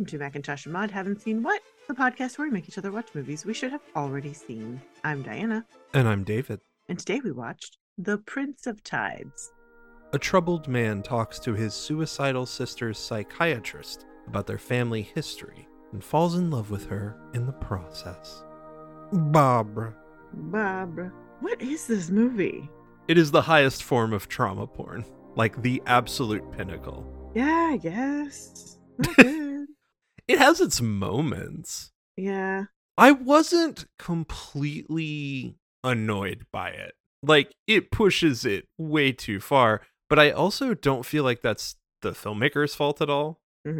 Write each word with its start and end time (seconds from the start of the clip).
Welcome 0.00 0.18
to 0.18 0.24
Macintosh 0.24 0.64
and 0.64 0.72
Mod 0.72 0.90
Haven't 0.90 1.20
Seen 1.20 1.42
What? 1.42 1.60
The 1.86 1.92
podcast 1.92 2.38
where 2.38 2.46
we 2.48 2.52
make 2.54 2.66
each 2.66 2.78
other 2.78 2.90
watch 2.90 3.08
movies 3.12 3.44
we 3.44 3.52
should 3.52 3.70
have 3.70 3.82
already 3.94 4.32
seen. 4.32 4.80
I'm 5.04 5.20
Diana, 5.22 5.66
And 5.92 6.08
I'm 6.08 6.24
David. 6.24 6.60
and 6.88 6.98
today 6.98 7.20
we 7.22 7.32
watched 7.32 7.76
The 7.98 8.16
Prince 8.16 8.66
of 8.66 8.82
Tides. 8.82 9.52
A 10.14 10.18
troubled 10.18 10.68
man 10.68 11.02
talks 11.02 11.38
to 11.40 11.52
his 11.52 11.74
suicidal 11.74 12.46
sister's 12.46 12.98
psychiatrist 12.98 14.06
about 14.26 14.46
their 14.46 14.56
family 14.56 15.02
history 15.02 15.68
and 15.92 16.02
falls 16.02 16.34
in 16.34 16.50
love 16.50 16.70
with 16.70 16.86
her 16.86 17.18
in 17.34 17.44
the 17.44 17.52
process. 17.52 18.42
Barbara. 19.12 19.94
Barbara. 20.32 21.12
What 21.40 21.60
is 21.60 21.86
this 21.86 22.08
movie? 22.08 22.70
It 23.06 23.18
is 23.18 23.30
the 23.30 23.42
highest 23.42 23.82
form 23.82 24.14
of 24.14 24.28
trauma 24.28 24.66
porn, 24.66 25.04
like 25.36 25.60
the 25.60 25.82
absolute 25.84 26.50
pinnacle. 26.52 27.04
Yeah, 27.34 27.68
I 27.72 27.76
guess. 27.76 28.78
It 30.30 30.38
has 30.38 30.60
its 30.60 30.80
moments. 30.80 31.92
yeah. 32.16 32.64
I 32.98 33.12
wasn't 33.12 33.86
completely 33.98 35.56
annoyed 35.82 36.46
by 36.52 36.70
it. 36.70 36.92
Like, 37.22 37.54
it 37.66 37.90
pushes 37.90 38.44
it 38.44 38.66
way 38.78 39.12
too 39.12 39.40
far, 39.40 39.82
but 40.08 40.18
I 40.18 40.30
also 40.30 40.74
don't 40.74 41.06
feel 41.06 41.24
like 41.24 41.40
that's 41.42 41.76
the 42.02 42.10
filmmaker's 42.10 42.74
fault 42.74 43.00
at 43.00 43.10
all. 43.10 43.40
hmm 43.66 43.70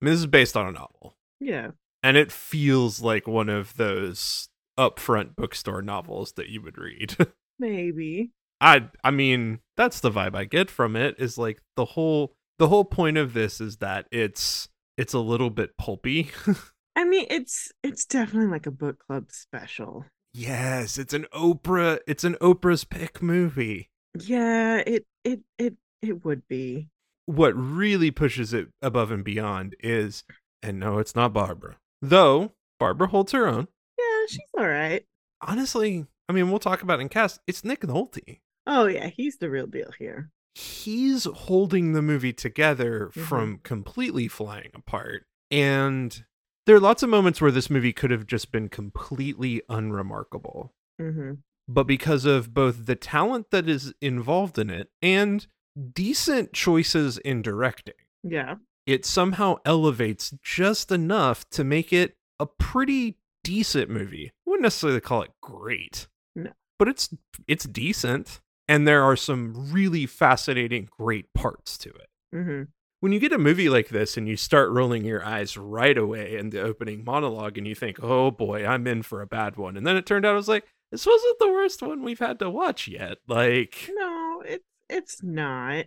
I 0.00 0.04
mean, 0.04 0.12
this 0.12 0.20
is 0.20 0.26
based 0.26 0.56
on 0.56 0.66
a 0.68 0.72
novel. 0.72 1.16
Yeah. 1.40 1.70
and 2.04 2.16
it 2.16 2.30
feels 2.32 3.00
like 3.00 3.26
one 3.26 3.48
of 3.48 3.76
those 3.76 4.48
upfront 4.78 5.34
bookstore 5.36 5.82
novels 5.82 6.32
that 6.32 6.48
you 6.48 6.62
would 6.62 6.78
read. 6.78 7.16
Maybe. 7.58 8.30
I 8.60 8.88
I 9.02 9.10
mean, 9.10 9.58
that's 9.76 9.98
the 10.00 10.10
vibe 10.10 10.36
I 10.36 10.44
get 10.44 10.70
from 10.70 10.94
it 10.96 11.16
is 11.18 11.36
like 11.38 11.60
the 11.76 11.84
whole 11.84 12.34
the 12.60 12.68
whole 12.68 12.84
point 12.84 13.16
of 13.18 13.34
this 13.34 13.60
is 13.60 13.76
that 13.78 14.06
it's 14.12 14.68
it's 14.98 15.14
a 15.14 15.18
little 15.20 15.48
bit 15.48 15.78
pulpy. 15.78 16.30
I 16.96 17.04
mean, 17.04 17.26
it's 17.30 17.72
it's 17.82 18.04
definitely 18.04 18.50
like 18.50 18.66
a 18.66 18.70
book 18.72 18.98
club 18.98 19.26
special. 19.30 20.04
yes, 20.34 20.98
it's 20.98 21.14
an 21.14 21.26
Oprah 21.32 22.00
it's 22.06 22.24
an 22.24 22.34
Oprah's 22.40 22.84
pick 22.84 23.22
movie. 23.22 23.88
Yeah, 24.18 24.82
it 24.84 25.06
it 25.24 25.40
it 25.58 25.76
it 26.02 26.24
would 26.24 26.46
be. 26.48 26.88
What 27.26 27.52
really 27.52 28.10
pushes 28.10 28.52
it 28.52 28.68
above 28.82 29.10
and 29.10 29.22
beyond 29.24 29.76
is 29.80 30.24
and 30.62 30.80
no, 30.80 30.98
it's 30.98 31.14
not 31.14 31.32
Barbara. 31.32 31.76
Though 32.02 32.52
Barbara 32.80 33.08
holds 33.08 33.32
her 33.32 33.46
own. 33.46 33.68
Yeah, 33.98 34.26
she's 34.28 34.40
all 34.58 34.66
right. 34.68 35.04
Honestly, 35.40 36.06
I 36.28 36.32
mean, 36.32 36.50
we'll 36.50 36.58
talk 36.58 36.82
about 36.82 36.98
it 36.98 37.02
in 37.02 37.08
cast. 37.08 37.40
It's 37.46 37.64
Nick 37.64 37.82
Nolte. 37.82 38.40
Oh 38.66 38.86
yeah, 38.86 39.06
he's 39.08 39.38
the 39.38 39.48
real 39.50 39.66
deal 39.66 39.92
here. 39.98 40.30
He's 40.58 41.24
holding 41.24 41.92
the 41.92 42.02
movie 42.02 42.32
together 42.32 43.10
Mhm. 43.14 43.20
from 43.22 43.58
completely 43.58 44.28
flying 44.28 44.70
apart. 44.74 45.26
And 45.50 46.24
there 46.66 46.76
are 46.76 46.80
lots 46.80 47.02
of 47.02 47.08
moments 47.10 47.40
where 47.40 47.50
this 47.50 47.70
movie 47.70 47.92
could 47.92 48.10
have 48.10 48.26
just 48.26 48.50
been 48.52 48.68
completely 48.68 49.62
unremarkable. 49.68 50.74
hmm 50.98 51.34
But 51.70 51.84
because 51.84 52.24
of 52.24 52.54
both 52.54 52.86
the 52.86 52.96
talent 52.96 53.50
that 53.50 53.68
is 53.68 53.92
involved 54.00 54.58
in 54.58 54.70
it 54.70 54.90
and 55.02 55.46
decent 55.92 56.52
choices 56.54 57.18
in 57.18 57.42
directing, 57.42 57.94
Yeah. 58.22 58.56
it 58.86 59.04
somehow 59.04 59.56
elevates 59.64 60.34
just 60.42 60.90
enough 60.90 61.48
to 61.50 61.62
make 61.64 61.92
it 61.92 62.16
a 62.40 62.46
pretty 62.46 63.18
decent 63.44 63.90
movie. 63.90 64.28
I 64.46 64.50
wouldn't 64.50 64.62
necessarily 64.62 65.00
call 65.00 65.22
it 65.22 65.30
great. 65.42 66.08
No. 66.34 66.52
But 66.78 66.88
it's 66.88 67.14
it's 67.46 67.64
decent. 67.66 68.40
And 68.68 68.86
there 68.86 69.02
are 69.02 69.16
some 69.16 69.72
really 69.72 70.06
fascinating, 70.06 70.88
great 70.90 71.32
parts 71.34 71.78
to 71.78 71.88
it. 71.90 72.08
hmm 72.32 72.62
When 73.00 73.12
you 73.12 73.18
get 73.20 73.32
a 73.32 73.38
movie 73.38 73.68
like 73.68 73.88
this 73.88 74.16
and 74.16 74.28
you 74.28 74.36
start 74.36 74.70
rolling 74.70 75.04
your 75.04 75.24
eyes 75.24 75.56
right 75.56 75.96
away 75.96 76.36
in 76.36 76.50
the 76.50 76.60
opening 76.62 77.04
monologue 77.04 77.56
and 77.56 77.66
you 77.66 77.74
think, 77.74 78.02
oh 78.02 78.30
boy, 78.30 78.66
I'm 78.66 78.86
in 78.86 79.02
for 79.02 79.22
a 79.22 79.26
bad 79.26 79.56
one. 79.56 79.76
And 79.76 79.86
then 79.86 79.96
it 79.96 80.04
turned 80.06 80.26
out 80.26 80.32
I 80.32 80.36
was 80.36 80.48
like, 80.48 80.64
this 80.92 81.06
wasn't 81.06 81.38
the 81.38 81.48
worst 81.52 81.82
one 81.82 82.02
we've 82.02 82.18
had 82.18 82.38
to 82.40 82.50
watch 82.50 82.88
yet. 82.88 83.18
Like, 83.26 83.90
No, 83.94 84.42
it's 84.46 84.64
it's 84.90 85.22
not. 85.22 85.86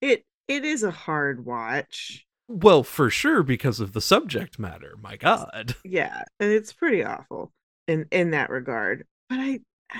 It 0.00 0.24
it 0.48 0.64
is 0.64 0.82
a 0.82 0.90
hard 0.90 1.44
watch. 1.46 2.26
well, 2.48 2.82
for 2.82 3.08
sure, 3.10 3.42
because 3.42 3.80
of 3.80 3.92
the 3.94 4.00
subject 4.02 4.58
matter. 4.58 4.96
My 5.00 5.16
God. 5.16 5.76
Yeah, 5.84 6.22
and 6.40 6.50
it's 6.52 6.72
pretty 6.72 7.02
awful 7.04 7.52
in 7.88 8.06
in 8.10 8.30
that 8.32 8.50
regard. 8.50 9.06
But 9.30 9.38
I 9.40 9.60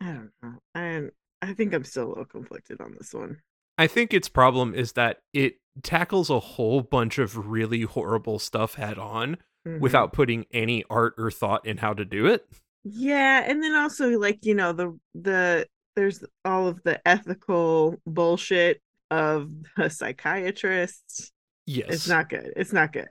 I 0.00 0.06
don't 0.06 0.30
know. 0.42 0.54
I 0.74 1.08
I 1.48 1.54
think 1.54 1.72
I'm 1.74 1.84
still 1.84 2.06
a 2.06 2.08
little 2.08 2.24
conflicted 2.24 2.80
on 2.80 2.94
this 2.98 3.12
one. 3.14 3.38
I 3.78 3.86
think 3.86 4.14
its 4.14 4.28
problem 4.28 4.74
is 4.74 4.92
that 4.92 5.20
it 5.32 5.56
tackles 5.82 6.30
a 6.30 6.38
whole 6.40 6.80
bunch 6.82 7.18
of 7.18 7.48
really 7.48 7.82
horrible 7.82 8.38
stuff 8.38 8.74
head 8.74 8.98
on 8.98 9.38
Mhm. 9.66 9.80
without 9.80 10.12
putting 10.12 10.46
any 10.52 10.84
art 10.90 11.14
or 11.18 11.30
thought 11.30 11.66
in 11.66 11.78
how 11.78 11.92
to 11.94 12.04
do 12.04 12.26
it. 12.26 12.46
Yeah, 12.84 13.44
and 13.48 13.62
then 13.62 13.74
also 13.74 14.10
like, 14.18 14.44
you 14.44 14.54
know, 14.54 14.72
the 14.72 14.98
the 15.14 15.66
there's 15.96 16.22
all 16.44 16.68
of 16.68 16.82
the 16.82 17.00
ethical 17.08 17.96
bullshit 18.06 18.80
of 19.10 19.50
the 19.76 19.88
psychiatrist. 19.90 21.32
Yes. 21.66 21.88
It's 21.90 22.08
not 22.08 22.28
good. 22.28 22.52
It's 22.56 22.72
not 22.72 22.92
good. 22.92 23.08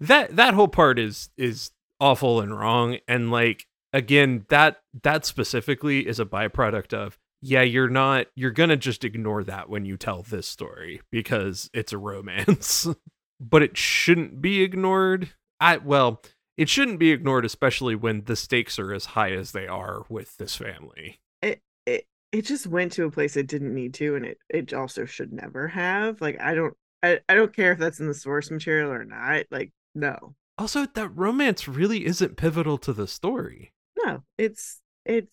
that 0.00 0.34
that 0.36 0.52
whole 0.54 0.68
part 0.68 0.98
is 0.98 1.30
is 1.36 1.70
awful 2.00 2.40
and 2.40 2.58
wrong 2.58 2.98
and 3.08 3.30
like 3.30 3.66
again 3.92 4.44
that 4.48 4.78
that 5.02 5.24
specifically 5.24 6.06
is 6.06 6.18
a 6.20 6.24
byproduct 6.26 6.92
of 6.92 7.16
yeah 7.40 7.62
you're 7.62 7.88
not 7.88 8.26
you're 8.34 8.50
gonna 8.50 8.76
just 8.76 9.04
ignore 9.04 9.44
that 9.44 9.68
when 9.68 9.84
you 9.84 9.96
tell 9.96 10.22
this 10.22 10.46
story 10.46 11.00
because 11.10 11.70
it's 11.72 11.92
a 11.92 11.98
romance. 11.98 12.86
But 13.38 13.62
it 13.62 13.76
shouldn't 13.76 14.40
be 14.40 14.62
ignored. 14.62 15.34
I 15.60 15.76
well 15.76 16.22
it 16.56 16.70
shouldn't 16.70 16.98
be 16.98 17.10
ignored 17.12 17.44
especially 17.44 17.94
when 17.94 18.24
the 18.24 18.34
stakes 18.34 18.78
are 18.78 18.94
as 18.94 19.04
high 19.04 19.32
as 19.32 19.52
they 19.52 19.66
are 19.66 20.04
with 20.08 20.38
this 20.38 20.56
family. 20.56 21.20
It 21.42 21.60
it 21.84 22.06
it 22.32 22.42
just 22.46 22.66
went 22.66 22.92
to 22.92 23.04
a 23.04 23.10
place 23.10 23.36
it 23.36 23.46
didn't 23.46 23.74
need 23.74 23.92
to 23.94 24.16
and 24.16 24.24
it 24.24 24.38
it 24.48 24.72
also 24.72 25.04
should 25.04 25.34
never 25.34 25.68
have. 25.68 26.20
Like 26.22 26.40
i 26.40 26.54
don't 26.54 26.74
I, 27.02 27.20
I 27.28 27.34
don't 27.34 27.54
care 27.54 27.72
if 27.72 27.78
that's 27.78 28.00
in 28.00 28.08
the 28.08 28.14
source 28.14 28.50
material 28.50 28.90
or 28.90 29.04
not 29.04 29.44
like 29.50 29.70
no. 29.94 30.34
Also 30.56 30.86
that 30.86 31.10
romance 31.14 31.68
really 31.68 32.06
isn't 32.06 32.38
pivotal 32.38 32.78
to 32.78 32.94
the 32.94 33.06
story. 33.06 33.74
No 34.02 34.22
it's 34.38 34.80
it's 35.04 35.28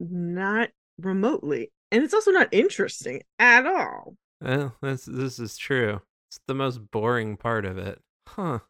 not 0.00 0.70
remotely 0.98 1.70
and 1.90 2.02
it's 2.02 2.14
also 2.14 2.30
not 2.30 2.48
interesting 2.52 3.22
at 3.38 3.66
all 3.66 4.16
Well, 4.40 4.74
this 4.82 5.04
this 5.04 5.38
is 5.38 5.56
true. 5.56 6.00
It's 6.30 6.40
the 6.46 6.54
most 6.54 6.90
boring 6.90 7.36
part 7.36 7.64
of 7.64 7.78
it. 7.78 8.00
Huh. 8.28 8.60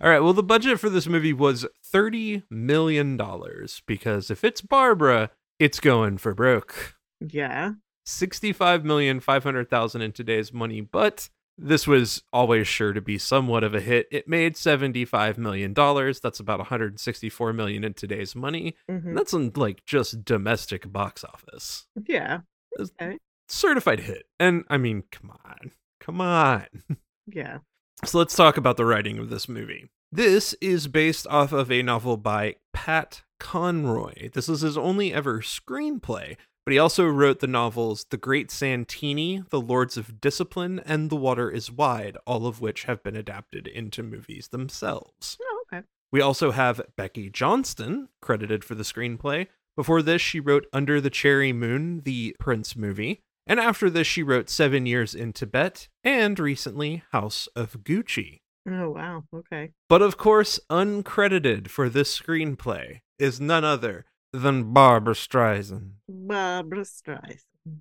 All 0.00 0.08
right, 0.10 0.20
well 0.20 0.32
the 0.32 0.42
budget 0.42 0.78
for 0.80 0.88
this 0.88 1.06
movie 1.06 1.32
was 1.32 1.66
30 1.84 2.44
million 2.50 3.16
dollars 3.16 3.82
because 3.86 4.30
if 4.30 4.44
it's 4.44 4.60
Barbara, 4.60 5.30
it's 5.58 5.80
going 5.80 6.18
for 6.18 6.34
broke. 6.34 6.94
yeah 7.20 7.72
65 8.06 8.84
million 8.84 9.18
500,000 9.20 10.02
in 10.02 10.12
today's 10.12 10.52
money, 10.52 10.80
but 10.80 11.28
this 11.56 11.86
was 11.86 12.22
always 12.32 12.66
sure 12.66 12.92
to 12.92 13.00
be 13.00 13.16
somewhat 13.18 13.62
of 13.64 13.74
a 13.74 13.80
hit. 13.80 14.06
It 14.10 14.26
made 14.28 14.56
75 14.56 15.38
million 15.38 15.72
dollars. 15.72 16.20
That's 16.20 16.40
about 16.40 16.58
164 16.58 17.52
million 17.52 17.84
in 17.84 17.94
today's 17.94 18.34
money. 18.34 18.76
mhm, 18.90 19.14
that's 19.16 19.32
in 19.32 19.52
like 19.54 19.84
just 19.84 20.24
domestic 20.24 20.92
box 20.92 21.24
office. 21.24 21.86
yeah 22.06 22.40
Okay. 22.78 23.18
Certified 23.48 24.00
hit. 24.00 24.24
And 24.40 24.64
I 24.68 24.78
mean, 24.78 25.04
come 25.12 25.30
on. 25.44 25.70
Come 26.00 26.20
on. 26.20 26.66
yeah 27.26 27.58
So 28.04 28.18
let's 28.18 28.34
talk 28.34 28.56
about 28.56 28.76
the 28.76 28.84
writing 28.84 29.18
of 29.18 29.30
this 29.30 29.48
movie. 29.48 29.90
This 30.10 30.54
is 30.60 30.88
based 30.88 31.26
off 31.28 31.52
of 31.52 31.70
a 31.72 31.82
novel 31.82 32.16
by 32.16 32.56
Pat 32.72 33.22
Conroy. 33.40 34.30
This 34.32 34.48
is 34.48 34.60
his 34.62 34.76
only 34.78 35.12
ever 35.12 35.40
screenplay, 35.40 36.36
but 36.64 36.72
he 36.72 36.78
also 36.78 37.06
wrote 37.06 37.40
the 37.40 37.46
novels 37.46 38.06
The 38.10 38.16
Great 38.16 38.50
Santini, 38.50 39.42
The 39.50 39.60
Lords 39.60 39.96
of 39.96 40.20
Discipline, 40.20 40.80
and 40.84 41.10
The 41.10 41.16
Water 41.16 41.50
is 41.50 41.70
Wide, 41.70 42.16
all 42.26 42.46
of 42.46 42.60
which 42.60 42.84
have 42.84 43.02
been 43.02 43.16
adapted 43.16 43.66
into 43.66 44.02
movies 44.02 44.48
themselves. 44.48 45.36
oh 45.42 45.64
okay 45.72 45.84
We 46.12 46.20
also 46.20 46.50
have 46.52 46.80
Becky 46.96 47.30
Johnston 47.30 48.08
credited 48.22 48.64
for 48.64 48.74
the 48.74 48.82
screenplay. 48.84 49.48
Before 49.76 50.02
this, 50.02 50.22
she 50.22 50.40
wrote 50.40 50.66
Under 50.72 51.00
the 51.00 51.10
Cherry 51.10 51.52
Moon, 51.52 52.00
the 52.04 52.36
Prince 52.38 52.76
movie. 52.76 53.20
And 53.46 53.60
after 53.60 53.90
this, 53.90 54.06
she 54.06 54.22
wrote 54.22 54.48
Seven 54.48 54.86
Years 54.86 55.14
in 55.14 55.32
Tibet 55.34 55.88
and 56.02 56.38
recently 56.38 57.02
House 57.12 57.46
of 57.54 57.84
Gucci. 57.84 58.38
oh 58.66 58.90
wow 58.90 59.24
okay 59.34 59.72
But 59.88 60.00
of 60.00 60.16
course, 60.16 60.58
uncredited 60.70 61.68
for 61.68 61.88
this 61.90 62.18
screenplay 62.18 63.00
is 63.18 63.40
none 63.40 63.64
other 63.64 64.06
than 64.34 64.72
Barbra 64.72 65.14
Streisand. 65.14 65.92
barbra 66.08 66.80
streisand 66.80 67.78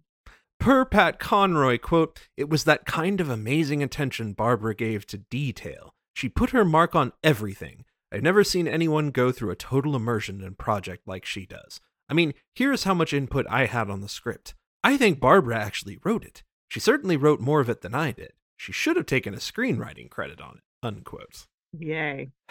Per 0.60 0.86
Pat 0.86 1.20
Conroy, 1.20 1.78
quote, 1.78 2.28
it 2.38 2.48
was 2.48 2.64
that 2.64 2.86
kind 2.86 3.20
of 3.20 3.30
amazing 3.30 3.82
attention 3.84 4.34
Barbara 4.34 4.76
gave 4.76 5.06
to 5.08 5.18
detail. 5.18 5.94
She 6.14 6.30
put 6.30 6.52
her 6.52 6.64
mark 6.64 6.96
on 6.96 7.12
everything. 7.24 7.86
I've 8.12 8.22
never 8.22 8.44
seen 8.44 8.68
anyone 8.68 9.10
go 9.10 9.32
through 9.32 9.50
a 9.50 9.56
total 9.56 9.96
immersion 9.96 10.42
in 10.42 10.48
a 10.48 10.52
project 10.52 11.08
like 11.08 11.26
she 11.26 11.46
does. 11.46 11.82
I 12.08 12.14
mean, 12.14 12.34
here's 12.54 12.84
how 12.84 12.94
much 12.94 13.14
input 13.14 13.46
I 13.50 13.66
had 13.66 13.90
on 13.90 14.02
the 14.02 14.08
script. 14.08 14.54
I 14.84 14.96
think 14.96 15.20
Barbara 15.20 15.58
actually 15.58 15.98
wrote 16.04 16.24
it. 16.24 16.44
She 16.70 16.80
certainly 16.80 17.18
wrote 17.18 17.40
more 17.40 17.60
of 17.60 17.70
it 17.70 17.82
than 17.82 17.96
I 17.96 18.12
did. 18.12 18.34
She 18.56 18.72
should 18.72 18.96
have 18.96 19.08
taken 19.08 19.34
a 19.34 19.38
screenwriting 19.38 20.10
credit 20.10 20.40
on 20.40 20.58
it. 20.58 20.64
Unquote. 20.84 21.48
Yay. 21.78 22.30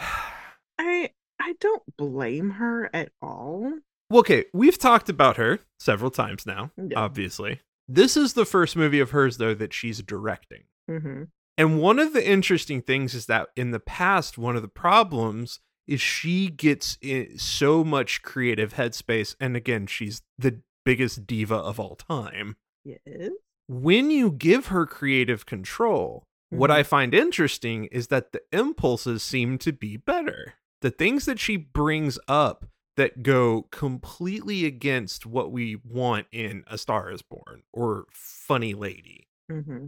I 0.79 1.11
I 1.41 1.55
don't 1.61 1.83
blame 1.97 2.51
her 2.51 2.91
at 2.93 3.11
all. 3.23 3.73
Well, 4.13 4.21
okay, 4.21 4.45
we've 4.53 4.77
talked 4.77 5.09
about 5.09 5.39
her 5.39 5.61
several 5.81 6.11
times 6.11 6.45
now, 6.45 6.71
Yeah. 6.77 6.99
obviously. 7.01 7.61
This 7.89 8.15
is 8.15 8.35
the 8.35 8.45
first 8.45 8.77
movie 8.77 9.01
of 9.01 9.11
hers, 9.13 9.39
though, 9.39 9.55
that 9.55 9.73
she's 9.73 10.03
directing. 10.03 10.65
hmm 10.87 11.25
And 11.57 11.81
one 11.81 11.99
of 11.99 12.13
the 12.13 12.27
interesting 12.27 12.83
things 12.83 13.15
is 13.15 13.25
that 13.27 13.49
in 13.57 13.71
the 13.71 13.81
past, 13.81 14.37
one 14.37 14.55
of 14.55 14.61
the 14.63 14.69
problems 14.69 15.61
is 15.87 16.01
she 16.01 16.49
gets 16.51 16.99
in 17.01 17.39
so 17.39 17.83
much 17.85 18.21
creative 18.23 18.75
headspace. 18.75 19.35
And 19.41 19.57
again, 19.57 19.87
she's 19.87 20.21
the 20.39 20.61
biggest 20.85 21.27
diva 21.27 21.57
of 21.57 21.81
all 21.81 21.97
time. 21.97 22.57
Yes. 22.85 23.31
When 23.67 24.11
you 24.11 24.31
give 24.31 24.67
her 24.67 24.85
creative 24.85 25.47
control, 25.47 26.25
what 26.51 26.71
I 26.71 26.83
find 26.83 27.15
interesting 27.15 27.87
is 27.87 28.09
that 28.09 28.33
the 28.33 28.43
impulses 28.53 29.23
seem 29.23 29.57
to 29.59 29.73
be 29.73 29.97
better. 29.97 30.55
The 30.83 30.91
things 30.91 31.25
that 31.25 31.41
she 31.41 31.57
brings 31.57 32.19
up 32.29 32.67
that 32.97 33.23
go 33.23 33.63
completely 33.71 34.65
against 34.65 35.25
what 35.27 35.51
we 35.51 35.77
want 35.85 36.27
in 36.33 36.65
A 36.67 36.77
Star 36.79 37.11
is 37.11 37.23
Born 37.23 37.63
or 37.73 38.07
Funny 38.13 38.75
Lady. 38.75 39.29
hmm 39.51 39.87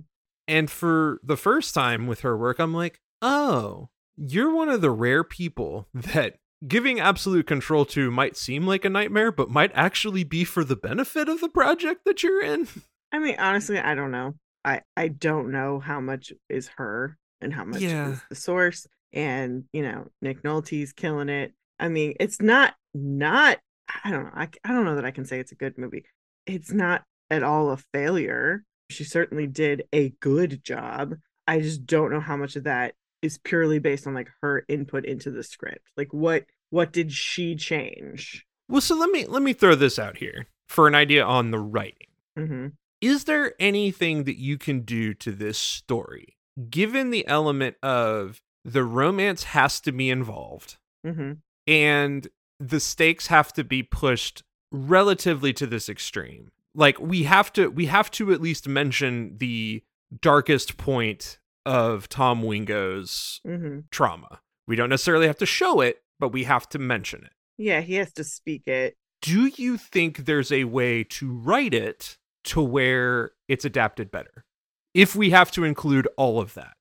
And 0.49 0.71
for 0.71 1.21
the 1.23 1.37
first 1.37 1.75
time 1.75 2.07
with 2.07 2.21
her 2.21 2.37
work, 2.37 2.59
I'm 2.59 2.73
like, 2.75 3.01
oh, 3.23 3.89
you're 4.17 4.55
one 4.55 4.69
of 4.69 4.81
the 4.81 4.91
rare 4.91 5.25
people 5.25 5.89
that 5.93 6.37
giving 6.67 6.99
absolute 7.01 7.47
control 7.47 7.85
to 7.85 8.11
might 8.11 8.37
seem 8.37 8.67
like 8.67 8.85
a 8.85 8.91
nightmare, 8.91 9.31
but 9.33 9.51
might 9.51 9.71
actually 9.75 10.25
be 10.25 10.45
for 10.45 10.65
the 10.65 10.77
benefit 10.77 11.29
of 11.29 11.41
the 11.41 11.49
project 11.49 12.05
that 12.07 12.23
you're 12.23 12.43
in. 12.43 12.69
I 13.13 13.19
mean, 13.19 13.37
honestly, 13.39 13.79
I 13.79 13.95
don't 13.95 14.11
know. 14.11 14.35
I 14.65 14.81
I 14.97 15.09
don't 15.09 15.51
know 15.53 15.79
how 15.79 16.01
much 16.01 16.33
is 16.49 16.69
her 16.77 17.19
and 17.43 17.53
how 17.53 17.65
much 17.65 17.83
Yeah. 17.83 18.13
is 18.13 18.23
the 18.31 18.35
source. 18.35 18.87
And 19.13 19.65
you 19.73 19.83
know, 19.83 20.09
Nick 20.23 20.43
Nolte's 20.43 20.93
killing 20.93 21.29
it. 21.29 21.53
I 21.79 21.89
mean, 21.89 22.15
it's 22.19 22.41
not 22.41 22.75
not. 22.95 23.59
I 24.05 24.11
don't 24.11 24.25
know. 24.25 24.31
I 24.35 24.49
I 24.65 24.73
don't 24.73 24.85
know 24.85 24.95
that 24.97 25.05
I 25.05 25.11
can 25.11 25.25
say 25.25 25.39
it's 25.41 25.53
a 25.53 25.57
good 25.57 25.77
movie. 25.77 26.05
It's 26.47 26.73
not 26.73 27.05
at 27.31 27.43
all 27.43 27.71
a 27.71 27.77
failure. 27.77 28.65
She 28.91 29.05
certainly 29.05 29.47
did 29.47 29.85
a 29.93 30.11
good 30.21 30.63
job. 30.63 31.15
I 31.47 31.61
just 31.61 31.87
don't 31.87 32.11
know 32.11 32.21
how 32.21 32.37
much 32.37 32.57
of 32.57 32.65
that 32.65 32.95
is 33.23 33.39
purely 33.39 33.79
based 33.79 34.07
on 34.07 34.15
like 34.15 34.29
her 34.43 34.65
input 34.69 35.05
into 35.05 35.31
the 35.31 35.43
script. 35.43 35.91
Like 35.97 36.13
what 36.13 36.45
what 36.71 36.93
did 36.93 37.13
she 37.13 37.57
change? 37.57 38.47
Well, 38.69 38.81
so 38.81 38.97
let 38.97 39.11
me 39.11 39.27
let 39.27 39.43
me 39.43 39.53
throw 39.53 39.75
this 39.75 39.99
out 39.99 40.19
here 40.19 40.47
for 40.69 40.87
an 40.89 40.95
idea 40.95 41.25
on 41.25 41.51
the 41.51 41.59
writing. 41.59 42.09
hmm 42.37 42.69
Is 43.01 43.25
there 43.25 43.55
anything 43.61 44.25
that 44.25 44.39
you 44.39 44.59
can 44.59 44.81
do 44.81 45.15
to 45.15 45.33
this 45.33 45.59
story, 45.59 46.37
given 46.71 47.11
the 47.11 47.27
element 47.27 47.77
of 47.83 48.41
the 48.65 48.85
romance 48.85 49.45
has 49.45 49.81
to 49.81 49.93
be 49.93 50.11
involved? 50.11 50.77
hmm 51.05 51.33
and 51.67 52.29
the 52.69 52.81
stakes 52.81 53.27
have 53.29 53.53
to 53.53 53.65
be 53.65 53.83
pushed 53.83 54.43
relatively 54.73 55.53
to 55.53 55.67
this 55.67 55.89
extreme 55.89 56.51
like 56.75 56.99
we 57.01 57.23
have 57.25 57.53
to 57.53 57.69
we 57.69 57.87
have 57.87 58.11
to 58.11 58.33
at 58.33 58.41
least 58.41 58.67
mention 58.67 59.37
the 59.39 59.83
darkest 60.21 60.77
point 60.77 61.39
of 61.67 62.09
tom 62.09 62.43
wingo's 62.43 63.41
hmm 63.45 63.81
trauma 63.91 64.41
we 64.67 64.77
don't 64.77 64.89
necessarily 64.89 65.27
have 65.27 65.37
to 65.39 65.47
show 65.47 65.81
it 65.81 65.99
but 66.19 66.31
we 66.31 66.45
have 66.45 66.69
to 66.69 66.79
mention 66.79 67.25
it 67.25 67.33
Yeah, 67.59 67.81
he 67.83 67.95
has 67.97 68.13
to 68.15 68.25
speak 68.25 68.67
it. 68.67 68.97
do 69.23 69.47
you 69.57 69.77
think 69.77 70.25
there's 70.25 70.51
a 70.51 70.65
way 70.65 71.05
to 71.05 71.33
write 71.33 71.75
it 71.75 72.17
to 72.45 72.61
where 72.63 73.33
it's 73.49 73.65
adapted 73.65 74.11
better 74.11 74.45
if 74.95 75.15
we 75.15 75.31
have 75.31 75.51
to 75.53 75.65
include 75.65 76.09
all 76.17 76.41
of 76.41 76.55
that 76.55 76.75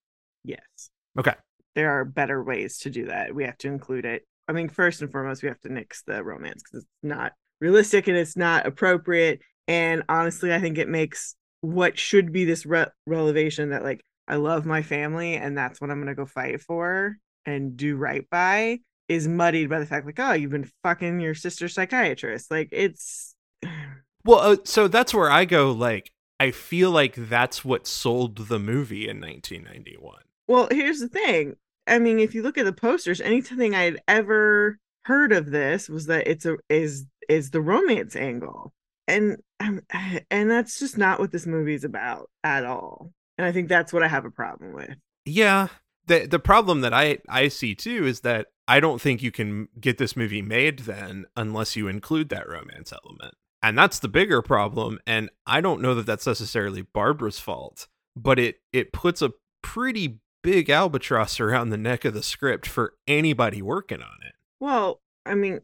Yes. 0.44 0.89
okay 1.19 1.35
there 1.75 1.91
are 2.00 2.06
better 2.06 2.44
ways 2.44 2.77
to 2.80 2.91
do 2.91 3.06
that. 3.07 3.33
We 3.33 3.45
have 3.45 3.57
to 3.59 3.68
include 3.68 4.06
it. 4.06 4.25
I 4.48 4.54
mean, 4.54 4.69
first 4.69 5.01
and 5.01 5.12
foremost, 5.12 5.42
we 5.42 5.50
have 5.50 5.60
to 5.62 5.72
nix 5.72 6.04
the 6.04 6.24
romance 6.24 6.63
because 6.63 6.84
it's 6.84 6.92
not 7.01 7.34
realistic 7.62 8.07
and 8.07 8.18
it's 8.18 8.36
not 8.36 8.66
appropriate. 8.66 9.42
And 9.68 10.04
honestly, 10.10 10.54
I 10.54 10.60
think 10.60 10.78
it 10.78 10.90
makes 10.90 11.36
what 11.62 11.98
should 11.98 12.34
be 12.34 12.44
this 12.44 12.66
re- 12.66 12.88
relevation 13.07 13.69
that 13.69 13.84
like 13.84 14.04
I 14.28 14.36
love 14.36 14.66
my 14.66 14.81
family 14.81 15.36
and 15.36 15.57
that's 15.57 15.80
what 15.80 15.90
I'm 15.90 16.00
gonna 16.00 16.16
go 16.16 16.25
fight 16.25 16.62
for 16.62 17.18
and 17.45 17.78
do 17.78 17.95
right 17.95 18.30
by 18.30 18.80
is 19.07 19.28
muddied 19.28 19.69
by 19.69 19.80
the 19.80 19.86
fact 19.86 20.06
like 20.06 20.19
oh 20.19 20.34
you've 20.34 20.51
been 20.51 20.69
fucking 20.81 21.19
your 21.22 21.36
sister's 21.36 21.74
psychiatrist 21.74 22.51
like 22.51 22.69
it's 22.72 23.36
Well, 24.25 24.40
uh, 24.40 24.57
so 24.63 24.88
that's 24.88 25.13
where 25.13 25.30
I 25.30 25.45
go. 25.45 25.72
Like, 25.72 26.12
I 26.40 26.51
feel 26.51 26.92
like 26.92 27.16
that's 27.16 27.66
what 27.66 27.88
sold 27.88 28.48
the 28.48 28.60
movie 28.60 29.07
in 29.10 29.19
1991. 29.19 30.16
Well, 30.48 30.68
here's 30.72 31.00
the 31.00 31.10
thing. 31.10 31.56
I 31.88 32.00
mean, 32.00 32.19
if 32.19 32.33
you 32.33 32.41
look 32.44 32.57
at 32.57 32.65
the 32.65 32.74
posters, 32.74 33.21
anything 33.21 33.75
I'd 33.75 34.01
ever 34.07 34.80
heard 35.06 35.33
of 35.33 35.51
this 35.51 35.89
was 35.89 36.06
that 36.07 36.27
it's 36.27 36.45
a 36.45 36.57
is 36.69 37.06
is 37.30 37.51
the 37.51 37.62
romance 37.62 38.15
angle, 38.15 38.74
and 39.07 39.38
um, 39.59 39.81
and 40.31 40.50
that's 40.50 40.80
just 40.80 40.97
not 40.97 41.19
what 41.19 41.31
this 41.31 41.45
movie 41.45 41.74
is 41.74 41.83
about 41.83 42.30
at 42.44 42.65
all. 42.65 43.12
And 43.38 43.45
I 43.45 43.51
think 43.51 43.68
that's 43.68 43.91
what 43.91 44.03
I 44.03 44.07
have 44.07 44.25
a 44.25 44.31
problem 44.31 44.74
with. 44.74 44.95
Yeah. 45.25 45.69
the 46.07 46.27
The 46.27 46.39
problem 46.39 46.81
that 46.81 46.94
I 46.94 47.19
I 47.30 47.47
see 47.47 47.75
too 47.75 48.06
is 48.06 48.21
that 48.21 48.47
I 48.68 48.80
don't 48.80 49.01
think 49.01 49.21
you 49.21 49.31
can 49.31 49.68
get 49.80 49.97
this 49.97 50.15
movie 50.15 50.41
made 50.41 50.80
then 50.80 51.25
unless 51.35 51.75
you 51.75 51.88
include 51.88 52.30
that 52.30 52.47
romance 52.47 52.94
element, 52.94 53.35
and 53.62 53.77
that's 53.77 54.00
the 54.00 54.07
bigger 54.07 54.41
problem. 54.41 55.00
And 55.06 55.30
I 55.45 55.62
don't 55.62 55.81
know 55.81 55.95
that 55.95 56.06
that's 56.06 56.27
necessarily 56.27 56.83
Barbara's 56.83 57.39
fault, 57.39 57.88
but 58.15 58.39
it 58.39 58.57
it 58.71 58.94
puts 58.94 59.21
a 59.21 59.33
pretty 59.62 60.19
big 60.44 60.69
albatross 60.69 61.40
around 61.40 61.69
the 61.69 61.78
neck 61.78 62.06
of 62.06 62.13
the 62.13 62.22
script 62.22 62.68
for 62.68 62.94
anybody 63.07 63.62
working 63.62 64.01
on 64.01 64.18
it. 64.28 64.34
Well, 64.60 65.01
I 65.25 65.34
mean, 65.34 65.62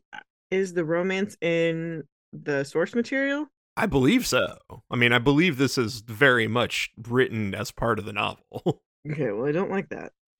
is 0.49 0.73
the 0.73 0.85
romance 0.85 1.37
in 1.41 2.03
the 2.33 2.63
source 2.63 2.95
material? 2.95 3.47
I 3.77 3.85
believe 3.85 4.25
so. 4.25 4.57
I 4.89 4.95
mean, 4.95 5.13
I 5.13 5.19
believe 5.19 5.57
this 5.57 5.77
is 5.77 6.01
very 6.01 6.47
much 6.47 6.89
written 7.07 7.53
as 7.53 7.71
part 7.71 7.99
of 7.99 8.05
the 8.05 8.13
novel. 8.13 8.81
Okay, 9.09 9.31
well, 9.31 9.47
I 9.47 9.53
don't 9.53 9.71
like 9.71 9.89
that 9.89 10.11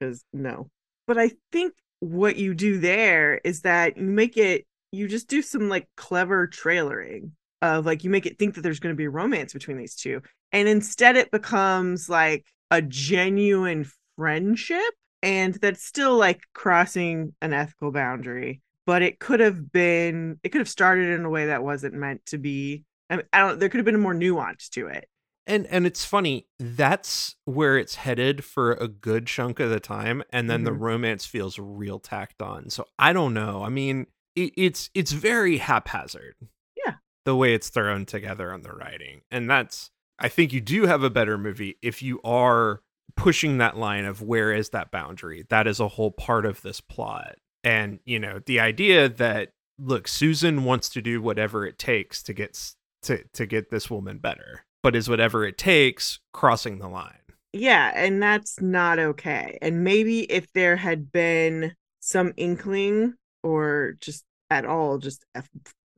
because 0.00 0.24
no. 0.32 0.68
But 1.06 1.18
I 1.18 1.30
think 1.52 1.74
what 2.00 2.36
you 2.36 2.54
do 2.54 2.78
there 2.78 3.40
is 3.44 3.62
that 3.62 3.96
you 3.96 4.02
make 4.02 4.36
it, 4.36 4.66
you 4.90 5.06
just 5.06 5.28
do 5.28 5.42
some 5.42 5.68
like 5.68 5.86
clever 5.96 6.48
trailering 6.48 7.30
of 7.62 7.86
like, 7.86 8.02
you 8.02 8.10
make 8.10 8.26
it 8.26 8.38
think 8.38 8.54
that 8.54 8.62
there's 8.62 8.80
going 8.80 8.94
to 8.94 8.98
be 8.98 9.06
romance 9.06 9.52
between 9.52 9.76
these 9.76 9.94
two. 9.94 10.22
And 10.50 10.66
instead 10.68 11.16
it 11.16 11.30
becomes 11.30 12.08
like 12.08 12.46
a 12.70 12.82
genuine 12.82 13.86
friendship. 14.16 14.82
And 15.22 15.54
that's 15.54 15.84
still 15.84 16.16
like 16.16 16.42
crossing 16.54 17.34
an 17.42 17.52
ethical 17.52 17.92
boundary. 17.92 18.62
But 18.86 19.02
it 19.02 19.18
could 19.20 19.40
have 19.40 19.70
been, 19.70 20.38
it 20.42 20.48
could 20.48 20.60
have 20.60 20.68
started 20.68 21.10
in 21.10 21.24
a 21.24 21.30
way 21.30 21.46
that 21.46 21.62
wasn't 21.62 21.94
meant 21.94 22.24
to 22.26 22.38
be. 22.38 22.84
I, 23.10 23.16
mean, 23.16 23.26
I 23.32 23.40
don't, 23.40 23.60
there 23.60 23.68
could 23.68 23.78
have 23.78 23.84
been 23.84 24.00
more 24.00 24.14
nuance 24.14 24.68
to 24.70 24.86
it. 24.86 25.06
and 25.46 25.66
and 25.66 25.84
it's 25.86 26.04
funny, 26.04 26.46
that's 26.58 27.36
where 27.44 27.76
it's 27.76 27.96
headed 27.96 28.44
for 28.44 28.72
a 28.72 28.86
good 28.88 29.26
chunk 29.26 29.58
of 29.60 29.68
the 29.70 29.80
time 29.80 30.22
and 30.30 30.48
then 30.48 30.64
the 30.64 30.70
Mhm. 30.70 30.80
romance 30.80 31.26
feels 31.26 31.58
real 31.58 31.98
tacked 31.98 32.40
on. 32.40 32.70
So 32.70 32.86
I 32.98 33.12
don't 33.12 33.34
know. 33.34 33.62
I 33.62 33.68
mean, 33.68 34.06
it, 34.36 34.52
it's 34.56 34.90
it's 34.94 35.12
very 35.12 35.58
haphazard. 35.58 36.36
Yeah. 36.76 36.94
The 37.24 37.34
way 37.36 37.52
it's 37.54 37.68
thrown 37.68 38.06
together 38.06 38.52
on 38.52 38.62
the 38.62 38.70
writing. 38.72 39.22
And 39.30 39.50
that's 39.50 39.90
I 40.20 40.28
think 40.28 40.52
you 40.52 40.60
do 40.60 40.86
have 40.86 41.02
a 41.02 41.10
better 41.10 41.38
movie 41.38 41.78
if 41.82 42.02
you 42.02 42.20
are 42.22 42.82
pushing 43.16 43.58
that 43.58 43.76
line 43.76 44.04
of 44.04 44.22
where 44.22 44.52
is 44.52 44.70
that 44.70 44.90
boundary? 44.90 45.44
That 45.48 45.66
is 45.66 45.80
a 45.80 45.88
whole 45.88 46.10
part 46.10 46.46
of 46.46 46.62
this 46.62 46.80
plot. 46.80 47.36
And, 47.64 48.00
you 48.04 48.18
know, 48.18 48.40
the 48.44 48.60
idea 48.60 49.08
that 49.08 49.52
look, 49.78 50.06
Susan 50.06 50.64
wants 50.64 50.88
to 50.90 51.02
do 51.02 51.22
whatever 51.22 51.66
it 51.66 51.78
takes 51.78 52.22
to 52.24 52.32
get 52.32 52.74
to 53.02 53.24
to 53.32 53.46
get 53.46 53.70
this 53.70 53.90
woman 53.90 54.18
better. 54.18 54.64
But 54.82 54.96
is 54.96 55.08
whatever 55.08 55.44
it 55.44 55.58
takes 55.58 56.20
crossing 56.32 56.78
the 56.78 56.88
line. 56.88 57.14
Yeah, 57.52 57.92
and 57.94 58.22
that's 58.22 58.60
not 58.60 58.98
okay. 58.98 59.58
And 59.60 59.84
maybe 59.84 60.20
if 60.20 60.50
there 60.52 60.76
had 60.76 61.10
been 61.10 61.74
some 62.00 62.32
inkling 62.36 63.14
or 63.42 63.96
just 64.00 64.24
at 64.48 64.64
all 64.64 64.98
just 64.98 65.24
uh, 65.34 65.42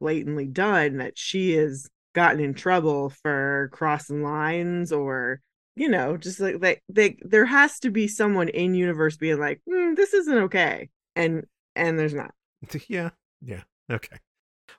blatantly 0.00 0.47
done 0.47 0.99
that 0.99 1.19
she 1.19 1.52
has 1.52 1.88
gotten 2.14 2.40
in 2.40 2.54
trouble 2.54 3.11
for 3.11 3.69
crossing 3.73 4.23
lines 4.23 4.92
or 4.92 5.40
you 5.76 5.88
know 5.88 6.16
just 6.16 6.38
like 6.40 6.57
like 6.61 6.83
they 6.88 7.16
there 7.23 7.47
has 7.47 7.78
to 7.81 7.90
be 7.90 8.07
someone 8.07 8.49
in 8.49 8.75
universe 8.75 9.16
being 9.16 9.38
like 9.40 9.61
"Hmm, 9.69 9.95
this 9.95 10.12
isn't 10.12 10.38
okay 10.38 10.90
and 11.16 11.45
and 11.76 11.99
there's 11.99 12.14
not 12.14 12.33
Yeah. 12.88 13.11
Yeah. 13.40 13.62
Okay. 13.90 14.19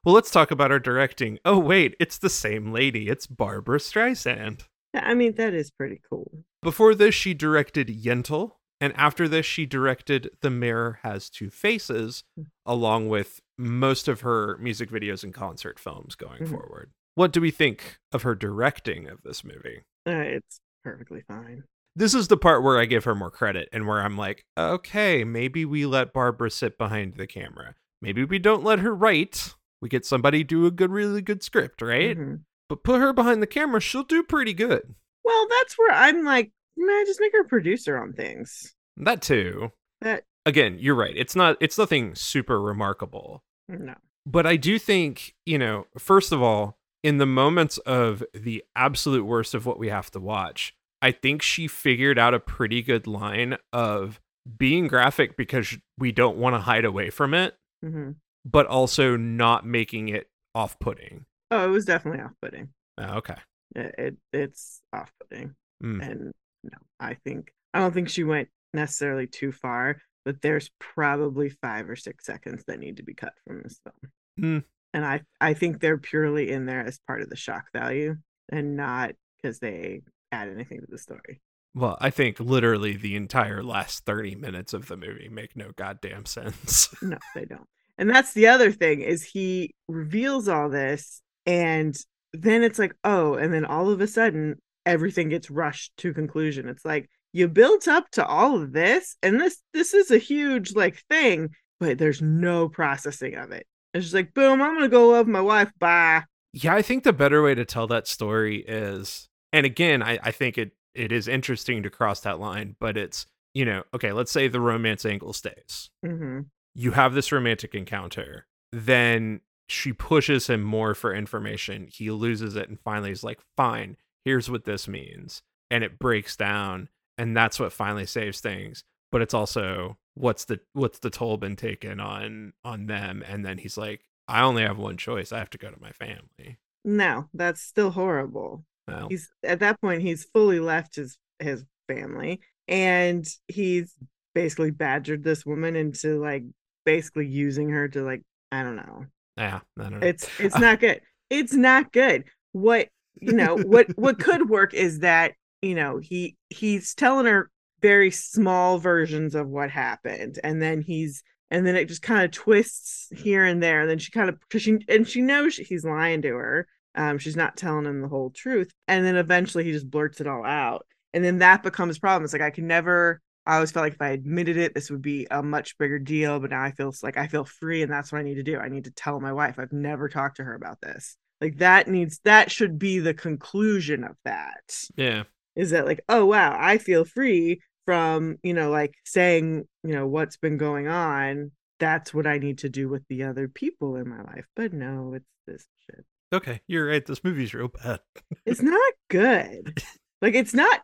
Well, 0.05 0.15
let's 0.15 0.31
talk 0.31 0.51
about 0.51 0.71
our 0.71 0.79
directing. 0.79 1.39
Oh, 1.45 1.59
wait, 1.59 1.95
it's 1.99 2.17
the 2.17 2.29
same 2.29 2.71
lady. 2.71 3.09
It's 3.09 3.27
Barbra 3.27 3.79
Streisand. 3.79 4.61
i 4.93 5.13
mean 5.13 5.33
that 5.35 5.53
is 5.53 5.71
pretty 5.71 5.99
cool 6.09 6.43
Before 6.61 6.93
this, 6.95 7.13
she 7.15 7.33
directed 7.33 7.87
Yentl, 7.89 8.51
and 8.79 8.93
after 8.95 9.27
this, 9.27 9.45
she 9.45 9.65
directed 9.65 10.29
The 10.41 10.49
Mirror 10.49 10.99
Has 11.03 11.29
Two 11.29 11.49
Faces, 11.49 12.23
along 12.65 13.09
with 13.09 13.39
most 13.57 14.07
of 14.07 14.21
her 14.21 14.57
music 14.59 14.89
videos 14.89 15.23
and 15.23 15.33
concert 15.33 15.79
films 15.79 16.15
going 16.15 16.43
Mhm. 16.43 16.49
forward. 16.51 16.91
What 17.15 17.31
do 17.31 17.41
we 17.41 17.51
think 17.51 17.99
of 18.11 18.23
her 18.23 18.35
directing 18.35 19.07
of 19.07 19.21
this 19.23 19.43
movie? 19.43 19.83
uh, 20.07 20.11
it's 20.11 20.59
perfectly 20.83 21.21
fine 21.27 21.63
this 21.95 22.13
is 22.13 22.27
the 22.27 22.37
part 22.37 22.63
where 22.63 22.79
I 22.79 22.85
give 22.85 23.03
her 23.03 23.15
more 23.15 23.29
credit 23.31 23.69
and 23.71 23.87
where 23.87 24.01
I'm 24.01 24.17
like, 24.17 24.45
okay, 24.57 25.23
maybe 25.23 25.63
we 25.65 25.85
let 25.85 26.13
Barbara 26.13 26.49
sit 26.49 26.77
behind 26.77 27.15
the 27.17 27.27
camera. 27.27 27.75
Maybe 28.01 28.25
we 28.25 28.39
don't 28.39 28.63
let 28.63 28.79
her 28.79 28.95
write. 28.95 29.53
We 29.81 29.89
get 29.89 30.05
somebody 30.05 30.43
do 30.43 30.65
a 30.65 30.71
good, 30.71 30.91
really 30.91 31.21
good 31.21 31.43
script, 31.43 31.81
right? 31.81 32.17
Mhm. 32.17 32.41
But 32.67 32.83
put 32.83 32.99
her 32.99 33.13
behind 33.13 33.41
the 33.41 33.47
camera, 33.47 33.79
she'll 33.79 34.03
do 34.03 34.23
pretty 34.23 34.53
good. 34.53 34.95
Well, 35.23 35.47
that's 35.59 35.77
where 35.77 35.91
I'm 35.91 36.23
like, 36.23 36.51
man, 36.75 37.05
just 37.05 37.19
make 37.19 37.33
her 37.33 37.41
a 37.41 37.47
producer 37.47 37.97
on 37.97 38.13
things. 38.13 38.73
That 38.97 39.21
too. 39.21 39.71
That 40.01 40.23
Again, 40.45 40.77
you're 40.79 40.95
right. 40.95 41.15
It's 41.15 41.35
not. 41.35 41.57
It's 41.61 41.77
nothing 41.77 42.15
super 42.15 42.61
remarkable. 42.61 43.43
no. 43.69 43.93
but 44.25 44.45
I 44.45 44.55
do 44.57 44.79
think, 44.79 45.35
you 45.45 45.57
know, 45.57 45.85
first 45.97 46.31
of 46.31 46.41
all, 46.41 46.77
in 47.03 47.17
the 47.17 47.25
moments 47.25 47.77
of 47.79 48.23
the 48.33 48.63
absolute 48.75 49.25
worst 49.25 49.53
of 49.53 49.65
what 49.65 49.77
we 49.77 49.89
have 49.89 50.09
to 50.11 50.19
watch, 50.19 50.73
I 51.01 51.11
think 51.11 51.41
she 51.41 51.67
figured 51.67 52.17
out 52.17 52.33
a 52.33 52.39
pretty 52.39 52.81
good 52.81 53.05
line 53.07 53.57
of 53.73 54.19
being 54.57 54.87
graphic 54.87 55.35
because 55.37 55.77
we 55.97 56.11
don't 56.11 56.37
want 56.37 56.55
to 56.55 56.59
hide 56.59 56.85
away 56.85 57.09
from 57.09 57.33
it, 57.33 57.55
hmm 57.81 58.11
but 58.45 58.65
also 58.67 59.15
not 59.15 59.65
making 59.65 60.09
it 60.09 60.27
off 60.53 60.77
putting. 60.79 61.25
Oh, 61.49 61.65
it 61.65 61.69
was 61.69 61.85
definitely 61.85 62.19
off-putting. 62.21 62.69
okay. 62.99 63.35
It, 63.75 63.95
it 63.97 64.15
it's 64.33 64.81
off-putting, 64.91 65.55
Mm. 65.81 66.01
and 66.11 66.31
no, 66.63 66.77
I 66.99 67.13
think 67.25 67.51
I 67.73 67.79
don't 67.79 67.93
think 67.93 68.09
she 68.09 68.23
went 68.25 68.49
necessarily 68.73 69.27
too 69.27 69.51
far, 69.53 70.01
but 70.25 70.41
there's 70.41 70.69
probably 70.79 71.49
five 71.49 71.89
or 71.89 71.95
six 71.95 72.25
seconds 72.25 72.63
that 72.67 72.79
need 72.79 72.97
to 72.97 73.03
be 73.03 73.13
cut 73.13 73.33
from 73.47 73.61
this 73.63 73.79
film. 73.83 74.11
Hmm. 74.39 74.65
And 74.93 75.05
I 75.05 75.21
I 75.41 75.53
think 75.53 75.79
they're 75.79 75.97
purely 75.97 76.51
in 76.51 76.65
there 76.65 76.85
as 76.85 76.99
part 77.07 77.21
of 77.21 77.29
the 77.29 77.35
shock 77.35 77.65
value, 77.73 78.15
and 78.49 78.75
not 78.75 79.11
because 79.41 79.59
they 79.59 80.01
add 80.31 80.49
anything 80.49 80.81
to 80.81 80.87
the 80.89 80.97
story. 80.97 81.41
Well, 81.75 81.97
I 81.99 82.11
think 82.11 82.39
literally 82.39 82.95
the 82.95 83.15
entire 83.15 83.63
last 83.63 84.05
30 84.05 84.35
minutes 84.35 84.73
of 84.73 84.87
the 84.87 84.97
movie 84.97 85.29
make 85.29 85.55
no 85.55 85.71
goddamn 85.75 86.25
sense. 86.27 86.93
No, 87.01 87.17
they 87.35 87.45
don't. 87.45 87.67
And 87.97 88.09
that's 88.09 88.33
the 88.33 88.47
other 88.47 88.71
thing 88.71 89.01
is 89.01 89.23
he 89.23 89.73
reveals 89.87 90.47
all 90.47 90.69
this 90.69 91.21
and 91.45 91.95
then 92.31 92.63
it's 92.63 92.79
like, 92.79 92.95
oh, 93.03 93.35
and 93.35 93.53
then 93.53 93.65
all 93.65 93.89
of 93.89 94.01
a 94.01 94.07
sudden 94.07 94.59
everything 94.85 95.29
gets 95.29 95.51
rushed 95.51 95.95
to 95.97 96.13
conclusion. 96.13 96.67
It's 96.67 96.85
like 96.85 97.09
you 97.31 97.47
built 97.47 97.87
up 97.87 98.09
to 98.11 98.25
all 98.25 98.61
of 98.61 98.73
this 98.73 99.15
and 99.21 99.39
this 99.39 99.59
this 99.73 99.93
is 99.93 100.11
a 100.11 100.17
huge 100.17 100.75
like 100.75 101.03
thing, 101.09 101.49
but 101.79 101.97
there's 101.97 102.21
no 102.21 102.69
processing 102.69 103.35
of 103.35 103.51
it. 103.51 103.65
It's 103.93 104.05
she's 104.05 104.13
like, 104.13 104.33
boom, 104.33 104.61
I'm 104.61 104.75
gonna 104.75 104.89
go 104.89 105.09
love 105.09 105.27
my 105.27 105.41
wife. 105.41 105.71
Bye. 105.79 106.23
Yeah, 106.51 106.75
I 106.75 106.81
think 106.81 107.03
the 107.03 107.13
better 107.13 107.41
way 107.41 107.55
to 107.55 107.65
tell 107.65 107.87
that 107.87 108.07
story 108.07 108.63
is, 108.67 109.27
and 109.51 109.65
again, 109.65 110.03
I, 110.03 110.19
I 110.23 110.31
think 110.31 110.57
it 110.57 110.71
it 110.93 111.11
is 111.11 111.27
interesting 111.27 111.83
to 111.83 111.89
cross 111.89 112.19
that 112.21 112.39
line, 112.39 112.75
but 112.79 112.97
it's 112.97 113.25
you 113.53 113.65
know, 113.65 113.83
okay, 113.93 114.11
let's 114.11 114.31
say 114.31 114.47
the 114.47 114.59
romance 114.61 115.05
angle 115.05 115.33
stays. 115.33 115.89
hmm 116.03 116.41
You 116.75 116.91
have 116.91 117.13
this 117.13 117.31
romantic 117.31 117.75
encounter, 117.75 118.47
then 118.71 119.41
she 119.67 119.93
pushes 119.93 120.47
him 120.47 120.61
more 120.61 120.93
for 120.93 121.13
information. 121.13 121.87
He 121.91 122.11
loses 122.11 122.55
it, 122.55 122.69
and 122.69 122.79
finally 122.79 123.11
is 123.11 123.23
like, 123.23 123.39
"Fine, 123.55 123.97
here's 124.25 124.49
what 124.49 124.65
this 124.65 124.87
means," 124.87 125.41
and 125.71 125.83
it 125.83 125.99
breaks 125.99 126.35
down, 126.35 126.89
and 127.17 127.35
that's 127.37 127.59
what 127.59 127.73
finally 127.73 128.05
saves 128.05 128.39
things. 128.39 128.83
But 129.11 129.21
it's 129.21 129.33
also 129.33 129.97
what's 130.15 130.45
the 130.45 130.59
what's 130.73 130.99
the 130.99 131.09
toll 131.09 131.37
been 131.37 131.55
taken 131.55 131.99
on 131.99 132.53
on 132.63 132.87
them, 132.87 133.23
and 133.27 133.45
then 133.45 133.57
he's 133.57 133.77
like, 133.77 134.01
"I 134.27 134.41
only 134.41 134.63
have 134.63 134.77
one 134.77 134.97
choice. 134.97 135.31
I 135.31 135.39
have 135.39 135.49
to 135.51 135.57
go 135.57 135.69
to 135.69 135.81
my 135.81 135.91
family." 135.91 136.57
No, 136.85 137.29
that's 137.33 137.61
still 137.61 137.91
horrible. 137.91 138.65
Well, 138.87 139.07
he's 139.09 139.29
at 139.43 139.59
that 139.59 139.79
point 139.79 140.01
he's 140.01 140.25
fully 140.25 140.59
left 140.59 140.95
his 140.95 141.17
his 141.39 141.63
family 141.87 142.41
and 142.67 143.27
he's 143.47 143.93
basically 144.33 144.71
badgered 144.71 145.23
this 145.23 145.45
woman 145.45 145.75
into 145.75 146.19
like 146.19 146.43
basically 146.85 147.27
using 147.27 147.69
her 147.69 147.87
to 147.87 148.03
like 148.03 148.23
i 148.51 148.63
don't 148.63 148.75
know 148.75 149.05
yeah, 149.37 149.61
I 149.79 149.89
don't 149.89 149.99
know. 149.99 150.07
it's 150.07 150.29
it's 150.39 150.57
not 150.59 150.79
good 150.79 151.01
it's 151.29 151.53
not 151.53 151.91
good 151.91 152.25
what 152.51 152.89
you 153.19 153.33
know 153.33 153.57
what 153.57 153.87
what 153.97 154.19
could 154.23 154.49
work 154.49 154.73
is 154.73 154.99
that 154.99 155.33
you 155.61 155.75
know 155.75 155.97
he 155.97 156.35
he's 156.49 156.93
telling 156.93 157.25
her 157.25 157.49
very 157.83 158.09
small 158.09 158.79
versions 158.79 159.35
of 159.35 159.49
what 159.49 159.69
happened. 159.69 160.39
And 160.43 160.59
then 160.59 160.81
he's 160.81 161.21
and 161.51 161.67
then 161.67 161.75
it 161.75 161.87
just 161.87 162.01
kind 162.01 162.23
of 162.23 162.31
twists 162.31 163.09
here 163.15 163.43
and 163.43 163.61
there. 163.61 163.81
And 163.81 163.89
then 163.89 163.99
she 163.99 164.09
kind 164.09 164.29
of 164.29 164.39
because 164.39 164.63
she 164.63 164.79
and 164.87 165.07
she 165.07 165.21
knows 165.21 165.57
he's 165.57 165.85
lying 165.85 166.23
to 166.23 166.29
her. 166.29 166.67
Um 166.95 167.19
she's 167.19 167.35
not 167.35 167.57
telling 167.57 167.85
him 167.85 168.01
the 168.01 168.07
whole 168.07 168.31
truth. 168.31 168.71
And 168.87 169.05
then 169.05 169.17
eventually 169.17 169.65
he 169.65 169.73
just 169.73 169.91
blurts 169.91 170.21
it 170.21 170.27
all 170.27 170.45
out. 170.45 170.87
And 171.13 171.23
then 171.23 171.39
that 171.39 171.61
becomes 171.61 171.97
a 171.97 171.99
problem. 171.99 172.23
It's 172.23 172.33
like 172.33 172.41
i 172.41 172.49
can 172.49 172.65
never 172.65 173.21
i 173.45 173.55
always 173.55 173.71
felt 173.71 173.83
like 173.83 173.93
if 173.93 174.01
i 174.01 174.09
admitted 174.09 174.55
it 174.55 174.73
this 174.73 174.89
would 174.89 175.01
be 175.01 175.27
a 175.29 175.43
much 175.43 175.77
bigger 175.77 175.99
deal. 175.99 176.39
But 176.39 176.51
now 176.51 176.63
i 176.63 176.71
feel 176.71 176.93
like 177.03 177.17
i 177.17 177.27
feel 177.27 177.43
free 177.43 177.81
and 177.81 177.91
that's 177.91 178.11
what 178.11 178.19
i 178.19 178.23
need 178.23 178.35
to 178.35 178.43
do. 178.43 178.57
I 178.57 178.69
need 178.69 178.85
to 178.85 178.91
tell 178.91 179.19
my 179.19 179.33
wife. 179.33 179.59
I've 179.59 179.73
never 179.73 180.07
talked 180.07 180.37
to 180.37 180.45
her 180.45 180.55
about 180.55 180.79
this. 180.81 181.17
Like 181.41 181.57
that 181.57 181.89
needs 181.89 182.21
that 182.23 182.49
should 182.49 182.79
be 182.79 182.99
the 182.99 183.13
conclusion 183.13 184.05
of 184.05 184.15
that. 184.23 184.85
Yeah, 184.95 185.23
is 185.55 185.71
that 185.71 185.85
like 185.85 186.01
oh 186.09 186.25
wow 186.25 186.55
i 186.59 186.77
feel 186.77 187.05
free 187.05 187.61
from 187.85 188.37
you 188.43 188.53
know 188.53 188.69
like 188.69 188.93
saying 189.05 189.65
you 189.83 189.93
know 189.93 190.07
what's 190.07 190.37
been 190.37 190.57
going 190.57 190.87
on? 190.87 191.51
That's 191.79 192.13
what 192.13 192.27
i 192.27 192.37
need 192.37 192.59
to 192.59 192.69
do 192.69 192.87
with 192.87 193.03
the 193.09 193.23
other 193.23 193.47
people 193.47 193.97
in 193.97 194.07
my 194.07 194.21
life. 194.23 194.45
But 194.55 194.73
no 194.73 195.13
it's 195.15 195.25
this 195.47 195.65
shit. 195.85 196.05
Okay, 196.31 196.61
you're 196.67 196.87
right. 196.87 197.05
This 197.05 197.23
movie's 197.23 197.53
real 197.53 197.67
bad. 197.67 197.99
it's 198.45 198.61
not 198.63 198.93
good. 199.09 199.83
Like 200.21 200.35
it's 200.35 200.53
not 200.53 200.81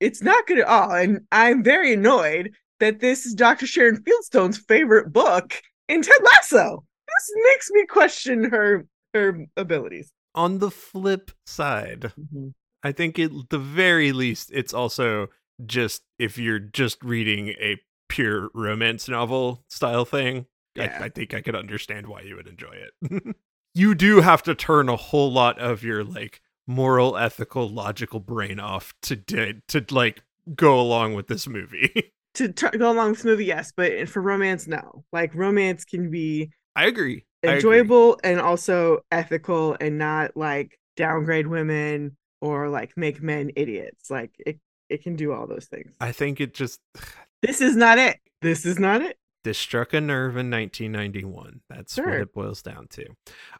it's 0.00 0.22
not 0.22 0.46
good 0.46 0.58
at 0.58 0.66
all 0.66 0.90
and 0.90 1.20
i'm 1.32 1.62
very 1.62 1.94
annoyed 1.94 2.52
that 2.80 3.00
this 3.00 3.24
is 3.24 3.32
dr 3.32 3.66
sharon 3.66 3.96
fieldstone's 4.04 4.58
favorite 4.58 5.10
book 5.10 5.54
in 5.88 6.02
ted 6.02 6.16
lasso. 6.22 6.84
This 7.06 7.32
makes 7.44 7.70
me 7.70 7.86
question 7.86 8.44
her 8.44 8.86
her 9.14 9.46
abilities. 9.56 10.12
On 10.34 10.58
the 10.58 10.70
flip 10.70 11.30
side, 11.46 12.12
mm-hmm. 12.18 12.48
I 12.82 12.92
think 12.92 13.18
at 13.18 13.30
the 13.50 13.58
very 13.58 14.12
least, 14.12 14.50
it's 14.52 14.74
also 14.74 15.28
just 15.64 16.02
if 16.18 16.36
you're 16.38 16.58
just 16.58 17.02
reading 17.02 17.48
a 17.48 17.80
pure 18.08 18.50
romance 18.54 19.08
novel 19.08 19.64
style 19.68 20.04
thing, 20.04 20.46
Yeah. 20.74 20.98
I, 21.00 21.04
I 21.04 21.08
think 21.08 21.34
I 21.34 21.40
could 21.40 21.56
understand 21.56 22.06
why 22.06 22.20
you 22.22 22.36
would 22.36 22.46
enjoy 22.48 22.74
it. 23.02 23.36
you 23.74 23.94
do 23.94 24.20
have 24.20 24.42
to 24.44 24.54
turn 24.54 24.88
a 24.88 24.96
whole 24.96 25.32
lot 25.32 25.58
of 25.58 25.82
your 25.82 26.04
like 26.04 26.40
moral, 26.66 27.16
ethical, 27.16 27.68
logical 27.68 28.20
brain 28.20 28.58
off 28.60 28.92
to 29.02 29.16
di- 29.16 29.62
to 29.68 29.84
like 29.90 30.22
go 30.54 30.78
along 30.80 31.14
with 31.14 31.26
this 31.28 31.46
movie. 31.48 32.12
to 32.34 32.52
tr- 32.52 32.68
go 32.76 32.92
along 32.92 33.10
with 33.10 33.18
this 33.20 33.24
movie 33.24 33.46
yes 33.46 33.72
but 33.74 34.06
for 34.10 34.20
romance 34.20 34.66
no 34.66 35.04
like 35.10 35.34
romance 35.34 35.86
can 35.86 36.10
be 36.10 36.50
I 36.74 36.84
agree. 36.84 37.24
I 37.42 37.46
agree. 37.46 37.54
enjoyable 37.56 38.20
and 38.22 38.38
also 38.38 38.98
ethical 39.10 39.74
and 39.80 39.96
not 39.96 40.36
like 40.36 40.78
downgrade 40.98 41.46
women 41.46 42.14
or 42.42 42.68
like 42.68 42.92
make 42.94 43.22
men 43.22 43.52
idiots 43.56 44.10
like 44.10 44.32
it 44.38 44.58
it 44.88 45.02
can 45.02 45.16
do 45.16 45.32
all 45.32 45.46
those 45.46 45.66
things 45.66 45.92
I 46.00 46.12
think 46.12 46.40
it 46.40 46.54
just 46.54 46.80
this 47.42 47.60
is 47.60 47.76
not 47.76 47.98
it 47.98 48.18
this 48.42 48.64
is 48.66 48.78
not 48.78 49.02
it 49.02 49.18
this 49.44 49.58
struck 49.58 49.94
a 49.94 50.00
nerve 50.00 50.36
in 50.36 50.50
1991. 50.50 51.60
That's 51.70 51.96
what 51.96 52.08
it 52.08 52.34
boils 52.34 52.62
down 52.62 52.88
to. 52.88 53.06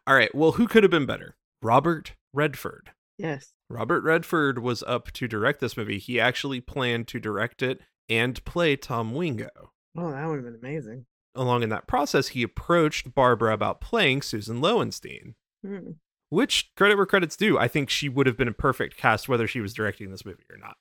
All 0.04 0.16
right. 0.16 0.34
Well, 0.34 0.50
who 0.52 0.66
could 0.66 0.82
have 0.82 0.90
been 0.90 1.06
better? 1.06 1.36
Robert 1.62 2.14
Redford. 2.32 2.90
yes 3.18 3.52
Robert 3.70 4.02
Redford 4.02 4.58
was 4.58 4.82
up 4.82 5.12
to 5.12 5.28
direct 5.28 5.60
this 5.60 5.76
movie. 5.76 5.98
He 5.98 6.18
actually 6.18 6.60
planned 6.60 7.06
to 7.08 7.20
direct 7.20 7.62
it 7.62 7.80
and 8.08 8.44
play 8.44 8.74
Tom 8.76 9.14
Wingo. 9.14 9.48
oh 9.96 10.10
that 10.10 10.26
would 10.26 10.36
have 10.36 10.44
been 10.44 10.58
amazing 10.60 11.06
Along 11.36 11.62
in 11.62 11.68
that 11.68 11.86
process, 11.86 12.28
he 12.28 12.42
approached 12.42 13.14
Barbara 13.14 13.52
about 13.52 13.80
playing 13.80 14.22
Susan 14.22 14.60
Lowenstein, 14.60 15.34
Hmm. 15.64 15.90
which 16.30 16.70
credit 16.76 16.96
where 16.96 17.04
credit's 17.06 17.36
due. 17.36 17.58
I 17.58 17.68
think 17.68 17.90
she 17.90 18.08
would 18.08 18.26
have 18.26 18.38
been 18.38 18.48
a 18.48 18.52
perfect 18.52 18.96
cast 18.96 19.28
whether 19.28 19.46
she 19.46 19.60
was 19.60 19.74
directing 19.74 20.10
this 20.10 20.24
movie 20.24 20.46
or 20.50 20.56
not. 20.56 20.76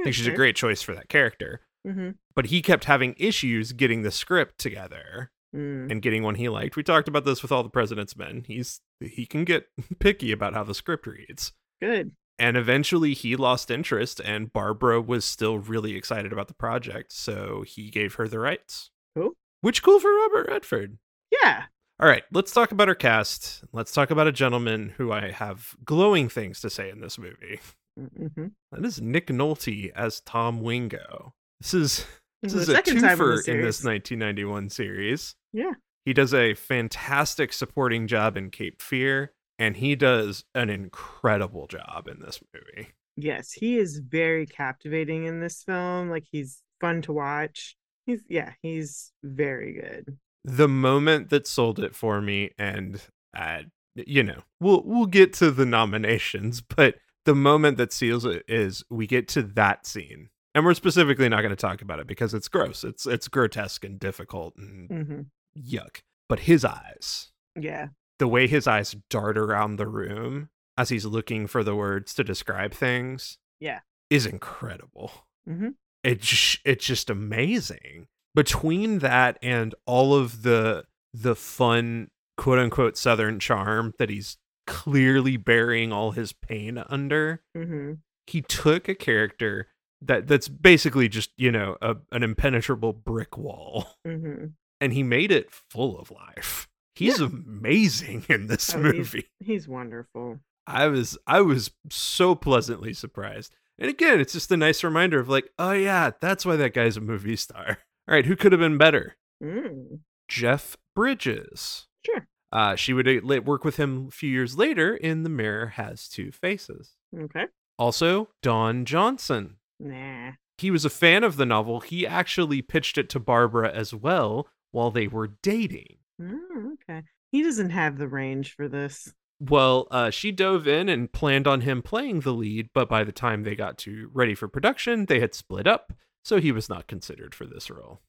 I 0.00 0.04
think 0.04 0.14
she's 0.14 0.26
a 0.26 0.32
great 0.32 0.56
choice 0.56 0.82
for 0.82 0.94
that 0.94 1.08
character. 1.08 1.60
mm-hmm. 1.86 2.10
But 2.34 2.46
he 2.46 2.62
kept 2.62 2.84
having 2.84 3.14
issues 3.18 3.72
getting 3.72 4.02
the 4.02 4.10
script 4.10 4.58
together 4.58 5.30
mm. 5.54 5.90
and 5.90 6.02
getting 6.02 6.22
one 6.22 6.36
he 6.36 6.48
liked. 6.48 6.76
We 6.76 6.82
talked 6.82 7.08
about 7.08 7.24
this 7.24 7.42
with 7.42 7.52
all 7.52 7.62
the 7.62 7.68
President's 7.68 8.16
Men. 8.16 8.44
He's 8.46 8.80
he 9.00 9.26
can 9.26 9.44
get 9.44 9.66
picky 9.98 10.32
about 10.32 10.54
how 10.54 10.64
the 10.64 10.74
script 10.74 11.06
reads. 11.06 11.52
good 11.80 12.12
And 12.38 12.56
eventually 12.56 13.14
he 13.14 13.36
lost 13.36 13.70
interest, 13.70 14.20
and 14.20 14.52
Barbara 14.52 15.00
was 15.00 15.24
still 15.24 15.58
really 15.58 15.96
excited 15.96 16.32
about 16.32 16.48
the 16.48 16.54
project, 16.54 17.12
so 17.12 17.62
he 17.66 17.90
gave 17.90 18.14
her 18.14 18.28
the 18.28 18.38
rights. 18.38 18.90
Cool. 19.16 19.32
Which 19.60 19.82
cool 19.82 20.00
for 20.00 20.12
Robert 20.14 20.48
Redford. 20.48 20.98
yeah 21.30 21.64
All 21.98 22.08
right, 22.08 22.24
let's 22.32 22.52
talk 22.52 22.72
about 22.72 22.88
our 22.88 22.94
cast. 22.94 23.64
Let's 23.72 23.92
talk 23.92 24.10
about 24.10 24.26
a 24.26 24.32
gentleman 24.32 24.94
who 24.96 25.12
I 25.12 25.30
have 25.30 25.74
glowing 25.84 26.28
things 26.28 26.60
to 26.62 26.70
say 26.70 26.88
in 26.88 27.00
this 27.00 27.18
movie. 27.18 27.60
mm-hmm. 27.98 28.46
That 28.72 28.84
is 28.84 29.00
Nick 29.00 29.28
Nolte 29.28 29.90
as 29.94 30.20
Tom 30.20 30.60
Wingo. 30.60 31.34
This 31.60 31.74
is 31.74 32.06
this 32.42 32.52
The 32.52 32.60
is 32.60 32.68
a 32.68 32.72
second 32.74 33.00
time 33.00 33.12
in 33.12 33.18
twofer 33.18 33.48
in 33.48 33.60
this 33.62 33.84
1991 33.84 34.70
series. 34.70 35.34
Yeah. 35.52 35.72
He 36.04 36.12
does 36.12 36.32
a 36.32 36.54
fantastic 36.54 37.52
supporting 37.52 38.06
job 38.06 38.36
in 38.36 38.50
Cape 38.50 38.80
Fear, 38.80 39.32
and 39.58 39.76
he 39.76 39.94
does 39.94 40.44
an 40.54 40.70
incredible 40.70 41.66
job 41.66 42.08
in 42.08 42.20
this 42.20 42.40
movie. 42.54 42.88
Yes, 43.16 43.52
he 43.52 43.76
is 43.76 43.98
very 43.98 44.46
captivating 44.46 45.26
in 45.26 45.40
this 45.40 45.62
film. 45.62 46.08
Like 46.08 46.24
he's 46.30 46.62
fun 46.80 47.02
to 47.02 47.12
watch. 47.12 47.76
He's 48.06 48.22
yeah, 48.28 48.52
he's 48.62 49.12
very 49.22 49.74
good. 49.74 50.16
The 50.44 50.68
moment 50.68 51.28
that 51.28 51.46
sold 51.46 51.78
it 51.78 51.94
for 51.94 52.22
me, 52.22 52.50
and 52.58 53.00
uh, 53.36 53.62
you 53.94 54.22
know, 54.22 54.42
we'll 54.60 54.82
we'll 54.84 55.06
get 55.06 55.32
to 55.34 55.50
the 55.50 55.66
nominations, 55.66 56.60
but 56.76 56.96
the 57.24 57.34
moment 57.34 57.76
that 57.78 57.92
seals 57.92 58.24
it 58.24 58.44
is 58.48 58.82
we 58.90 59.06
get 59.06 59.28
to 59.28 59.42
that 59.42 59.86
scene. 59.86 60.30
And 60.54 60.64
we're 60.64 60.74
specifically 60.74 61.28
not 61.28 61.42
going 61.42 61.50
to 61.50 61.56
talk 61.56 61.80
about 61.80 62.00
it 62.00 62.06
because 62.08 62.34
it's 62.34 62.48
gross. 62.48 62.82
It's 62.82 63.06
it's 63.06 63.28
grotesque 63.28 63.84
and 63.84 63.98
difficult 64.00 64.54
and 64.56 64.88
hmm 64.90 65.20
yuck. 65.56 66.00
But 66.28 66.40
his 66.40 66.64
eyes, 66.64 67.30
Yeah. 67.56 67.88
the 68.18 68.28
way 68.28 68.46
his 68.46 68.66
eyes 68.66 68.94
dart 69.10 69.36
around 69.38 69.76
the 69.76 69.86
room 69.88 70.48
as 70.78 70.88
he's 70.88 71.04
looking 71.04 71.46
for 71.46 71.62
the 71.64 71.74
words 71.74 72.14
to 72.14 72.24
describe 72.24 72.72
things, 72.72 73.38
Yeah. 73.60 73.80
is 74.10 74.26
incredible. 74.26 75.12
Mhm. 75.48 75.74
It's 76.02 76.26
just, 76.26 76.58
it's 76.64 76.84
just 76.84 77.10
amazing. 77.10 78.06
Between 78.34 79.00
that 79.00 79.38
and 79.42 79.74
all 79.86 80.14
of 80.14 80.42
the 80.42 80.84
the 81.12 81.34
fun 81.34 82.10
quote 82.36 82.58
unquote 82.60 82.96
southern 82.96 83.38
charm 83.40 83.92
that 83.98 84.08
he's 84.08 84.36
clearly 84.70 85.36
burying 85.36 85.92
all 85.92 86.12
his 86.12 86.32
pain 86.32 86.82
under, 86.88 87.42
hmm 87.54 87.94
he 88.26 88.40
took 88.42 88.88
a 88.88 88.94
character 88.94 89.66
that 90.02 90.28
that's 90.28 90.46
basically 90.46 91.08
just 91.08 91.30
you 91.36 91.50
know 91.50 91.76
a, 91.82 91.96
an 92.12 92.22
impenetrable 92.22 92.92
brick 92.92 93.36
wall. 93.36 93.86
Hmm 94.06 94.46
and 94.82 94.94
he 94.94 95.02
made 95.02 95.30
it 95.30 95.50
full 95.50 95.98
of 95.98 96.10
life. 96.10 96.66
He's 96.94 97.20
amazing 97.20 98.24
in 98.30 98.46
this 98.46 98.74
Oh, 98.74 98.80
he's- 98.82 98.94
movie. 98.94 99.26
He's 99.40 99.68
wonderful. 99.68 100.40
i 100.66 100.86
was 100.86 101.18
i 101.26 101.40
was 101.40 101.70
so 101.90 102.34
pleasantly 102.34 102.92
surprised. 102.94 103.52
And 103.78 103.90
again 103.90 104.20
it's 104.20 104.32
just 104.32 104.52
a 104.52 104.56
nice 104.56 104.84
reminder 104.84 105.18
of 105.20 105.28
like 105.28 105.50
oh 105.58 105.72
yeah 105.72 106.10
that's 106.20 106.46
why 106.46 106.56
that 106.56 106.72
guy's 106.74 106.96
a 106.96 107.00
movie 107.00 107.36
star. 107.36 107.78
All 108.08 108.14
right 108.14 108.26
who 108.26 108.36
could 108.36 108.52
have 108.52 108.60
been 108.60 108.78
better? 108.78 109.16
Mm. 109.42 110.00
jeff 110.28 110.76
bridges. 110.94 111.88
Sure. 112.06 112.26
Uh, 112.52 112.74
she 112.76 112.92
would 112.92 113.06
uh, 113.08 113.40
work 113.42 113.64
with 113.64 113.76
him 113.76 114.06
a 114.08 114.10
few 114.10 114.30
years 114.30 114.56
later 114.56 114.96
in 114.96 115.22
the 115.22 115.28
mirror 115.30 115.66
has 115.66 116.08
two 116.08 116.30
faces 116.32 116.94
Okay. 117.18 117.46
also 117.78 118.28
don 118.42 118.84
johnson 118.84 119.56
Nah. 119.78 120.32
he 120.58 120.70
was 120.70 120.84
a 120.84 120.90
fan 120.90 121.24
of 121.24 121.36
the 121.36 121.46
novel. 121.46 121.80
He 121.80 122.06
actually 122.06 122.60
pitched 122.60 122.98
it 122.98 123.08
to 123.10 123.18
Barbara 123.18 123.72
as 123.72 123.94
well 123.94 124.46
while 124.72 124.90
they 124.90 125.06
were 125.08 125.28
dating. 125.42 125.96
Mm, 126.20 126.74
okay. 126.74 127.02
He 127.32 127.42
doesn't 127.42 127.70
have 127.70 127.96
the 127.96 128.06
range 128.08 128.52
for 128.54 128.68
this. 128.68 129.10
Well, 129.40 129.88
uh, 129.90 130.10
she 130.10 130.32
dove 130.32 130.68
in 130.68 130.90
and 130.90 131.10
planned 131.10 131.46
on 131.46 131.62
him 131.62 131.80
playing 131.80 132.20
the 132.20 132.34
lead, 132.34 132.68
but 132.74 132.90
by 132.90 133.04
the 133.04 133.12
time 133.12 133.42
they 133.42 133.54
got 133.54 133.78
to 133.78 134.10
ready 134.12 134.34
for 134.34 134.48
production, 134.48 135.06
they 135.06 135.18
had 135.18 135.32
split 135.34 135.66
up, 135.66 135.94
so 136.22 136.38
he 136.38 136.52
was 136.52 136.68
not 136.68 136.86
considered 136.86 137.34
for 137.34 137.46
this 137.46 137.70
role. 137.70 138.02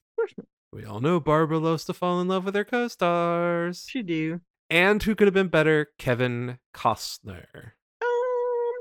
Of 0.72 0.78
course 0.78 0.84
not. 0.84 0.88
We 0.88 0.94
all 0.94 1.00
know 1.00 1.20
Barbara 1.20 1.58
loves 1.58 1.84
to 1.86 1.94
fall 1.94 2.20
in 2.20 2.28
love 2.28 2.44
with 2.44 2.54
her 2.54 2.64
co-stars. 2.64 3.86
She 3.88 4.02
do. 4.02 4.40
And 4.70 5.02
who 5.02 5.14
could 5.14 5.26
have 5.26 5.34
been 5.34 5.48
better? 5.48 5.88
Kevin 5.98 6.58
Costner. 6.74 7.72
Um, 8.02 8.72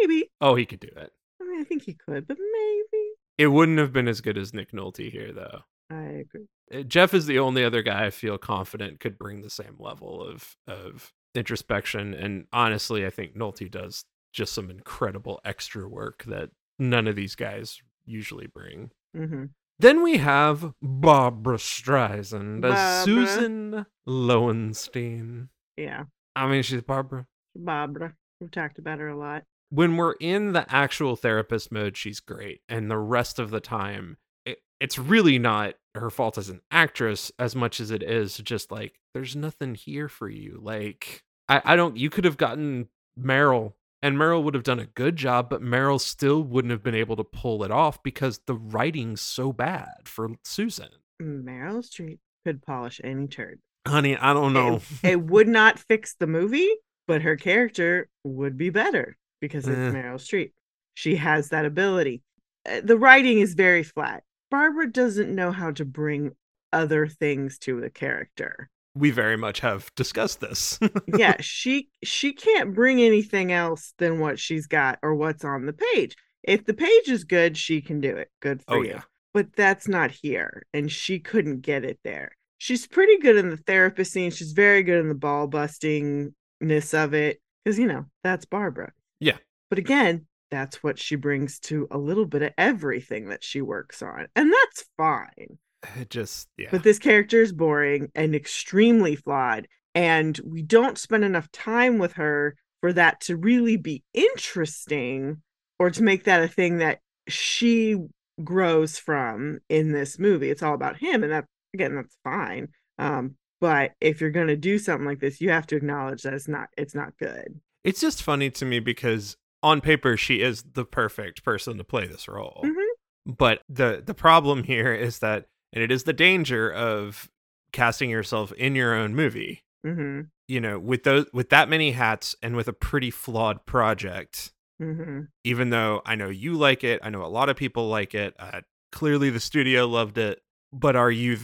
maybe. 0.00 0.30
Oh, 0.40 0.54
he 0.54 0.64
could 0.66 0.80
do 0.80 0.90
it. 0.96 1.12
I 1.40 1.44
mean, 1.44 1.60
I 1.60 1.64
think 1.64 1.82
he 1.82 1.94
could, 1.94 2.26
but 2.28 2.38
maybe. 2.38 3.04
It 3.38 3.48
wouldn't 3.48 3.78
have 3.78 3.92
been 3.92 4.08
as 4.08 4.20
good 4.20 4.38
as 4.38 4.54
Nick 4.54 4.72
Nolte 4.72 5.10
here, 5.10 5.32
though. 5.32 5.60
I 5.90 6.24
agree. 6.24 6.46
Uh, 6.72 6.82
Jeff 6.82 7.14
is 7.14 7.26
the 7.26 7.40
only 7.40 7.64
other 7.64 7.82
guy 7.82 8.06
I 8.06 8.10
feel 8.10 8.38
confident 8.38 9.00
could 9.00 9.18
bring 9.18 9.42
the 9.42 9.50
same 9.50 9.76
level 9.78 10.22
of 10.22 10.56
of 10.68 11.12
introspection. 11.34 12.14
And 12.14 12.46
honestly, 12.52 13.04
I 13.04 13.10
think 13.10 13.34
Nolte 13.36 13.70
does 13.70 14.04
just 14.32 14.52
some 14.52 14.70
incredible 14.70 15.40
extra 15.44 15.88
work 15.88 16.22
that 16.28 16.50
none 16.78 17.08
of 17.08 17.16
these 17.16 17.34
guys 17.34 17.80
usually 18.04 18.46
bring. 18.46 18.90
hmm 19.16 19.46
Then 19.80 20.02
we 20.02 20.18
have 20.18 20.74
Barbra 20.82 21.56
Streisand 21.56 22.62
as 22.66 22.72
Barbara. 22.72 23.04
Susan 23.04 23.86
Lowenstein. 24.06 25.48
Yeah. 25.78 26.04
I 26.36 26.48
mean, 26.48 26.62
she's 26.62 26.82
Barbara. 26.82 27.26
Barbara. 27.56 28.14
We've 28.40 28.50
talked 28.50 28.78
about 28.78 28.98
her 28.98 29.08
a 29.08 29.16
lot. 29.16 29.44
When 29.70 29.96
we're 29.96 30.16
in 30.20 30.52
the 30.52 30.66
actual 30.68 31.16
therapist 31.16 31.72
mode, 31.72 31.96
she's 31.96 32.20
great. 32.20 32.60
And 32.68 32.90
the 32.90 32.98
rest 32.98 33.38
of 33.38 33.50
the 33.50 33.60
time, 33.60 34.18
it, 34.44 34.58
it's 34.80 34.98
really 34.98 35.38
not 35.38 35.76
her 35.94 36.10
fault 36.10 36.36
as 36.36 36.50
an 36.50 36.60
actress 36.70 37.32
as 37.38 37.56
much 37.56 37.80
as 37.80 37.90
it 37.90 38.02
is 38.02 38.36
just 38.36 38.70
like, 38.70 39.00
there's 39.14 39.34
nothing 39.34 39.74
here 39.74 40.08
for 40.08 40.28
you. 40.28 40.60
Like, 40.62 41.22
I, 41.48 41.62
I 41.64 41.76
don't, 41.76 41.96
you 41.96 42.10
could 42.10 42.26
have 42.26 42.36
gotten 42.36 42.88
Meryl, 43.18 43.72
and 44.02 44.16
Meryl 44.16 44.42
would 44.42 44.54
have 44.54 44.62
done 44.64 44.78
a 44.80 44.86
good 44.86 45.16
job, 45.16 45.50
but 45.50 45.62
Meryl 45.62 46.00
still 46.00 46.42
wouldn't 46.42 46.70
have 46.72 46.82
been 46.82 46.94
able 46.94 47.16
to 47.16 47.24
pull 47.24 47.62
it 47.64 47.70
off 47.70 48.02
because 48.02 48.40
the 48.46 48.54
writing's 48.54 49.20
so 49.20 49.52
bad 49.52 49.88
for 50.04 50.30
Susan. 50.44 50.88
Meryl 51.20 51.84
Streep 51.84 52.18
could 52.44 52.62
polish 52.62 53.00
any 53.04 53.26
turd. 53.26 53.60
Honey, 53.86 54.16
I 54.16 54.32
don't 54.32 54.52
know. 54.52 54.80
It 55.02 55.20
would 55.24 55.48
not 55.48 55.78
fix 55.78 56.14
the 56.14 56.26
movie, 56.26 56.68
but 57.06 57.22
her 57.22 57.36
character 57.36 58.08
would 58.24 58.56
be 58.56 58.70
better 58.70 59.16
because 59.40 59.66
it's 59.68 59.76
Eh. 59.76 59.90
Meryl 59.90 60.14
Streep. 60.16 60.52
She 60.94 61.16
has 61.16 61.48
that 61.50 61.64
ability. 61.64 62.22
Uh, 62.68 62.80
The 62.82 62.98
writing 62.98 63.40
is 63.40 63.54
very 63.54 63.82
flat. 63.82 64.22
Barbara 64.50 64.90
doesn't 64.90 65.34
know 65.34 65.52
how 65.52 65.70
to 65.72 65.84
bring 65.84 66.32
other 66.72 67.06
things 67.06 67.58
to 67.58 67.80
the 67.80 67.90
character. 67.90 68.68
We 68.94 69.10
very 69.10 69.36
much 69.36 69.60
have 69.60 69.90
discussed 69.94 70.40
this. 70.40 70.78
yeah, 71.16 71.36
she 71.40 71.88
she 72.02 72.32
can't 72.32 72.74
bring 72.74 73.00
anything 73.00 73.52
else 73.52 73.94
than 73.98 74.18
what 74.20 74.38
she's 74.38 74.66
got 74.66 74.98
or 75.02 75.14
what's 75.14 75.44
on 75.44 75.66
the 75.66 75.72
page. 75.72 76.16
If 76.42 76.64
the 76.64 76.74
page 76.74 77.08
is 77.08 77.24
good, 77.24 77.56
she 77.56 77.80
can 77.82 78.00
do 78.00 78.16
it. 78.16 78.28
Good 78.40 78.62
for 78.62 78.76
Oh, 78.78 78.82
you. 78.82 78.90
yeah. 78.90 79.02
But 79.32 79.54
that's 79.54 79.86
not 79.86 80.10
here, 80.10 80.64
and 80.74 80.90
she 80.90 81.20
couldn't 81.20 81.60
get 81.60 81.84
it 81.84 82.00
there. 82.02 82.32
She's 82.58 82.86
pretty 82.86 83.18
good 83.18 83.36
in 83.36 83.48
the 83.50 83.56
therapist 83.56 84.12
scene. 84.12 84.30
She's 84.32 84.52
very 84.52 84.82
good 84.82 84.98
in 85.00 85.08
the 85.08 85.14
ball 85.14 85.48
bustingness 85.48 86.94
of 86.94 87.14
it 87.14 87.40
because 87.64 87.78
you 87.78 87.86
know 87.86 88.06
that's 88.24 88.44
Barbara. 88.44 88.92
Yeah. 89.20 89.36
But 89.68 89.78
again, 89.78 90.26
that's 90.50 90.82
what 90.82 90.98
she 90.98 91.14
brings 91.14 91.60
to 91.60 91.86
a 91.92 91.98
little 91.98 92.26
bit 92.26 92.42
of 92.42 92.52
everything 92.58 93.28
that 93.28 93.44
she 93.44 93.60
works 93.62 94.02
on, 94.02 94.26
and 94.34 94.52
that's 94.52 94.84
fine. 94.96 95.58
It 95.96 96.10
just, 96.10 96.48
yeah. 96.56 96.68
But 96.70 96.82
this 96.82 96.98
character 96.98 97.42
is 97.42 97.52
boring 97.52 98.10
and 98.14 98.34
extremely 98.34 99.16
flawed. 99.16 99.66
And 99.94 100.38
we 100.44 100.62
don't 100.62 100.98
spend 100.98 101.24
enough 101.24 101.50
time 101.50 101.98
with 101.98 102.12
her 102.12 102.56
for 102.80 102.92
that 102.92 103.20
to 103.22 103.36
really 103.36 103.76
be 103.76 104.04
interesting 104.14 105.42
or 105.78 105.90
to 105.90 106.02
make 106.02 106.24
that 106.24 106.42
a 106.42 106.48
thing 106.48 106.78
that 106.78 107.00
she 107.28 107.96
grows 108.42 108.98
from 108.98 109.58
in 109.68 109.92
this 109.92 110.18
movie. 110.18 110.50
It's 110.50 110.62
all 110.62 110.74
about 110.74 110.98
him. 110.98 111.22
And 111.24 111.32
that, 111.32 111.46
again, 111.74 111.96
that's 111.96 112.16
fine. 112.22 112.68
Um, 112.98 113.34
but 113.60 113.92
if 114.00 114.20
you're 114.20 114.30
going 114.30 114.46
to 114.46 114.56
do 114.56 114.78
something 114.78 115.06
like 115.06 115.20
this, 115.20 115.40
you 115.40 115.50
have 115.50 115.66
to 115.68 115.76
acknowledge 115.76 116.22
that 116.22 116.34
it's 116.34 116.48
not, 116.48 116.68
it's 116.78 116.94
not 116.94 117.18
good. 117.18 117.60
It's 117.82 118.00
just 118.00 118.22
funny 118.22 118.50
to 118.50 118.64
me 118.64 118.78
because 118.78 119.36
on 119.62 119.80
paper 119.80 120.16
she 120.16 120.40
is 120.40 120.64
the 120.74 120.84
perfect 120.84 121.44
person 121.44 121.78
to 121.78 121.84
play 121.84 122.06
this 122.06 122.28
role. 122.28 122.62
Mhm. 122.64 122.86
But 123.26 123.62
the 123.68 124.02
the 124.04 124.14
problem 124.14 124.64
here 124.64 124.94
is 124.94 125.18
that 125.18 125.46
and 125.72 125.82
it 125.82 125.90
is 125.90 126.04
the 126.04 126.12
danger 126.12 126.72
of 126.72 127.30
casting 127.72 128.10
yourself 128.10 128.52
in 128.52 128.74
your 128.74 128.94
own 128.94 129.14
movie. 129.14 129.62
hmm 129.84 130.22
You 130.48 130.60
know, 130.60 130.78
with 130.78 131.04
those 131.04 131.26
with 131.32 131.50
that 131.50 131.68
many 131.68 131.92
hats 131.92 132.34
and 132.42 132.56
with 132.56 132.68
a 132.68 132.72
pretty 132.72 133.10
flawed 133.10 133.64
project, 133.66 134.52
hmm 134.80 135.22
even 135.44 135.70
though 135.70 136.02
I 136.04 136.14
know 136.16 136.28
you 136.28 136.54
like 136.54 136.84
it, 136.84 137.00
I 137.02 137.10
know 137.10 137.24
a 137.24 137.28
lot 137.28 137.48
of 137.48 137.56
people 137.56 137.88
like 137.88 138.14
it. 138.14 138.34
Uh, 138.38 138.60
clearly 138.92 139.30
the 139.30 139.40
studio 139.40 139.86
loved 139.86 140.18
it, 140.18 140.40
but 140.72 140.96
are 140.96 141.10
you 141.10 141.38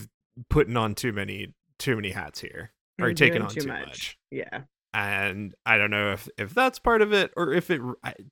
putting 0.49 0.75
on 0.77 0.93
too 0.95 1.13
many 1.13 1.53
too 1.79 1.95
many 1.95 2.11
hats 2.11 2.41
here? 2.41 2.71
Are 2.99 3.09
you 3.09 3.15
taking 3.15 3.41
on 3.41 3.49
too 3.49 3.67
much? 3.67 4.17
Yeah. 4.31 4.61
and 4.93 5.53
I 5.65 5.77
don't 5.77 5.91
know 5.91 6.11
if 6.13 6.27
if 6.37 6.53
that's 6.53 6.79
part 6.79 7.01
of 7.01 7.13
it 7.13 7.31
or 7.37 7.53
if 7.53 7.69
it 7.69 7.81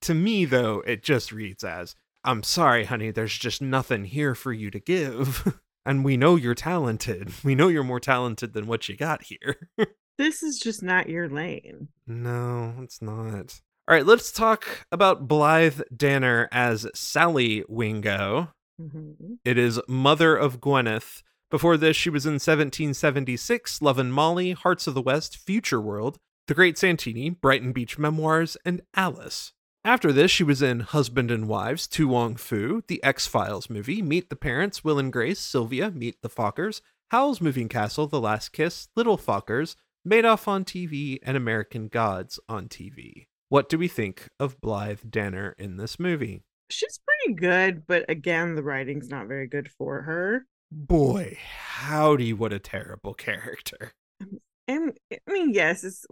to 0.02 0.14
me 0.14 0.46
though 0.46 0.82
it 0.88 1.04
just 1.04 1.32
reads 1.32 1.64
as 1.64 1.96
I'm 2.24 2.42
sorry 2.44 2.86
honey 2.86 3.12
there's 3.12 3.38
just 3.38 3.62
nothing 3.62 4.06
here 4.06 4.34
for 4.36 4.52
you 4.52 4.72
to 4.72 4.80
give 4.80 5.60
and 5.86 6.04
we 6.06 6.18
know 6.18 6.36
you're 6.36 6.56
talented 6.56 7.32
we 7.44 7.56
know 7.56 7.68
you're 7.68 7.84
more 7.84 8.00
talented 8.00 8.54
than 8.54 8.68
what 8.68 8.88
you 8.90 8.96
got 8.96 9.24
here 9.24 9.70
This 10.18 10.44
is 10.44 10.60
just 10.60 10.82
not 10.82 11.10
your 11.10 11.28
lane. 11.28 11.90
no 12.08 12.74
it's 12.82 13.02
not 13.02 13.60
all 13.88 13.94
right 13.96 14.06
let's 14.06 14.32
talk 14.32 14.86
about 14.92 15.28
Blythe 15.28 15.82
Danner 15.96 16.48
as 16.52 16.88
Sally 16.96 17.64
Wingo 17.68 18.50
Mhm. 18.82 19.38
it 19.46 19.58
is 19.58 19.80
mother 19.88 20.36
of 20.36 20.60
Gwyneth 20.60 21.22
before 21.50 21.78
this 21.78 21.96
she 21.96 22.10
was 22.10 22.26
in 22.26 22.34
1776 22.34 23.82
Lovin' 23.82 24.12
Molly 24.12 24.52
Hearts 24.52 24.88
of 24.88 24.94
the 24.96 25.02
West 25.02 25.38
Future 25.38 25.80
World 25.82 26.18
the 26.48 26.54
Great 26.54 26.78
Santini, 26.78 27.30
Brighton 27.32 27.72
Beach 27.72 27.98
Memoirs, 27.98 28.56
and 28.64 28.82
Alice. 28.96 29.52
After 29.86 30.12
this, 30.12 30.32
she 30.32 30.44
was 30.44 30.64
in 30.64 30.80
Husband 30.80 31.30
and 31.30 31.48
Wives, 31.48 31.86
To 31.90 32.08
Wong 32.08 32.38
Foo, 32.38 32.82
The 32.88 33.04
X 33.04 33.28
Files 33.28 33.70
movie, 33.70 34.02
Meet 34.02 34.32
the 34.32 34.36
Parents, 34.36 34.84
Will 34.84 34.98
and 34.98 35.14
Grace, 35.14 35.40
Sylvia, 35.40 35.92
Meet 35.92 36.24
the 36.24 36.30
Fockers, 36.30 36.82
Howl's 37.12 37.40
Moving 37.40 37.70
Castle, 37.70 38.08
The 38.08 38.20
Last 38.20 38.52
Kiss, 38.52 38.88
Little 38.96 39.16
Fockers, 39.16 39.76
Madoff 40.04 40.48
on 40.48 40.66
TV, 40.66 41.20
and 41.22 41.38
American 41.38 41.88
Gods 41.88 42.40
on 42.50 42.68
TV. 42.68 43.28
What 43.50 43.70
do 43.70 43.78
we 43.78 43.88
think 43.88 44.28
of 44.40 44.60
Blythe 44.60 45.02
Danner 45.08 45.54
in 45.60 45.78
this 45.78 46.00
movie? 46.00 46.42
She's 46.72 47.00
pretty 47.06 47.36
good, 47.40 47.86
but 47.86 48.10
again, 48.10 48.56
the 48.56 48.64
writing's 48.64 49.10
not 49.10 49.28
very 49.28 49.46
good 49.46 49.70
for 49.78 50.02
her. 50.02 50.48
Boy, 50.72 51.38
howdy, 51.60 52.34
what 52.34 52.52
a 52.52 52.58
terrible 52.58 53.14
character. 53.28 53.92
Um, 54.20 54.40
and 54.68 54.98
I 55.12 55.32
mean, 55.32 55.54
yes, 55.54 55.84
it's 55.84 56.08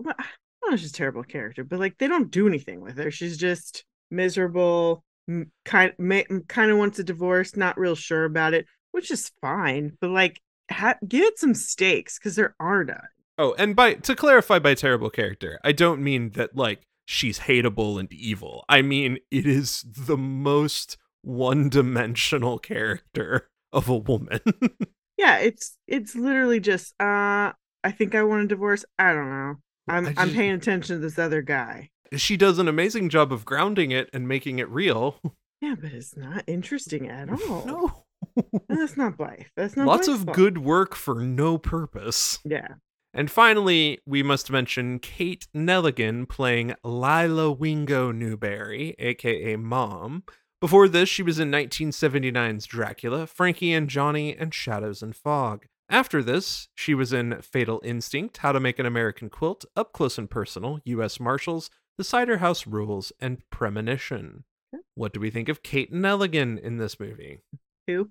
well, 0.63 0.69
I 0.69 0.71
don't 0.71 0.71
know, 0.71 0.78
she's 0.78 0.91
a 0.91 0.93
terrible 0.93 1.23
character, 1.23 1.63
but 1.63 1.80
like 1.80 1.97
they 1.97 2.08
don't 2.08 2.32
do 2.32 2.47
anything 2.47 2.82
with 2.82 2.97
her. 2.97 3.12
She's 3.12 3.38
just 3.38 3.86
miserable, 4.12 5.04
m- 5.28 5.52
kind 5.65 5.93
ma- 5.99 6.21
kind 6.47 6.71
of 6.71 6.78
wants 6.78 6.99
a 6.99 7.04
divorce, 7.04 7.56
not 7.56 7.78
real 7.78 7.95
sure 7.95 8.26
about 8.26 8.54
it, 8.54 8.65
which 8.91 9.12
is 9.12 9.32
fine. 9.41 9.97
But 9.99 10.12
like, 10.12 10.41
ha- 10.71 10.97
give 11.08 11.23
it 11.23 11.39
some 11.39 11.54
stakes 11.54 12.17
because 12.17 12.36
there 12.36 12.56
are 12.60 12.84
none. 12.84 12.97
Oh, 13.38 13.56
and 13.58 13.76
by 13.76 13.95
to 13.95 14.15
clarify 14.15 14.60
by 14.60 14.76
terrible 14.76 15.10
character, 15.10 15.60
I 15.63 15.71
don't 15.71 16.02
mean 16.04 16.32
that 16.32 16.56
like 16.56 16.84
she's 17.06 17.39
hateable 17.39 17.99
and 17.99 18.12
evil. 18.13 18.63
I 18.69 18.82
mean 18.82 19.17
it 19.32 19.45
is 19.45 19.84
the 19.88 20.17
most 20.17 20.97
one-dimensional 21.23 22.60
character 22.60 23.49
of 23.71 23.89
a 23.89 23.97
woman. 23.97 24.39
Yeah, 25.15 25.38
it's 25.38 25.78
it's 25.88 26.15
literally 26.15 26.60
just 26.60 26.93
uh 26.99 27.54
I 27.84 27.91
think 27.91 28.15
I 28.15 28.23
want 28.23 28.45
a 28.45 28.47
divorce. 28.47 28.84
I 28.97 29.13
don't 29.13 29.30
know. 29.30 29.56
I'm 29.88 30.08
I 30.08 30.13
I'm 30.17 30.32
paying 30.32 30.52
attention 30.52 30.96
to 30.96 31.00
this 31.02 31.17
other 31.19 31.41
guy. 31.41 31.89
she 32.15 32.38
does 32.38 32.60
an 32.60 32.67
amazing 32.67 33.10
job 33.10 33.32
of 33.34 33.46
grounding 33.46 33.91
it 33.91 34.10
and 34.13 34.28
making 34.28 34.60
it 34.60 34.69
real. 34.69 35.19
Yeah, 35.62 35.76
but 35.80 35.93
it's 35.93 36.17
not 36.17 36.43
interesting 36.46 37.08
at 37.08 37.30
all. 37.30 37.63
No. 37.65 38.04
And 38.69 38.80
that's 38.82 38.98
not 38.98 39.15
Blythe. 39.15 39.43
That's 39.56 39.78
not 39.78 39.88
Lots 39.88 40.08
Blythe's 40.10 40.19
of 40.19 40.26
fault. 40.26 40.36
good 40.36 40.58
work 40.58 40.93
for 40.93 41.15
no 41.22 41.58
purpose. 41.58 42.39
Yeah. 42.43 42.67
And 43.13 43.32
finally, 43.32 44.00
we 44.06 44.24
must 44.24 44.52
mention 44.52 45.00
Kate 45.00 45.48
Nelligan 45.56 46.28
playing 46.28 46.74
Lila 46.84 47.50
Wingo 47.52 48.12
Newberry, 48.12 48.93
aka 49.00 49.56
Mom. 49.56 50.24
Before 50.60 50.89
this, 50.89 51.08
she 51.08 51.24
was 51.24 51.39
in 51.39 51.50
1979's 51.50 52.65
Dracula, 52.65 53.26
Frankie 53.26 53.72
and 53.72 53.89
Johnny, 53.89 54.36
and 54.36 54.54
Shadows 54.54 55.02
and 55.02 55.15
Fog. 55.15 55.65
After 55.89 56.24
this, 56.24 56.69
she 56.74 56.93
was 56.93 57.13
in 57.13 57.41
Fatal 57.41 57.82
Instinct, 57.84 58.38
How 58.38 58.52
to 58.52 58.60
Make 58.60 58.80
an 58.80 58.86
American 58.86 59.30
Quilt, 59.30 59.65
Up 59.76 59.93
Close 59.93 60.17
and 60.17 60.30
Personal, 60.30 60.80
U.S. 60.86 61.19
Marshals, 61.19 61.69
The 61.98 62.04
Cider 62.04 62.38
House 62.38 62.65
Rules, 62.65 63.12
and 63.19 63.39
Premonition. 63.50 64.43
Hmm. 64.74 64.80
What 64.96 65.13
do 65.13 65.19
we 65.19 65.30
think 65.30 65.50
of 65.50 65.62
Kate 65.62 65.93
Nelligan 65.93 66.60
in 66.60 66.78
this 66.78 67.00
movie? 67.00 67.41
Who? 67.88 68.10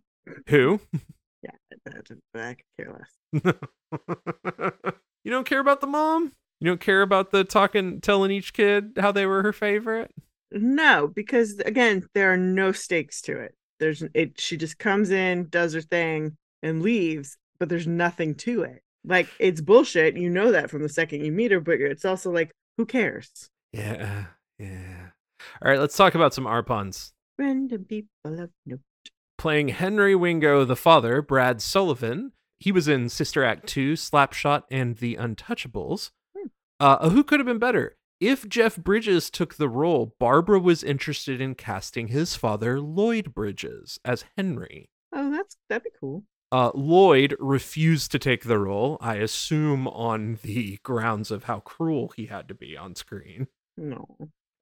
Who? 0.48 0.80
Yeah, 1.44 1.50
I, 1.88 2.38
I 2.38 2.54
could 2.54 2.64
care 2.78 2.96
less. 3.42 3.54
you 5.24 5.30
don't 5.32 5.44
care 5.44 5.58
about 5.58 5.80
the 5.80 5.88
mom? 5.88 6.30
You 6.60 6.68
don't 6.68 6.80
care 6.80 7.02
about 7.02 7.32
the 7.32 7.42
talking, 7.42 8.00
telling 8.00 8.30
each 8.30 8.52
kid 8.52 8.92
how 9.00 9.10
they 9.10 9.26
were 9.26 9.42
her 9.42 9.52
favorite? 9.52 10.12
No, 10.52 11.08
because 11.08 11.58
again, 11.66 12.06
there 12.14 12.32
are 12.32 12.36
no 12.36 12.70
stakes 12.70 13.20
to 13.22 13.40
it. 13.40 13.56
There's 13.80 14.04
it. 14.14 14.40
She 14.40 14.56
just 14.56 14.78
comes 14.78 15.10
in, 15.10 15.48
does 15.48 15.74
her 15.74 15.80
thing, 15.80 16.36
and 16.62 16.82
leaves. 16.82 17.36
But 17.62 17.68
there's 17.68 17.86
nothing 17.86 18.34
to 18.38 18.62
it. 18.62 18.82
Like 19.04 19.28
it's 19.38 19.60
bullshit. 19.60 20.16
You 20.16 20.28
know 20.28 20.50
that 20.50 20.68
from 20.68 20.82
the 20.82 20.88
second 20.88 21.24
you 21.24 21.30
meet 21.30 21.52
her. 21.52 21.60
But 21.60 21.80
it's 21.80 22.04
also 22.04 22.32
like, 22.32 22.50
who 22.76 22.84
cares? 22.84 23.30
Yeah, 23.72 24.24
yeah. 24.58 25.10
All 25.64 25.70
right, 25.70 25.78
let's 25.78 25.96
talk 25.96 26.16
about 26.16 26.34
some 26.34 26.44
Arpons. 26.44 27.12
Random 27.38 27.84
people 27.84 28.36
have 28.36 28.50
no. 28.66 28.78
Playing 29.38 29.68
Henry 29.68 30.16
Wingo, 30.16 30.64
the 30.64 30.74
father, 30.74 31.22
Brad 31.22 31.62
Sullivan. 31.62 32.32
He 32.58 32.72
was 32.72 32.88
in 32.88 33.08
Sister 33.08 33.44
Act 33.44 33.68
2, 33.68 33.92
Slapshot, 33.92 34.64
and 34.68 34.96
The 34.96 35.14
Untouchables. 35.14 36.10
Hmm. 36.36 36.48
Uh, 36.80 37.10
who 37.10 37.22
could 37.22 37.38
have 37.38 37.46
been 37.46 37.60
better? 37.60 37.96
If 38.18 38.48
Jeff 38.48 38.76
Bridges 38.76 39.30
took 39.30 39.54
the 39.54 39.68
role, 39.68 40.16
Barbara 40.18 40.58
was 40.58 40.82
interested 40.82 41.40
in 41.40 41.54
casting 41.54 42.08
his 42.08 42.34
father, 42.34 42.80
Lloyd 42.80 43.32
Bridges, 43.32 44.00
as 44.04 44.24
Henry. 44.36 44.90
Oh, 45.12 45.30
that's 45.30 45.56
that'd 45.68 45.84
be 45.84 45.90
cool. 46.00 46.24
Uh, 46.52 46.70
Lloyd 46.74 47.34
refused 47.40 48.12
to 48.12 48.18
take 48.18 48.44
the 48.44 48.58
role, 48.58 48.98
I 49.00 49.16
assume 49.16 49.88
on 49.88 50.38
the 50.42 50.78
grounds 50.82 51.30
of 51.30 51.44
how 51.44 51.60
cruel 51.60 52.12
he 52.14 52.26
had 52.26 52.46
to 52.48 52.54
be 52.54 52.76
on 52.76 52.94
screen. 52.94 53.48
No. 53.78 54.06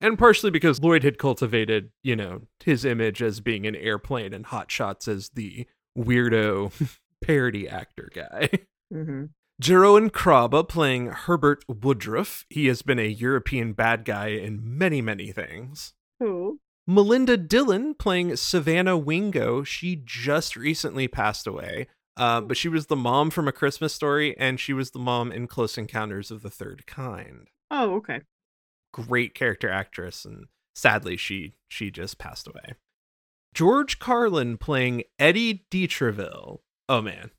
And 0.01 0.17
partially 0.17 0.53
because 0.53 0.81
Lloyd 0.81 1.03
had 1.03 1.19
cultivated, 1.19 1.91
you 2.05 2.15
know, 2.15 2.43
his 2.65 2.85
image 2.85 3.21
as 3.21 3.41
being 3.41 3.67
an 3.67 3.75
airplane 3.75 4.33
and 4.33 4.47
Hot 4.47 4.71
Shots 4.71 5.09
as 5.09 5.31
the 5.31 5.67
weirdo 5.99 6.73
parody 7.25 7.69
actor 7.69 8.09
guy. 8.15 8.51
Mm-hmm. 8.95 9.25
Jeroen 9.61 10.11
Krabbe 10.11 10.69
playing 10.69 11.09
Herbert 11.09 11.65
Woodruff. 11.69 12.47
He 12.49 12.69
has 12.69 12.83
been 12.83 12.99
a 12.99 13.09
European 13.09 13.73
bad 13.73 14.05
guy 14.05 14.29
in 14.29 14.61
many, 14.63 15.03
many 15.03 15.33
things. 15.33 15.93
Cool. 16.23 16.57
Melinda 16.91 17.37
Dillon 17.37 17.95
playing 17.95 18.35
Savannah 18.35 18.99
Wingo. 18.99 19.63
She 19.63 20.03
just 20.05 20.57
recently 20.57 21.07
passed 21.07 21.47
away, 21.47 21.87
uh, 22.17 22.41
but 22.41 22.57
she 22.57 22.69
was 22.69 22.87
the 22.87 22.97
mom 22.97 23.31
from 23.31 23.47
A 23.47 23.53
Christmas 23.53 23.95
Story, 23.95 24.37
and 24.37 24.59
she 24.59 24.73
was 24.73 24.91
the 24.91 24.99
mom 24.99 25.31
in 25.31 25.47
Close 25.47 25.79
Encounters 25.79 26.33
of 26.33 26.43
the 26.43 26.51
Third 26.51 26.89
Kind. 26.89 27.47
Oh, 27.71 27.95
okay. 27.95 28.23
Great 28.93 29.35
character 29.37 29.71
actress, 29.71 30.25
and 30.25 30.47
sadly, 30.75 31.17
she 31.17 31.55
she 31.69 31.93
just 31.93 32.19
passed 32.19 32.49
away. 32.49 32.75
George 33.55 34.01
Carlin 34.01 34.59
playing 34.59 35.05
Eddie 35.17 35.67
Detreville. 35.71 36.59
Oh 36.89 37.01
man, 37.01 37.31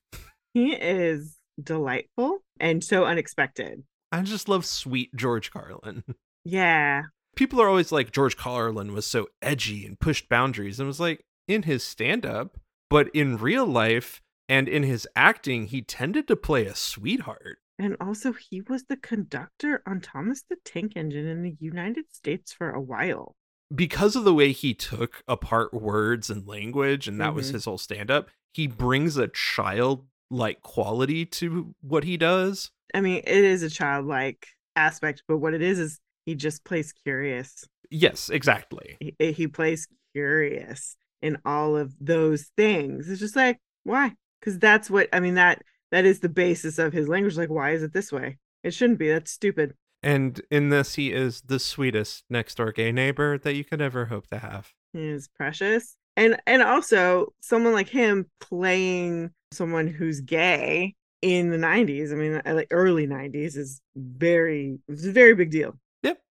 He 0.53 0.71
is 0.71 1.39
delightful 1.61 2.39
and 2.57 2.81
so 2.81 3.03
unexpected. 3.03 3.83
I 4.13 4.21
just 4.21 4.47
love 4.47 4.65
sweet 4.65 5.13
George 5.13 5.51
Carlin. 5.51 6.05
Yeah. 6.43 7.03
People 7.41 7.59
are 7.59 7.67
always 7.67 7.91
like 7.91 8.11
George 8.11 8.37
Carlin 8.37 8.93
was 8.93 9.07
so 9.07 9.27
edgy 9.41 9.83
and 9.83 9.99
pushed 9.99 10.29
boundaries, 10.29 10.79
and 10.79 10.85
was 10.85 10.99
like 10.99 11.25
in 11.47 11.63
his 11.63 11.83
stand 11.83 12.23
up, 12.23 12.59
but 12.87 13.09
in 13.15 13.35
real 13.35 13.65
life 13.65 14.21
and 14.47 14.69
in 14.69 14.83
his 14.83 15.07
acting, 15.15 15.65
he 15.65 15.81
tended 15.81 16.27
to 16.27 16.35
play 16.35 16.67
a 16.67 16.75
sweetheart. 16.75 17.57
And 17.79 17.97
also, 17.99 18.31
he 18.33 18.61
was 18.61 18.83
the 18.83 18.95
conductor 18.95 19.81
on 19.87 20.01
Thomas 20.01 20.43
the 20.47 20.57
Tank 20.63 20.91
Engine 20.95 21.25
in 21.25 21.41
the 21.41 21.55
United 21.59 22.13
States 22.13 22.53
for 22.53 22.69
a 22.69 22.79
while. 22.79 23.33
because 23.73 24.15
of 24.15 24.23
the 24.23 24.35
way 24.35 24.51
he 24.51 24.75
took 24.75 25.23
apart 25.27 25.73
words 25.73 26.29
and 26.29 26.45
language 26.47 27.07
and 27.07 27.19
that 27.19 27.33
was 27.33 27.49
Mhm. 27.49 27.53
his 27.53 27.65
whole 27.65 27.77
stand 27.79 28.11
up 28.11 28.29
he 28.53 28.67
brings 28.67 29.15
a 29.17 29.29
child 29.29 30.05
like 30.29 30.61
quality 30.61 31.25
to 31.25 31.73
what 31.81 32.03
he 32.03 32.17
does 32.17 32.69
I 32.93 33.01
mean, 33.01 33.23
it 33.25 33.43
is 33.45 33.63
a 33.63 33.69
childlike 33.69 34.45
aspect, 34.75 35.23
but 35.27 35.37
what 35.37 35.53
it 35.55 35.61
is 35.63 35.79
is 35.79 35.99
he 36.25 36.35
just 36.35 36.63
plays 36.63 36.91
curious. 36.93 37.65
yes 37.89 38.29
exactly 38.29 38.97
He, 38.99 39.15
eh, 39.19 39.31
he 39.31 39.47
plays 39.47 39.87
curious 40.13 40.95
in 41.21 41.37
all 41.45 41.77
of 41.77 41.93
those 41.99 42.49
things. 42.57 43.09
It's 43.09 43.19
just 43.19 43.35
like, 43.35 43.59
why? 43.83 44.13
Because 44.39 44.57
that's 44.59 44.89
what 44.89 45.07
I 45.13 45.19
mean. 45.19 45.35
That 45.35 45.61
that 45.91 46.05
is 46.05 46.19
the 46.19 46.29
basis 46.29 46.79
of 46.79 46.93
his 46.93 47.07
language. 47.07 47.37
Like, 47.37 47.49
why 47.49 47.71
is 47.71 47.83
it 47.83 47.93
this 47.93 48.11
way? 48.11 48.37
It 48.63 48.73
shouldn't 48.73 48.99
be. 48.99 49.09
That's 49.09 49.31
stupid. 49.31 49.73
and 50.03 50.41
in 50.49 50.69
this 50.69 50.95
he 50.95 51.11
is 51.11 51.41
the 51.45 51.59
sweetest 51.59 52.23
next 52.29 52.55
door 52.55 52.71
gay 52.71 52.91
neighbor 52.91 53.37
that 53.37 53.53
you 53.55 53.63
could 53.63 53.81
ever 53.81 54.05
hope 54.05 54.27
to 54.27 54.39
have 54.39 54.73
He 54.93 55.07
is 55.07 55.27
precious. 55.27 55.95
And 56.17 56.37
and 56.47 56.61
also 56.63 57.33
someone 57.41 57.73
like 57.73 57.89
him 57.89 58.25
playing 58.39 59.31
someone 59.53 59.87
who's 59.87 60.21
gay 60.21 60.95
in 61.21 61.49
the 61.51 61.57
90s. 61.57 62.11
I 62.11 62.15
mean, 62.15 62.41
uh, 62.45 62.53
like 62.55 62.67
early 62.71 63.05
90s 63.07 63.55
is 63.57 63.81
very 63.95 64.79
it's 64.87 65.05
a 65.05 65.11
very 65.11 65.35
big 65.35 65.51
deal. 65.51 65.77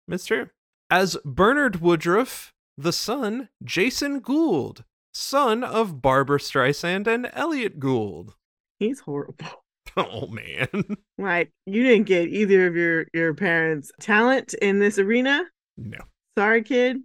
It's 0.07 0.25
true 0.25 0.49
as 0.91 1.17
bernard 1.25 1.81
woodruff 1.81 2.53
the 2.77 2.93
son 2.93 3.49
jason 3.63 4.19
gould 4.19 4.83
son 5.13 5.63
of 5.63 6.01
barbra 6.01 6.37
streisand 6.37 7.07
and 7.07 7.29
elliott 7.33 7.79
gould 7.79 8.35
He's 8.79 8.99
horrible. 8.99 9.63
oh 9.97 10.27
man 10.27 10.67
Like 11.17 11.51
you 11.65 11.83
didn't 11.83 12.07
get 12.07 12.27
either 12.27 12.67
of 12.67 12.75
your 12.75 13.07
your 13.13 13.33
parents' 13.33 13.91
talent 14.01 14.53
in 14.55 14.79
this 14.79 14.99
arena. 14.99 15.45
no 15.77 15.99
Sorry, 16.37 16.61
kid. 16.63 16.97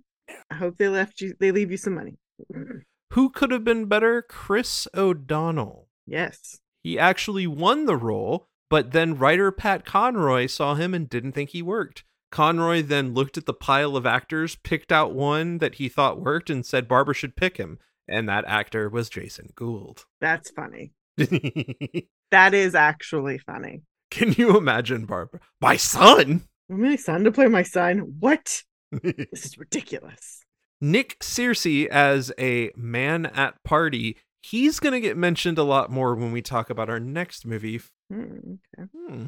I 0.50 0.56
hope 0.56 0.76
they 0.76 0.88
left 0.88 1.20
you. 1.20 1.34
They 1.38 1.52
leave 1.52 1.70
you 1.70 1.76
some 1.76 1.94
money. 1.94 2.16
who 3.12 3.30
could 3.30 3.52
have 3.52 3.62
been 3.64 3.84
better 3.86 4.22
chris 4.22 4.88
o'donnell 4.94 5.86
Yes. 6.06 6.58
He 6.82 6.98
actually 6.98 7.46
won 7.46 7.84
the 7.84 7.96
role, 7.96 8.48
but 8.68 8.90
then 8.90 9.16
writer 9.16 9.52
Pat 9.52 9.84
Conroy 9.84 10.46
saw 10.46 10.74
him 10.74 10.92
and 10.94 11.08
didn't 11.08 11.32
think 11.32 11.50
he 11.50 11.62
worked. 11.62 12.02
Conroy 12.30 12.82
then 12.82 13.14
looked 13.14 13.36
at 13.36 13.46
the 13.46 13.54
pile 13.54 13.96
of 13.96 14.06
actors, 14.06 14.56
picked 14.56 14.92
out 14.92 15.12
one 15.14 15.58
that 15.58 15.76
he 15.76 15.88
thought 15.88 16.20
worked, 16.20 16.48
and 16.50 16.64
said 16.64 16.88
Barbara 16.88 17.14
should 17.14 17.36
pick 17.36 17.56
him. 17.56 17.78
And 18.08 18.28
that 18.28 18.44
actor 18.46 18.88
was 18.88 19.08
Jason 19.08 19.50
Gould. 19.54 20.04
That's 20.20 20.50
funny. 20.50 20.92
That 22.30 22.54
is 22.54 22.76
actually 22.76 23.38
funny. 23.38 23.82
Can 24.10 24.32
you 24.32 24.56
imagine 24.56 25.04
Barbara? 25.04 25.40
My 25.60 25.76
son? 25.76 26.44
My 26.68 26.94
son 26.94 27.24
to 27.24 27.32
play 27.32 27.48
my 27.48 27.64
son? 27.64 28.14
What? 28.20 28.62
This 29.02 29.44
is 29.46 29.58
ridiculous. 29.58 30.44
Nick 30.80 31.18
Searcy 31.20 31.86
as 31.88 32.32
a 32.38 32.70
man 32.76 33.26
at 33.26 33.62
party. 33.64 34.16
He's 34.42 34.80
going 34.80 34.92
to 34.92 35.00
get 35.00 35.16
mentioned 35.16 35.58
a 35.58 35.62
lot 35.64 35.90
more 35.90 36.14
when 36.14 36.32
we 36.32 36.40
talk 36.40 36.70
about 36.70 36.88
our 36.88 37.00
next 37.00 37.44
movie, 37.44 37.80
Hmm, 38.10 38.54
okay. 38.78 38.88
Hmm. 39.08 39.26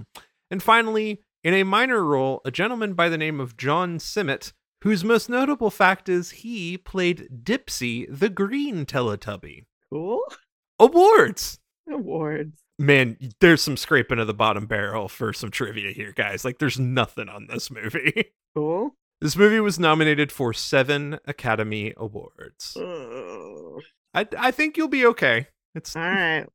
And 0.51 0.63
finally, 0.63 1.21
in 1.45 1.55
a 1.55 1.65
minor 1.65 2.05
role, 2.05 2.41
a 2.45 2.51
gentleman 2.51 2.95
by 2.95 3.09
the 3.09 3.19
name 3.19 3.41
of 3.41 3.57
John 3.57 3.99
Simmit, 3.99 4.53
whose 4.83 5.05
most 5.05 5.29
notable 5.29 5.71
fact 5.71 6.09
is 6.09 6.31
he 6.31 6.77
played 6.79 7.29
Dipsy, 7.43 8.07
the 8.09 8.29
green 8.29 8.85
Teletubby. 8.87 9.65
Cool. 9.93 10.23
Awards! 10.79 11.59
Awards. 11.91 12.59
Man, 12.79 13.17
there's 13.41 13.63
some 13.63 13.77
scraping 13.77 14.19
of 14.19 14.27
the 14.27 14.35
bottom 14.35 14.67
barrel 14.67 15.09
for 15.09 15.33
some 15.33 15.51
trivia 15.51 15.93
here, 15.93 16.13
guys. 16.17 16.45
Like, 16.45 16.59
there's 16.59 16.79
nothing 16.81 17.29
on 17.29 17.47
this 17.49 17.71
movie. 17.71 18.25
Cool. 18.55 18.95
This 19.23 19.35
movie 19.35 19.61
was 19.61 19.79
nominated 19.79 20.31
for 20.31 20.53
seven 20.53 21.19
Academy 21.25 21.95
Awards. 21.97 22.77
I, 24.15 24.27
I 24.39 24.51
think 24.51 24.77
you'll 24.77 24.89
be 24.89 25.07
okay. 25.07 25.47
It's 25.75 25.97
all 25.97 26.03
right. 26.03 26.47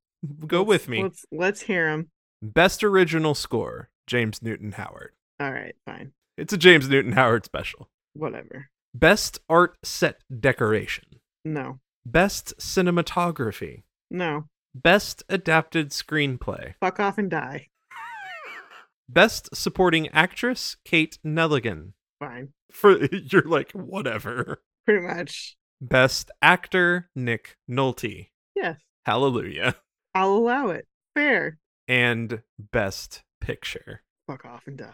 go 0.45 0.59
Let's- 0.59 0.67
with 0.67 0.87
me. 0.89 1.01
Let's 1.01 1.25
let's 1.31 1.61
hear 1.61 1.89
him. 1.89 2.11
Best 2.43 2.83
original 2.83 3.33
score, 3.33 3.89
James 4.07 4.41
Newton 4.41 4.71
Howard. 4.71 5.11
All 5.39 5.51
right, 5.51 5.75
fine. 5.85 6.13
It's 6.37 6.53
a 6.53 6.57
James 6.57 6.89
Newton 6.89 7.11
Howard 7.11 7.45
special. 7.45 7.89
Whatever. 8.13 8.69
Best 8.93 9.39
art 9.49 9.77
set 9.83 10.21
decoration. 10.39 11.05
No. 11.45 11.79
Best 12.05 12.57
cinematography. 12.57 13.83
No. 14.09 14.45
Best 14.73 15.23
adapted 15.29 15.89
screenplay. 15.91 16.73
Fuck 16.79 16.99
off 16.99 17.17
and 17.17 17.29
die. 17.29 17.67
Best 19.09 19.55
supporting 19.55 20.07
actress, 20.09 20.77
Kate 20.85 21.19
Nelligan. 21.25 21.91
Fine. 22.19 22.49
For 22.71 23.03
you're 23.11 23.47
like 23.47 23.71
whatever. 23.73 24.61
Pretty 24.85 25.05
much. 25.05 25.57
Best 25.81 26.31
actor, 26.41 27.09
Nick 27.15 27.57
Nolte. 27.69 28.29
Yes. 28.55 28.79
Hallelujah. 29.05 29.75
I'll 30.15 30.33
allow 30.33 30.69
it. 30.69 30.87
Fair. 31.13 31.57
And 31.87 32.41
best 32.59 33.23
picture. 33.47 34.01
Fuck 34.27 34.43
off 34.45 34.67
and 34.67 34.77
die. 34.77 34.93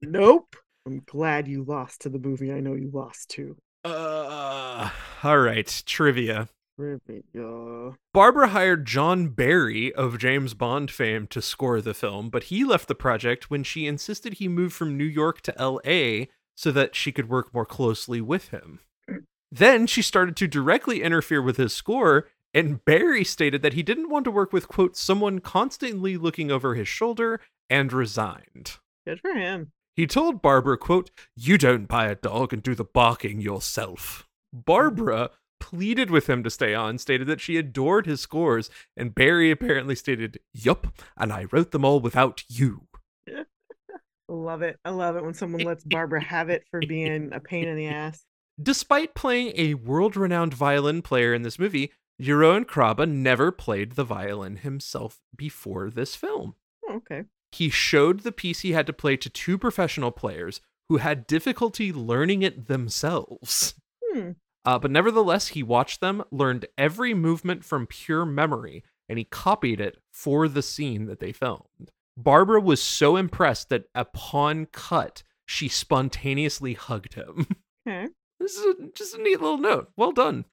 Nope. 0.03 0.57
I'm 0.87 1.03
glad 1.07 1.49
you 1.49 1.65
lost 1.65 2.03
to 2.03 2.09
the 2.11 2.19
movie 2.19 2.53
I 2.53 2.61
know 2.61 2.75
you 2.75 2.91
lost 2.93 3.31
to. 3.31 3.57
uh, 3.85 4.91
all 5.23 5.39
right, 5.39 5.83
trivia. 5.87 6.49
Trivia. 6.79 7.95
Barbara 8.12 8.49
hired 8.49 8.87
John 8.87 9.29
Barry 9.29 9.93
of 9.95 10.19
James 10.19 10.53
Bond 10.55 10.91
fame 10.91 11.27
to 11.29 11.41
score 11.41 11.81
the 11.81 11.95
film, 11.95 12.29
but 12.29 12.45
he 12.45 12.62
left 12.65 12.89
the 12.89 12.95
project 12.95 13.51
when 13.51 13.65
she 13.65 13.87
insisted 13.87 14.35
he 14.35 14.49
move 14.49 14.73
from 14.75 14.97
New 14.99 15.05
York 15.05 15.41
to 15.43 15.55
LA 15.59 16.27
so 16.55 16.71
that 16.71 16.95
she 16.95 17.11
could 17.11 17.29
work 17.31 17.53
more 17.55 17.67
closely 17.67 18.21
with 18.21 18.49
him. 18.49 18.81
Then 19.51 19.87
she 19.87 20.03
started 20.03 20.37
to 20.37 20.47
directly 20.49 21.03
interfere 21.03 21.41
with 21.41 21.57
his 21.57 21.73
score, 21.73 22.29
and 22.57 22.83
Barry 22.87 23.23
stated 23.23 23.61
that 23.61 23.75
he 23.75 23.83
didn't 23.83 24.09
want 24.09 24.25
to 24.25 24.31
work 24.31 24.51
with, 24.51 24.66
quote, 24.66 24.97
someone 24.97 25.40
constantly 25.40 26.16
looking 26.16 26.51
over 26.51 26.75
his 26.75 26.88
shoulder 26.88 27.38
and 27.69 27.92
resigned. 27.92 28.79
Good 29.07 29.21
for 29.21 29.35
him. 29.35 29.73
He 29.95 30.07
told 30.07 30.40
Barbara, 30.40 30.79
quote, 30.79 31.11
You 31.37 31.59
don't 31.59 31.87
buy 31.87 32.07
a 32.07 32.14
dog 32.14 32.55
and 32.55 32.62
do 32.62 32.75
the 32.75 32.83
barking 32.83 33.42
yourself. 33.42 34.27
Barbara 34.55 35.33
pleaded 35.61 36.11
with 36.11 36.31
him 36.31 36.42
to 36.45 36.51
stay 36.51 36.75
on, 36.75 36.97
stated 36.97 37.27
that 37.27 37.42
she 37.42 37.59
adored 37.59 38.07
his 38.07 38.23
scores, 38.23 38.71
and 38.97 39.14
Barry 39.14 39.51
apparently 39.51 39.95
stated, 39.95 40.38
Yup, 40.55 40.87
and 41.14 41.35
I 41.35 41.45
wrote 41.53 41.73
them 41.73 41.85
all 41.85 42.01
without 42.01 42.42
you. 42.49 42.88
Love 44.31 44.62
it. 44.62 44.79
I 44.83 44.90
love 44.90 45.16
it 45.16 45.23
when 45.23 45.35
someone 45.35 45.61
lets 45.61 45.85
Barbara 45.87 46.25
have 46.25 46.49
it 46.49 46.64
for 46.71 46.81
being 46.81 47.35
a 47.35 47.38
pain 47.38 47.69
in 47.69 47.77
the 47.77 47.88
ass. 47.88 48.25
Despite 48.61 49.14
playing 49.14 49.53
a 49.57 49.75
world 49.75 50.16
renowned 50.16 50.55
violin 50.55 51.03
player 51.03 51.35
in 51.35 51.42
this 51.42 51.59
movie, 51.59 51.92
Jeroen 52.20 52.64
Krabbe 52.64 53.09
never 53.09 53.52
played 53.52 53.92
the 53.92 54.05
violin 54.05 54.57
himself 54.57 55.20
before 55.37 55.90
this 55.90 56.14
film. 56.14 56.55
Oh, 56.88 56.94
okay. 56.96 57.24
he 57.52 57.68
showed 57.68 58.20
the 58.20 58.33
piece 58.33 58.61
he 58.61 58.72
had 58.72 58.87
to 58.87 58.92
play 58.92 59.16
to 59.16 59.29
two 59.29 59.59
professional 59.59 60.11
players 60.11 60.61
who 60.88 60.98
had 60.98 61.26
difficulty 61.26 61.92
learning 61.92 62.42
it 62.42 62.68
themselves. 62.68 63.74
Hmm. 64.05 64.31
Uh, 64.64 64.79
but 64.79 64.90
nevertheless, 64.90 65.48
he 65.48 65.62
watched 65.62 66.00
them, 66.00 66.22
learned 66.31 66.66
every 66.79 67.12
movement 67.14 67.64
from 67.64 67.87
pure 67.87 68.24
memory, 68.24 68.83
and 69.09 69.18
he 69.18 69.24
copied 69.24 69.81
it 69.81 69.98
for 70.12 70.48
the 70.48 70.62
scene 70.62 71.07
that 71.07 71.20
they 71.20 71.33
filmed. 71.33 71.90
Barbara 72.16 72.61
was 72.61 72.83
so 72.83 73.16
impressed 73.16 73.68
that 73.68 73.85
upon 73.94 74.66
cut, 74.66 75.22
she 75.44 75.68
spontaneously 75.68 76.74
hugged 76.74 77.14
him. 77.14 77.46
Okay. 77.88 78.09
this 78.40 78.57
is 78.57 78.64
a, 78.66 78.88
just 78.96 79.14
a 79.14 79.22
neat 79.22 79.40
little 79.40 79.59
note. 79.59 79.92
Well 79.96 80.11
done. 80.11 80.44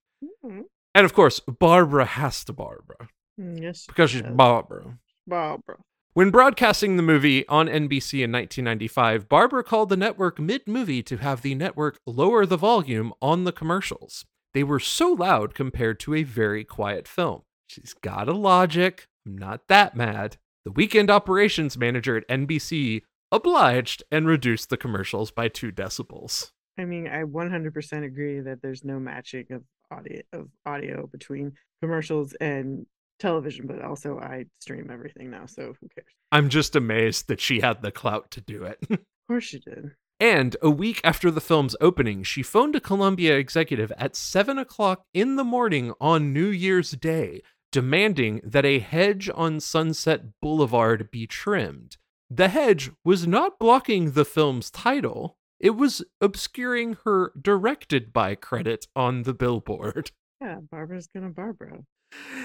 Mhm. 0.45 0.65
And 0.96 1.06
of 1.06 1.14
course, 1.14 1.40
Barbara 1.40 2.06
has 2.06 2.44
to 2.46 2.54
Barbara 2.54 3.10
Mm, 3.40 3.62
Yes. 3.62 3.86
because 3.88 4.12
she's. 4.12 4.22
Barbara. 4.22 5.00
Barbara. 5.28 5.78
When 6.14 6.30
broadcasting 6.30 6.96
the 6.98 7.02
movie 7.04 7.48
on 7.48 7.68
NBC 7.68 8.22
in 8.24 8.32
1995, 8.32 9.28
Barbara 9.28 9.64
called 9.64 9.90
the 9.90 9.98
network 9.98 10.40
mid 10.40 10.68
movie 10.68 11.02
to 11.04 11.18
have 11.18 11.42
the 11.42 11.56
network 11.56 12.00
lower 12.06 12.46
the 12.46 12.58
volume 12.58 13.12
on 13.22 13.46
the 13.46 13.52
commercials. 13.52 14.24
They 14.54 14.64
were 14.64 14.80
so 14.80 15.14
loud 15.14 15.56
compared 15.56 16.00
to 16.02 16.14
a 16.14 16.22
very 16.22 16.64
quiet 16.64 17.08
film. 17.08 17.42
She's 17.66 17.96
got 17.96 18.30
a 18.30 18.34
logic. 18.34 19.08
I'm 19.26 19.36
not 19.36 19.68
that 19.70 19.96
mad. 19.96 20.38
The 20.66 20.72
weekend 20.72 21.10
operations 21.10 21.76
manager 21.76 22.18
at 22.18 22.28
NBC 22.30 23.02
obliged 23.32 24.04
and 24.12 24.28
reduced 24.28 24.70
the 24.70 24.78
commercials 24.78 25.32
by 25.32 25.48
two 25.48 25.72
decibels. 25.72 26.52
I 26.78 26.86
mean, 26.86 27.08
I 27.08 27.24
100% 27.24 28.04
agree 28.06 28.40
that 28.42 28.62
there's 28.62 28.84
no 28.84 29.00
matching 29.00 29.46
of 29.52 29.64
audio 29.94 30.22
of 30.34 30.48
audio 30.66 31.08
between 31.08 31.54
commercials 31.82 32.34
and 32.34 32.86
television, 33.20 33.68
but 33.68 33.82
also 33.82 34.20
I 34.20 34.46
stream 34.60 34.90
everything 34.92 35.30
now, 35.30 35.46
so 35.46 35.74
who 35.80 35.88
cares? 35.90 36.08
I'm 36.32 36.50
just 36.50 36.76
amazed 36.76 37.28
that 37.28 37.40
she 37.40 37.62
had 37.62 37.82
the 37.82 37.92
clout 37.92 38.32
to 38.32 38.42
do 38.42 38.64
it. 38.64 38.80
Of 39.24 39.36
course 39.36 39.46
she 39.46 39.60
did. 39.60 39.92
And 40.20 40.58
a 40.62 40.70
week 40.70 41.00
after 41.02 41.32
the 41.32 41.40
film's 41.40 41.78
opening, 41.80 42.24
she 42.24 42.44
phoned 42.44 42.76
a 42.76 42.82
Columbia 42.82 43.38
executive 43.38 43.90
at 43.98 44.18
7 44.18 44.58
o'clock 44.58 45.06
in 45.14 45.38
the 45.38 45.46
morning 45.46 45.94
on 46.02 46.34
New 46.34 46.48
Year's 46.48 46.92
Day, 46.92 47.42
demanding 47.72 48.42
that 48.44 48.66
a 48.66 48.80
hedge 48.80 49.30
on 49.34 49.62
Sunset 49.62 50.40
Boulevard 50.42 51.10
be 51.10 51.26
trimmed. 51.26 51.96
The 52.30 52.50
hedge 52.50 52.92
was 53.06 53.26
not 53.26 53.60
blocking 53.60 54.12
the 54.12 54.26
film's 54.26 54.70
title, 54.70 55.38
it 55.63 55.78
was 55.78 56.04
obscuring 56.19 56.97
her 57.06 57.32
directed 57.41 58.12
by 58.12 58.36
credit 58.36 58.86
on 58.95 59.23
the 59.23 59.34
billboard. 59.34 60.12
Yeah, 60.41 60.58
Barbara's 60.69 61.08
gonna 61.08 61.30
Barbara. 61.30 61.86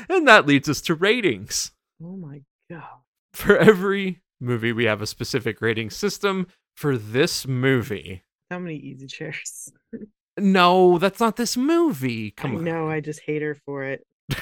And 0.08 0.26
that 0.28 0.46
leads 0.46 0.68
us 0.68 0.80
to 0.82 0.94
ratings. 0.94 1.72
Oh 2.00 2.16
my 2.16 2.42
god. 2.70 3.00
For 3.34 3.58
every 3.58 4.22
movie, 4.40 4.72
we 4.72 4.84
have 4.84 5.02
a 5.02 5.06
specific 5.06 5.60
rating 5.60 5.90
system. 5.90 6.46
For 6.76 6.96
this 6.96 7.44
movie, 7.44 8.22
How 8.52 8.60
many 8.60 8.76
easy 8.76 9.08
chairs? 9.08 9.72
no, 10.38 10.98
that's 10.98 11.18
not 11.18 11.34
this 11.34 11.56
movie. 11.56 12.30
Come 12.30 12.52
I 12.52 12.54
on. 12.58 12.64
know, 12.64 12.88
I 12.88 13.00
just 13.00 13.20
hate 13.26 13.42
her 13.42 13.56
for 13.66 13.82
it. 13.82 14.06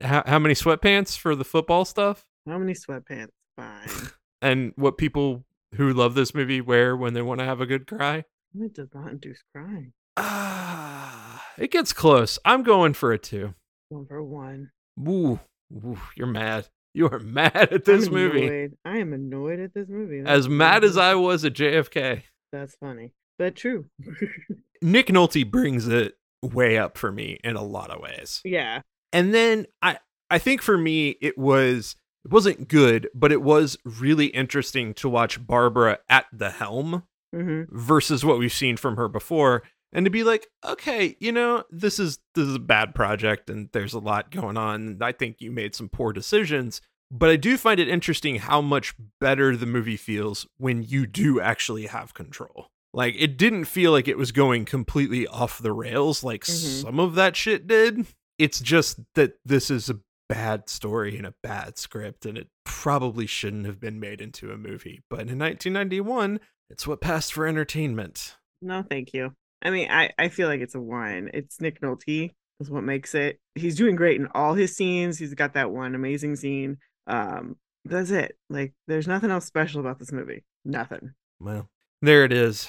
how, 0.00 0.24
how 0.26 0.40
many 0.40 0.54
sweatpants 0.54 1.16
for 1.16 1.36
the 1.36 1.44
football 1.44 1.84
stuff 1.84 2.24
How 2.48 2.58
many 2.58 2.72
sweatpants? 2.74 3.28
Fine. 3.56 4.10
and 4.42 4.72
what 4.74 4.98
people 4.98 5.44
who 5.74 5.92
love 5.92 6.14
this 6.14 6.34
movie 6.34 6.60
wear 6.60 6.96
when 6.96 7.14
they 7.14 7.22
want 7.22 7.40
to 7.40 7.44
have 7.46 7.60
a 7.60 7.66
good 7.66 7.86
cry 7.86 8.24
it 8.58 8.74
does 8.74 8.88
not 8.94 9.10
induce 9.10 9.42
crying. 9.54 9.92
ah 10.16 11.44
it 11.58 11.70
gets 11.70 11.92
close 11.92 12.38
i'm 12.44 12.62
going 12.62 12.94
for 12.94 13.12
a 13.12 13.18
two 13.18 13.54
One 13.90 14.06
for 14.06 14.22
one. 14.22 14.70
Ooh, 15.06 15.38
ooh, 15.72 15.98
you're 16.16 16.26
mad 16.26 16.68
you 16.94 17.06
are 17.08 17.18
mad 17.38 17.54
at 17.72 17.84
this 17.84 18.08
movie. 18.08 18.70
I 18.84 18.96
am 18.98 19.12
annoyed 19.12 19.60
at 19.60 19.74
this 19.74 19.86
movie. 19.88 20.20
as 20.20 20.44
That's 20.44 20.48
mad 20.48 20.84
as 20.84 20.96
i 20.96 21.14
was 21.14 21.44
at 21.44 21.52
jfk 21.52 22.22
That's 22.52 22.74
funny, 22.76 23.12
but 23.38 23.54
true. 23.56 23.86
nick 24.82 25.08
nolte 25.08 25.48
brings 25.50 25.88
it 25.88 26.14
way 26.42 26.78
up 26.78 26.96
for 26.96 27.10
me 27.12 27.38
in 27.44 27.56
a 27.56 27.62
lot 27.62 27.90
of 27.90 28.00
ways 28.00 28.40
yeah. 28.44 28.82
and 29.12 29.34
then 29.34 29.66
i 29.82 29.98
i 30.30 30.38
think 30.38 30.62
for 30.62 30.76
me 30.78 31.16
it 31.20 31.36
was 31.36 31.96
it 32.26 32.32
wasn't 32.32 32.68
good 32.68 33.08
but 33.14 33.30
it 33.32 33.40
was 33.42 33.78
really 33.84 34.26
interesting 34.26 34.92
to 34.94 35.08
watch 35.08 35.44
barbara 35.46 35.98
at 36.08 36.26
the 36.32 36.50
helm 36.50 37.04
hmm 37.32 37.62
versus 37.70 38.24
what 38.24 38.38
we've 38.38 38.52
seen 38.52 38.76
from 38.76 38.96
her 38.96 39.08
before 39.08 39.62
and 39.92 40.04
to 40.04 40.10
be 40.10 40.24
like 40.24 40.48
okay 40.64 41.16
you 41.20 41.30
know 41.32 41.62
this 41.70 41.98
is 41.98 42.18
this 42.34 42.46
is 42.46 42.54
a 42.56 42.60
bad 42.60 42.94
project 42.94 43.48
and 43.50 43.68
there's 43.72 43.94
a 43.94 43.98
lot 43.98 44.30
going 44.30 44.56
on 44.56 44.98
i 45.00 45.12
think 45.12 45.36
you 45.40 45.50
made 45.50 45.74
some 45.74 45.88
poor 45.88 46.12
decisions. 46.12 46.80
But 47.10 47.30
i 47.30 47.36
do 47.36 47.56
find 47.56 47.78
it 47.78 47.88
interesting 47.88 48.36
how 48.36 48.60
much 48.60 48.94
better 49.20 49.56
the 49.56 49.66
movie 49.66 49.96
feels 49.96 50.46
when 50.58 50.82
you 50.82 51.06
do 51.06 51.40
actually 51.40 51.86
have 51.86 52.14
control. 52.14 52.66
Like 52.92 53.14
it 53.16 53.36
didn't 53.36 53.66
feel 53.66 53.92
like 53.92 54.08
it 54.08 54.18
was 54.18 54.32
going 54.32 54.64
completely 54.64 55.24
off 55.28 55.58
the 55.62 55.72
rails 55.72 56.24
like 56.24 56.42
Mhm. 56.44 56.82
some 56.82 56.98
of 56.98 57.14
that 57.14 57.36
shit 57.36 57.68
did. 57.68 58.06
It's 58.38 58.58
just 58.58 58.98
that 59.14 59.34
this 59.44 59.70
is 59.70 59.88
a 59.88 60.00
bad 60.28 60.68
story 60.68 61.16
and 61.16 61.26
a 61.26 61.34
bad 61.42 61.78
script 61.78 62.26
and 62.26 62.36
it 62.36 62.48
probably 62.64 63.26
shouldn't 63.26 63.66
have 63.66 63.78
been 63.78 64.00
made 64.00 64.20
into 64.20 64.50
a 64.50 64.56
movie 64.56 65.00
but 65.08 65.20
in 65.20 65.38
1991 65.38 66.40
it's 66.70 66.86
what 66.86 67.00
passed 67.00 67.32
for 67.32 67.46
entertainment. 67.46 68.36
No, 68.60 68.82
thank 68.82 69.12
you. 69.14 69.32
I 69.62 69.70
mean, 69.70 69.88
I 69.90 70.10
I 70.18 70.28
feel 70.28 70.48
like 70.48 70.60
it's 70.60 70.74
a 70.74 70.80
one. 70.80 71.30
It's 71.32 71.60
Nick 71.60 71.80
Nolte 71.80 72.32
is 72.60 72.70
what 72.70 72.82
makes 72.82 73.14
it. 73.14 73.38
He's 73.54 73.76
doing 73.76 73.96
great 73.96 74.20
in 74.20 74.28
all 74.34 74.54
his 74.54 74.74
scenes. 74.74 75.18
He's 75.18 75.34
got 75.34 75.54
that 75.54 75.70
one 75.70 75.94
amazing 75.94 76.36
scene 76.36 76.78
Um, 77.06 77.56
that's 77.84 78.10
it. 78.10 78.36
Like, 78.50 78.72
there's 78.88 79.06
nothing 79.06 79.30
else 79.30 79.44
special 79.44 79.80
about 79.80 80.00
this 80.00 80.10
movie. 80.10 80.44
Nothing. 80.64 81.12
Well, 81.38 81.68
there 82.02 82.24
it 82.24 82.32
is. 82.32 82.68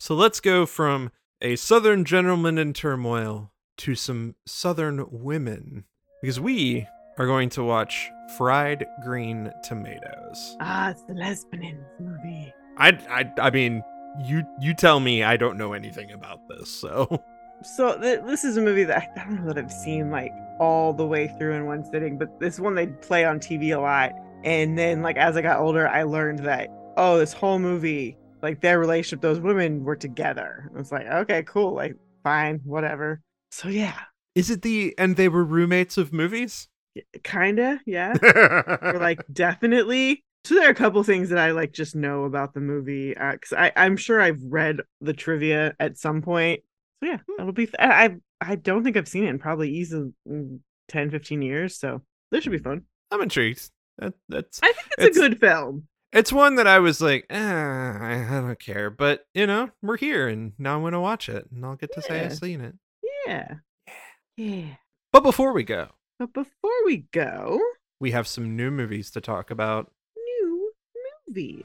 So 0.00 0.16
let's 0.16 0.40
go 0.40 0.66
from 0.66 1.12
a 1.40 1.54
southern 1.54 2.04
gentleman 2.04 2.58
in 2.58 2.72
turmoil 2.72 3.52
to 3.78 3.94
some 3.94 4.34
southern 4.44 5.06
women 5.08 5.84
because 6.20 6.40
we 6.40 6.88
are 7.18 7.26
going 7.26 7.48
to 7.50 7.62
watch 7.64 8.10
Fried 8.36 8.86
Green 9.02 9.52
Tomatoes. 9.62 10.56
Ah, 10.60 10.90
it's 10.90 11.02
the 11.04 11.14
Lesbians 11.14 11.86
movie. 11.98 12.52
I, 12.76 12.98
I, 13.08 13.32
I 13.40 13.50
mean, 13.50 13.82
you 14.24 14.44
you 14.60 14.74
tell 14.74 15.00
me 15.00 15.22
I 15.22 15.36
don't 15.36 15.58
know 15.58 15.72
anything 15.72 16.10
about 16.12 16.40
this, 16.48 16.70
so 16.70 17.22
So 17.62 17.98
th- 17.98 18.20
this 18.26 18.44
is 18.44 18.56
a 18.56 18.60
movie 18.60 18.84
that 18.84 19.10
I 19.16 19.24
don't 19.24 19.44
know 19.44 19.52
that 19.52 19.58
I've 19.58 19.72
seen 19.72 20.10
like 20.10 20.32
all 20.58 20.92
the 20.92 21.06
way 21.06 21.28
through 21.38 21.54
in 21.54 21.66
one 21.66 21.84
sitting, 21.84 22.18
but 22.18 22.38
this 22.40 22.60
one 22.60 22.74
they 22.74 22.86
play 22.86 23.24
on 23.24 23.40
TV 23.40 23.76
a 23.76 23.80
lot. 23.80 24.12
And 24.44 24.78
then 24.78 25.02
like 25.02 25.16
as 25.16 25.36
I 25.36 25.42
got 25.42 25.60
older, 25.60 25.88
I 25.88 26.02
learned 26.02 26.40
that 26.40 26.68
oh, 26.96 27.18
this 27.18 27.32
whole 27.32 27.58
movie, 27.58 28.16
like 28.42 28.60
their 28.60 28.78
relationship, 28.78 29.20
those 29.20 29.40
women 29.40 29.84
were 29.84 29.96
together. 29.96 30.70
It's 30.76 30.92
like 30.92 31.06
okay, 31.06 31.42
cool, 31.44 31.74
like 31.74 31.96
fine, 32.22 32.60
whatever. 32.64 33.22
So 33.50 33.68
yeah, 33.68 33.98
is 34.34 34.50
it 34.50 34.62
the 34.62 34.94
and 34.98 35.16
they 35.16 35.28
were 35.28 35.44
roommates 35.44 35.96
of 35.96 36.12
movies? 36.12 36.68
Kinda, 37.22 37.80
yeah. 37.86 38.14
or 38.82 38.98
like 38.98 39.20
definitely. 39.32 40.24
So 40.44 40.54
there 40.54 40.68
are 40.68 40.72
a 40.72 40.74
couple 40.74 41.02
things 41.02 41.30
that 41.30 41.38
I 41.38 41.50
like 41.50 41.72
just 41.72 41.96
know 41.96 42.24
about 42.24 42.54
the 42.54 42.60
movie 42.60 43.16
uh, 43.16 43.32
because 43.32 43.52
I 43.52 43.72
I'm 43.76 43.96
sure 43.96 44.20
I've 44.20 44.42
read 44.44 44.80
the 45.00 45.12
trivia 45.12 45.74
at 45.80 45.98
some 45.98 46.22
point. 46.22 46.60
So 47.00 47.10
yeah, 47.10 47.18
hmm. 47.26 47.34
that'll 47.38 47.52
be. 47.52 47.68
I 47.78 48.16
I 48.40 48.56
don't 48.56 48.84
think 48.84 48.96
I've 48.96 49.08
seen 49.08 49.24
it 49.24 49.30
in 49.30 49.38
probably 49.38 49.70
easily 49.70 50.12
mm, 50.28 50.60
10, 50.88 51.10
15 51.10 51.42
years. 51.42 51.76
So 51.76 52.02
this 52.30 52.44
should 52.44 52.52
be 52.52 52.58
hmm. 52.58 52.64
fun. 52.64 52.82
I'm 53.10 53.22
intrigued. 53.22 53.70
That, 53.98 54.14
that's. 54.28 54.60
I 54.62 54.72
think 54.72 54.88
it's, 54.98 55.06
it's, 55.08 55.16
a 55.18 55.20
good 55.20 55.40
film. 55.40 55.88
It's 56.12 56.32
one 56.32 56.56
that 56.56 56.66
I 56.66 56.78
was 56.78 57.00
like, 57.00 57.26
eh, 57.30 57.38
I, 57.38 58.26
I 58.28 58.40
don't 58.40 58.58
care, 58.58 58.90
but 58.90 59.26
you 59.34 59.46
know, 59.46 59.70
we're 59.82 59.96
here, 59.96 60.28
and 60.28 60.52
now 60.58 60.76
I'm 60.76 60.82
gonna 60.82 61.00
watch 61.00 61.28
it, 61.28 61.46
and 61.50 61.64
I'll 61.64 61.76
get 61.76 61.92
to 61.94 62.00
yeah. 62.02 62.08
say 62.08 62.24
I've 62.24 62.36
seen 62.36 62.60
it. 62.60 62.74
Yeah. 63.26 63.54
Yeah. 64.36 64.76
But 65.12 65.22
before 65.22 65.52
we 65.52 65.64
go, 65.64 65.88
but 66.18 66.32
before 66.32 66.84
we 66.84 67.04
go, 67.12 67.60
we 68.00 68.10
have 68.12 68.26
some 68.26 68.56
new 68.56 68.70
movies 68.70 69.10
to 69.10 69.20
talk 69.20 69.50
about. 69.50 69.90
New 70.16 70.72
movies. 71.28 71.64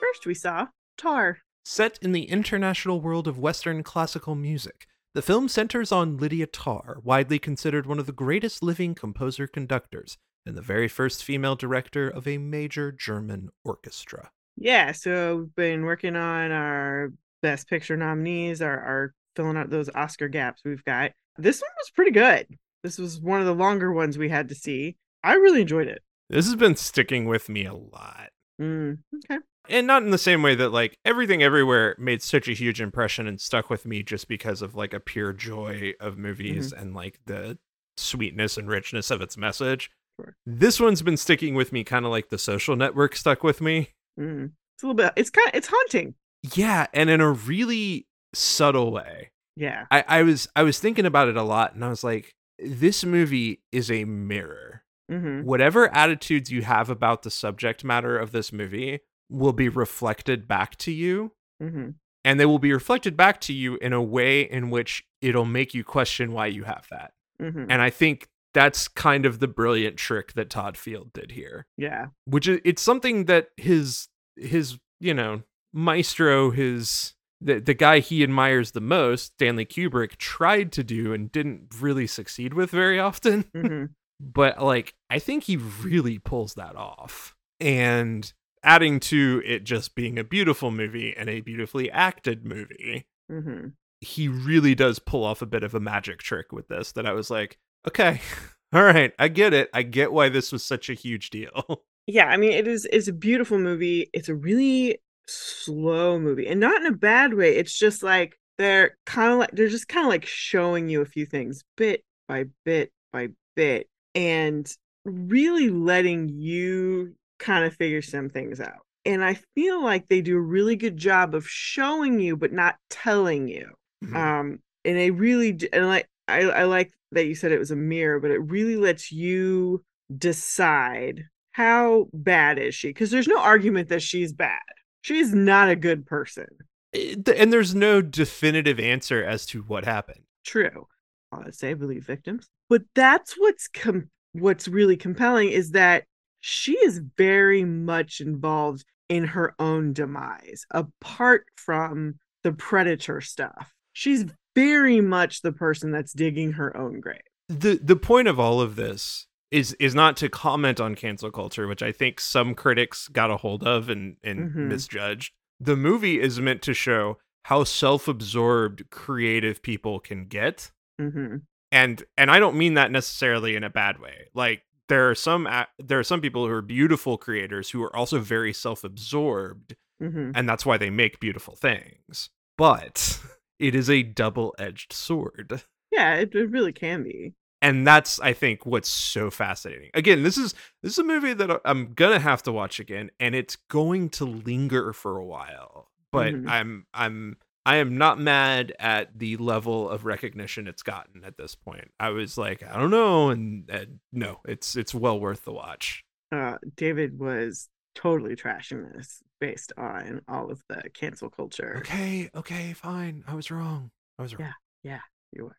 First, 0.00 0.26
we 0.26 0.34
saw 0.34 0.68
Tar. 0.96 1.38
Set 1.64 1.98
in 2.00 2.12
the 2.12 2.24
international 2.24 3.00
world 3.00 3.28
of 3.28 3.38
Western 3.38 3.82
classical 3.82 4.34
music, 4.34 4.86
the 5.14 5.22
film 5.22 5.48
centers 5.48 5.92
on 5.92 6.16
Lydia 6.16 6.46
Tár, 6.46 7.02
widely 7.04 7.38
considered 7.38 7.86
one 7.86 7.98
of 7.98 8.06
the 8.06 8.12
greatest 8.12 8.62
living 8.62 8.94
composer 8.94 9.46
conductors 9.46 10.16
and 10.46 10.56
the 10.56 10.62
very 10.62 10.88
first 10.88 11.22
female 11.22 11.56
director 11.56 12.08
of 12.08 12.26
a 12.26 12.38
major 12.38 12.90
German 12.90 13.50
orchestra 13.64 14.30
yeah, 14.60 14.92
so 14.92 15.36
we've 15.36 15.54
been 15.54 15.84
working 15.84 16.16
on 16.16 16.50
our 16.50 17.12
best 17.42 17.68
picture 17.68 17.96
nominees, 17.96 18.60
our, 18.60 18.78
our 18.78 19.14
filling 19.36 19.56
out 19.56 19.70
those 19.70 19.88
Oscar 19.94 20.28
gaps 20.28 20.62
we've 20.64 20.84
got. 20.84 21.12
This 21.36 21.60
one 21.60 21.70
was 21.78 21.90
pretty 21.90 22.10
good. 22.10 22.46
This 22.82 22.98
was 22.98 23.20
one 23.20 23.40
of 23.40 23.46
the 23.46 23.54
longer 23.54 23.92
ones 23.92 24.18
we 24.18 24.28
had 24.28 24.48
to 24.48 24.54
see. 24.54 24.96
I 25.22 25.34
really 25.34 25.60
enjoyed 25.60 25.88
it. 25.88 26.02
This 26.28 26.46
has 26.46 26.56
been 26.56 26.76
sticking 26.76 27.26
with 27.26 27.48
me 27.48 27.64
a 27.64 27.74
lot. 27.74 28.30
Mm, 28.60 28.98
okay. 29.16 29.38
And 29.68 29.86
not 29.86 30.02
in 30.02 30.10
the 30.10 30.18
same 30.18 30.42
way 30.42 30.54
that 30.54 30.70
like 30.70 30.98
everything 31.04 31.42
everywhere 31.42 31.94
made 31.98 32.22
such 32.22 32.48
a 32.48 32.52
huge 32.52 32.80
impression 32.80 33.26
and 33.26 33.40
stuck 33.40 33.70
with 33.70 33.86
me 33.86 34.02
just 34.02 34.28
because 34.28 34.62
of 34.62 34.74
like 34.74 34.92
a 34.92 35.00
pure 35.00 35.32
joy 35.32 35.92
of 36.00 36.18
movies 36.18 36.72
mm-hmm. 36.72 36.82
and 36.82 36.94
like 36.94 37.20
the 37.26 37.58
sweetness 37.96 38.56
and 38.56 38.68
richness 38.68 39.10
of 39.10 39.20
its 39.20 39.36
message. 39.36 39.90
Sure. 40.20 40.34
This 40.44 40.80
one's 40.80 41.02
been 41.02 41.16
sticking 41.16 41.54
with 41.54 41.72
me 41.72 41.84
kind 41.84 42.04
of 42.04 42.10
like 42.10 42.30
the 42.30 42.38
social 42.38 42.76
network 42.76 43.14
stuck 43.14 43.44
with 43.44 43.60
me. 43.60 43.90
Mm. 44.18 44.50
It's 44.74 44.82
a 44.82 44.86
little 44.86 44.94
bit. 44.94 45.12
It's 45.16 45.30
kind. 45.30 45.48
Of, 45.48 45.54
it's 45.54 45.68
haunting. 45.68 46.14
Yeah, 46.54 46.86
and 46.92 47.10
in 47.10 47.20
a 47.20 47.30
really 47.30 48.06
subtle 48.34 48.92
way. 48.92 49.30
Yeah. 49.56 49.86
I, 49.90 50.04
I 50.06 50.22
was 50.22 50.48
I 50.54 50.62
was 50.62 50.78
thinking 50.78 51.06
about 51.06 51.28
it 51.28 51.36
a 51.36 51.42
lot, 51.42 51.74
and 51.74 51.84
I 51.84 51.88
was 51.88 52.04
like, 52.04 52.34
this 52.58 53.04
movie 53.04 53.62
is 53.72 53.90
a 53.90 54.04
mirror. 54.04 54.82
Mm-hmm. 55.10 55.46
Whatever 55.46 55.92
attitudes 55.94 56.50
you 56.50 56.62
have 56.62 56.90
about 56.90 57.22
the 57.22 57.30
subject 57.30 57.82
matter 57.82 58.18
of 58.18 58.32
this 58.32 58.52
movie 58.52 59.00
will 59.30 59.52
be 59.52 59.68
reflected 59.68 60.46
back 60.46 60.76
to 60.78 60.92
you. 60.92 61.32
Mm-hmm. 61.62 61.90
And 62.24 62.38
they 62.38 62.46
will 62.46 62.58
be 62.58 62.72
reflected 62.72 63.16
back 63.16 63.40
to 63.42 63.52
you 63.52 63.76
in 63.76 63.92
a 63.92 64.02
way 64.02 64.42
in 64.42 64.70
which 64.70 65.04
it'll 65.22 65.44
make 65.44 65.72
you 65.72 65.82
question 65.82 66.32
why 66.32 66.46
you 66.46 66.64
have 66.64 66.86
that. 66.90 67.12
Mm-hmm. 67.40 67.66
And 67.70 67.80
I 67.80 67.90
think 67.90 68.28
that's 68.54 68.88
kind 68.88 69.26
of 69.26 69.40
the 69.40 69.48
brilliant 69.48 69.96
trick 69.96 70.32
that 70.34 70.50
Todd 70.50 70.76
Field 70.76 71.12
did 71.12 71.32
here. 71.32 71.66
Yeah. 71.76 72.08
Which 72.24 72.48
is 72.48 72.60
it's 72.64 72.82
something 72.82 73.26
that 73.26 73.48
his 73.56 74.08
his, 74.36 74.78
you 75.00 75.14
know, 75.14 75.42
maestro, 75.72 76.50
his 76.50 77.14
the 77.40 77.60
the 77.60 77.74
guy 77.74 78.00
he 78.00 78.22
admires 78.22 78.72
the 78.72 78.80
most, 78.80 79.34
Stanley 79.34 79.66
Kubrick, 79.66 80.16
tried 80.16 80.72
to 80.72 80.84
do 80.84 81.12
and 81.12 81.30
didn't 81.30 81.74
really 81.80 82.06
succeed 82.06 82.54
with 82.54 82.70
very 82.70 82.98
often. 82.98 83.44
Mm-hmm. 83.54 83.84
but 84.20 84.62
like 84.62 84.94
I 85.10 85.18
think 85.18 85.44
he 85.44 85.56
really 85.56 86.18
pulls 86.18 86.54
that 86.54 86.76
off. 86.76 87.34
And 87.60 88.32
adding 88.62 89.00
to 89.00 89.42
it 89.44 89.64
just 89.64 89.94
being 89.94 90.18
a 90.18 90.24
beautiful 90.24 90.70
movie 90.70 91.14
and 91.16 91.28
a 91.28 91.40
beautifully 91.40 91.90
acted 91.90 92.44
movie. 92.44 93.06
Mm-hmm. 93.30 93.68
He 94.00 94.28
really 94.28 94.74
does 94.74 94.98
pull 94.98 95.24
off 95.24 95.42
a 95.42 95.46
bit 95.46 95.64
of 95.64 95.74
a 95.74 95.80
magic 95.80 96.18
trick 96.18 96.52
with 96.52 96.68
this 96.68 96.92
that 96.92 97.06
I 97.06 97.12
was 97.12 97.30
like, 97.30 97.58
okay, 97.88 98.20
all 98.72 98.84
right, 98.84 99.12
I 99.18 99.28
get 99.28 99.52
it. 99.52 99.68
I 99.72 99.82
get 99.82 100.12
why 100.12 100.28
this 100.28 100.52
was 100.52 100.64
such 100.64 100.88
a 100.88 100.94
huge 100.94 101.30
deal. 101.30 101.82
Yeah, 102.10 102.24
I 102.24 102.38
mean, 102.38 102.52
it 102.52 102.66
is 102.66 102.88
it's 102.90 103.08
a 103.08 103.12
beautiful 103.12 103.58
movie. 103.58 104.08
It's 104.14 104.30
a 104.30 104.34
really 104.34 104.98
slow 105.26 106.18
movie, 106.18 106.48
and 106.48 106.58
not 106.58 106.80
in 106.80 106.86
a 106.86 106.96
bad 106.96 107.34
way. 107.34 107.54
It's 107.54 107.78
just 107.78 108.02
like 108.02 108.34
they're 108.56 108.96
kind 109.04 109.30
of 109.30 109.38
like 109.40 109.50
they're 109.52 109.68
just 109.68 109.88
kind 109.88 110.06
of 110.06 110.08
like 110.08 110.24
showing 110.24 110.88
you 110.88 111.02
a 111.02 111.04
few 111.04 111.26
things 111.26 111.64
bit 111.76 112.02
by 112.26 112.46
bit 112.64 112.92
by 113.12 113.28
bit, 113.56 113.88
and 114.14 114.74
really 115.04 115.68
letting 115.68 116.30
you 116.30 117.14
kind 117.38 117.66
of 117.66 117.74
figure 117.76 118.00
some 118.00 118.30
things 118.30 118.58
out. 118.58 118.86
And 119.04 119.22
I 119.22 119.34
feel 119.54 119.84
like 119.84 120.08
they 120.08 120.22
do 120.22 120.38
a 120.38 120.40
really 120.40 120.76
good 120.76 120.96
job 120.96 121.34
of 121.34 121.46
showing 121.46 122.20
you, 122.20 122.38
but 122.38 122.54
not 122.54 122.76
telling 122.88 123.48
you. 123.48 123.70
Mm-hmm. 124.02 124.16
Um, 124.16 124.60
and 124.86 124.96
they 124.96 125.10
really 125.10 125.58
and 125.74 125.88
like 125.88 126.08
I, 126.26 126.40
I 126.44 126.64
like 126.64 126.90
that 127.12 127.26
you 127.26 127.34
said 127.34 127.52
it 127.52 127.58
was 127.58 127.70
a 127.70 127.76
mirror, 127.76 128.20
but 128.20 128.30
it 128.30 128.38
really 128.38 128.76
lets 128.76 129.10
you 129.10 129.84
decide 130.16 131.24
how 131.52 132.08
bad 132.12 132.58
is 132.58 132.74
she? 132.74 132.88
Because 132.88 133.10
there's 133.10 133.28
no 133.28 133.38
argument 133.38 133.88
that 133.88 134.02
she's 134.02 134.32
bad. 134.32 134.60
She's 135.00 135.34
not 135.34 135.68
a 135.68 135.76
good 135.76 136.06
person. 136.06 136.46
Eh, 136.94 137.16
and 137.36 137.52
there's 137.52 137.74
no 137.74 138.00
definitive 138.00 138.78
answer 138.78 139.24
as 139.24 139.46
to 139.46 139.62
what 139.62 139.84
happened. 139.84 140.20
True. 140.44 140.86
I'll 141.32 141.50
say 141.52 141.74
believe 141.74 142.04
victims. 142.04 142.48
But 142.68 142.82
that's 142.94 143.34
what's 143.34 143.68
com- 143.68 144.10
what's 144.32 144.68
really 144.68 144.96
compelling 144.96 145.50
is 145.50 145.72
that 145.72 146.04
she 146.40 146.72
is 146.72 147.00
very 147.16 147.64
much 147.64 148.20
involved 148.20 148.84
in 149.08 149.24
her 149.24 149.54
own 149.58 149.92
demise 149.92 150.64
apart 150.70 151.46
from 151.56 152.14
the 152.44 152.52
predator 152.52 153.20
stuff. 153.20 153.74
She's 153.92 154.26
very 154.58 155.00
much 155.00 155.42
the 155.42 155.52
person 155.52 155.90
that's 155.92 156.12
digging 156.12 156.52
her 156.52 156.76
own 156.76 157.00
grave. 157.00 157.20
The 157.48 157.80
the 157.82 157.96
point 157.96 158.28
of 158.28 158.38
all 158.38 158.60
of 158.60 158.76
this 158.76 159.26
is 159.50 159.74
is 159.74 159.94
not 159.94 160.16
to 160.18 160.28
comment 160.28 160.80
on 160.80 160.94
cancel 160.94 161.30
culture, 161.30 161.66
which 161.66 161.82
I 161.82 161.92
think 161.92 162.20
some 162.20 162.54
critics 162.54 163.08
got 163.08 163.30
a 163.30 163.38
hold 163.38 163.64
of 163.64 163.88
and 163.88 164.16
and 164.22 164.50
mm-hmm. 164.50 164.68
misjudged. 164.68 165.32
The 165.60 165.76
movie 165.76 166.20
is 166.20 166.40
meant 166.40 166.62
to 166.62 166.74
show 166.74 167.18
how 167.44 167.64
self-absorbed 167.64 168.90
creative 168.90 169.62
people 169.62 170.00
can 170.00 170.26
get. 170.26 170.70
Mm-hmm. 171.00 171.36
And 171.72 172.04
and 172.16 172.30
I 172.30 172.38
don't 172.38 172.56
mean 172.56 172.74
that 172.74 172.90
necessarily 172.90 173.56
in 173.56 173.64
a 173.64 173.70
bad 173.70 174.00
way. 174.00 174.28
Like 174.34 174.62
there 174.88 175.08
are 175.08 175.14
some 175.14 175.48
there 175.78 175.98
are 175.98 176.04
some 176.04 176.20
people 176.20 176.46
who 176.46 176.52
are 176.52 176.62
beautiful 176.62 177.16
creators 177.16 177.70
who 177.70 177.82
are 177.82 177.94
also 177.94 178.18
very 178.18 178.52
self-absorbed 178.52 179.76
mm-hmm. 180.02 180.32
and 180.34 180.48
that's 180.48 180.66
why 180.66 180.76
they 180.76 180.90
make 180.90 181.20
beautiful 181.20 181.56
things. 181.56 182.30
But 182.56 183.20
it 183.58 183.74
is 183.74 183.90
a 183.90 184.02
double-edged 184.02 184.92
sword. 184.92 185.62
Yeah, 185.90 186.16
it, 186.16 186.34
it 186.34 186.50
really 186.50 186.74
can 186.74 187.02
be 187.02 187.32
and 187.60 187.86
that's 187.86 188.20
i 188.20 188.32
think 188.32 188.64
what's 188.64 188.88
so 188.88 189.30
fascinating 189.30 189.90
again 189.94 190.22
this 190.22 190.38
is 190.38 190.54
this 190.82 190.92
is 190.92 190.98
a 190.98 191.04
movie 191.04 191.32
that 191.32 191.60
i'm 191.64 191.92
gonna 191.94 192.18
have 192.18 192.42
to 192.42 192.52
watch 192.52 192.80
again 192.80 193.10
and 193.18 193.34
it's 193.34 193.56
going 193.68 194.08
to 194.08 194.24
linger 194.24 194.92
for 194.92 195.16
a 195.16 195.24
while 195.24 195.90
but 196.12 196.34
mm-hmm. 196.34 196.48
i'm 196.48 196.86
i'm 196.94 197.36
i 197.66 197.76
am 197.76 197.98
not 197.98 198.18
mad 198.18 198.72
at 198.78 199.18
the 199.18 199.36
level 199.36 199.88
of 199.88 200.04
recognition 200.04 200.68
it's 200.68 200.82
gotten 200.82 201.24
at 201.24 201.36
this 201.36 201.54
point 201.54 201.90
i 201.98 202.10
was 202.10 202.38
like 202.38 202.62
i 202.62 202.78
don't 202.78 202.90
know 202.90 203.30
and, 203.30 203.68
and 203.70 203.98
no 204.12 204.40
it's 204.46 204.76
it's 204.76 204.94
well 204.94 205.18
worth 205.18 205.44
the 205.44 205.52
watch 205.52 206.04
uh 206.32 206.56
david 206.76 207.18
was 207.18 207.68
totally 207.98 208.36
trashing 208.36 208.92
this 208.94 209.22
based 209.40 209.72
on 209.76 210.20
all 210.28 210.50
of 210.50 210.62
the 210.68 210.80
cancel 210.94 211.28
culture 211.28 211.76
okay 211.78 212.30
okay 212.34 212.72
fine 212.72 213.24
i 213.26 213.34
was 213.34 213.50
wrong 213.50 213.90
I 214.18 214.22
was 214.22 214.36
wrong. 214.38 214.48
Yeah. 214.82 214.90
Yeah. 214.94 215.00
You 215.32 215.44
were. 215.44 215.56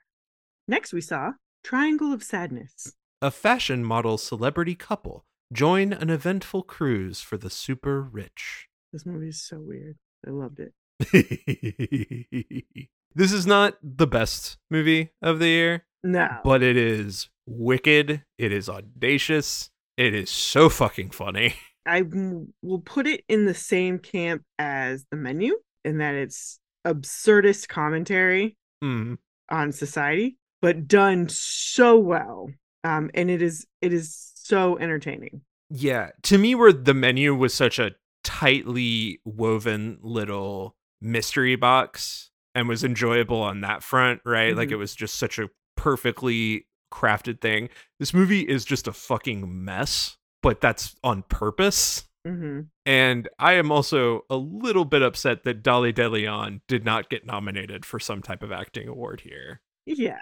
Next, 0.68 0.92
we 0.92 1.00
saw 1.00 1.32
Triangle 1.64 2.12
of 2.12 2.22
Sadness. 2.24 2.94
A 3.22 3.32
fashion 3.32 3.86
model 3.86 4.18
celebrity 4.18 4.76
couple 4.76 5.24
join 5.54 5.94
an 5.94 6.10
eventful 6.10 6.64
cruise 6.64 7.22
for 7.22 7.38
the 7.38 7.50
super 7.50 8.02
rich. 8.02 8.68
This 8.92 9.06
movie 9.06 9.30
is 9.30 9.42
so 9.42 9.60
weird. 9.62 9.96
I 10.28 10.32
loved 10.32 10.60
it. 10.60 10.74
this 13.16 13.32
is 13.32 13.48
not 13.48 13.78
the 13.82 14.08
best 14.08 14.58
movie 14.70 15.12
of 15.22 15.40
the 15.40 15.48
year, 15.48 15.86
No. 16.04 16.28
but 16.44 16.62
it 16.62 16.76
is 16.78 17.30
wicked. 17.46 18.24
It 18.38 18.52
is 18.52 18.68
audacious. 18.68 19.70
It 19.98 20.14
is 20.14 20.30
so 20.30 20.68
fucking 20.70 21.12
funny. 21.12 21.56
I 21.90 22.04
will 22.62 22.80
put 22.80 23.08
it 23.08 23.24
in 23.28 23.46
the 23.46 23.54
same 23.54 24.00
camp 24.00 24.44
as 24.58 25.06
the 25.12 25.18
menu 25.18 25.58
in 25.84 25.98
that 25.98 26.16
it's 26.16 26.60
absurdist 26.86 27.68
commentary 27.68 28.56
Hmm. 28.82 29.16
on 29.50 29.72
society, 29.72 30.38
but 30.62 30.88
done 30.88 31.28
so 31.30 31.98
well. 31.98 32.50
Um, 32.84 33.10
and 33.14 33.30
it 33.30 33.42
is 33.42 33.66
it 33.82 33.92
is 33.94 34.32
so 34.36 34.78
entertaining. 34.78 35.42
Yeah, 35.70 36.12
to 36.24 36.38
me, 36.38 36.56
where 36.56 36.72
the 36.74 36.94
menu 36.94 37.36
was 37.36 37.54
such 37.54 37.78
a 37.80 37.92
tightly 38.24 39.20
woven 39.26 39.98
little 40.02 40.76
mystery 41.02 41.56
box 41.56 42.32
and 42.56 42.68
was 42.68 42.84
enjoyable 42.84 43.42
on 43.42 43.62
that 43.62 43.84
front, 43.84 44.22
right? 44.26 44.56
Like 44.56 44.70
Mhm. 44.70 44.74
it 44.74 44.76
was 44.78 44.96
just 44.96 45.16
such 45.16 45.38
a 45.40 45.50
perfectly 45.76 46.68
crafted 46.92 47.42
thing. 47.42 47.70
This 48.00 48.14
movie 48.14 48.42
is 48.42 48.66
just 48.66 48.88
a 48.88 48.94
fucking 48.94 49.64
mess, 49.66 50.18
but 50.42 50.62
that's 50.62 50.96
on 51.04 51.24
purpose. 51.24 52.06
hmm 52.26 52.62
And 52.86 53.28
I 53.40 53.54
am 53.54 53.72
also 53.72 54.26
a 54.30 54.36
little 54.36 54.86
bit 54.86 55.02
upset 55.02 55.44
that 55.44 55.64
Dolly 55.64 55.92
De 55.92 56.08
Leon 56.10 56.62
did 56.68 56.84
not 56.86 57.10
get 57.10 57.26
nominated 57.26 57.86
for 57.86 58.00
some 58.00 58.22
type 58.22 58.44
of 58.44 58.52
acting 58.52 58.88
award 58.88 59.22
here. 59.22 59.62
Yeah, 59.86 60.20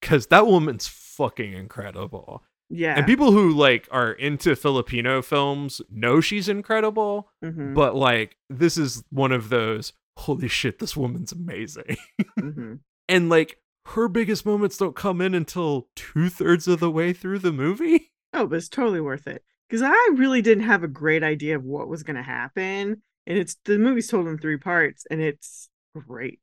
Because 0.00 0.28
that 0.28 0.46
woman's 0.46 0.86
fucking 0.86 1.52
incredible. 1.52 2.42
yeah. 2.70 2.94
And 2.96 3.06
people 3.06 3.32
who 3.32 3.50
like 3.52 3.88
are 3.90 4.12
into 4.12 4.54
Filipino 4.56 5.20
films 5.22 5.80
know 5.90 6.20
she's 6.20 6.48
incredible, 6.48 7.30
Mhm, 7.44 7.74
but 7.74 7.94
like 7.96 8.36
this 8.48 8.76
is 8.78 9.02
one 9.10 9.32
of 9.32 9.48
those 9.50 9.92
holy 10.16 10.48
shit, 10.48 10.78
this 10.78 10.96
woman's 10.96 11.32
amazing. 11.32 11.96
mhm. 12.38 12.78
and 13.08 13.28
like 13.28 13.58
her 13.86 14.06
biggest 14.08 14.44
moments 14.46 14.76
don't 14.76 14.94
come 14.94 15.20
in 15.20 15.34
until 15.34 15.88
two 15.96 16.28
thirds 16.28 16.68
of 16.68 16.78
the 16.80 16.90
way 16.90 17.12
through 17.12 17.38
the 17.40 17.52
movie. 17.52 18.12
Oh, 18.32 18.46
but 18.46 18.56
it's 18.56 18.68
totally 18.68 19.00
worth 19.00 19.26
it 19.26 19.42
because 19.70 19.82
I 19.82 20.10
really 20.14 20.42
didn't 20.42 20.64
have 20.64 20.82
a 20.82 20.88
great 20.88 21.22
idea 21.22 21.54
of 21.54 21.64
what 21.64 21.88
was 21.88 22.02
going 22.02 22.16
to 22.16 22.22
happen, 22.22 23.02
and 23.26 23.38
it's 23.38 23.56
the 23.64 23.78
movie's 23.78 24.08
told 24.08 24.26
in 24.26 24.36
three 24.36 24.56
parts, 24.56 25.06
and 25.10 25.20
it's 25.20 25.68
great. 25.94 26.40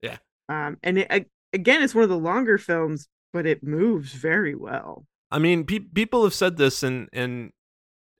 Yeah. 0.00 0.16
Um, 0.48 0.78
and 0.82 0.98
it, 0.98 1.30
again, 1.52 1.82
it's 1.82 1.94
one 1.94 2.04
of 2.04 2.10
the 2.10 2.16
longer 2.16 2.56
films, 2.56 3.08
but 3.32 3.46
it 3.46 3.62
moves 3.62 4.14
very 4.14 4.54
well. 4.54 5.04
I 5.30 5.38
mean, 5.38 5.64
pe- 5.64 5.80
people 5.80 6.24
have 6.24 6.34
said 6.34 6.56
this, 6.56 6.82
and 6.82 7.10
and 7.12 7.50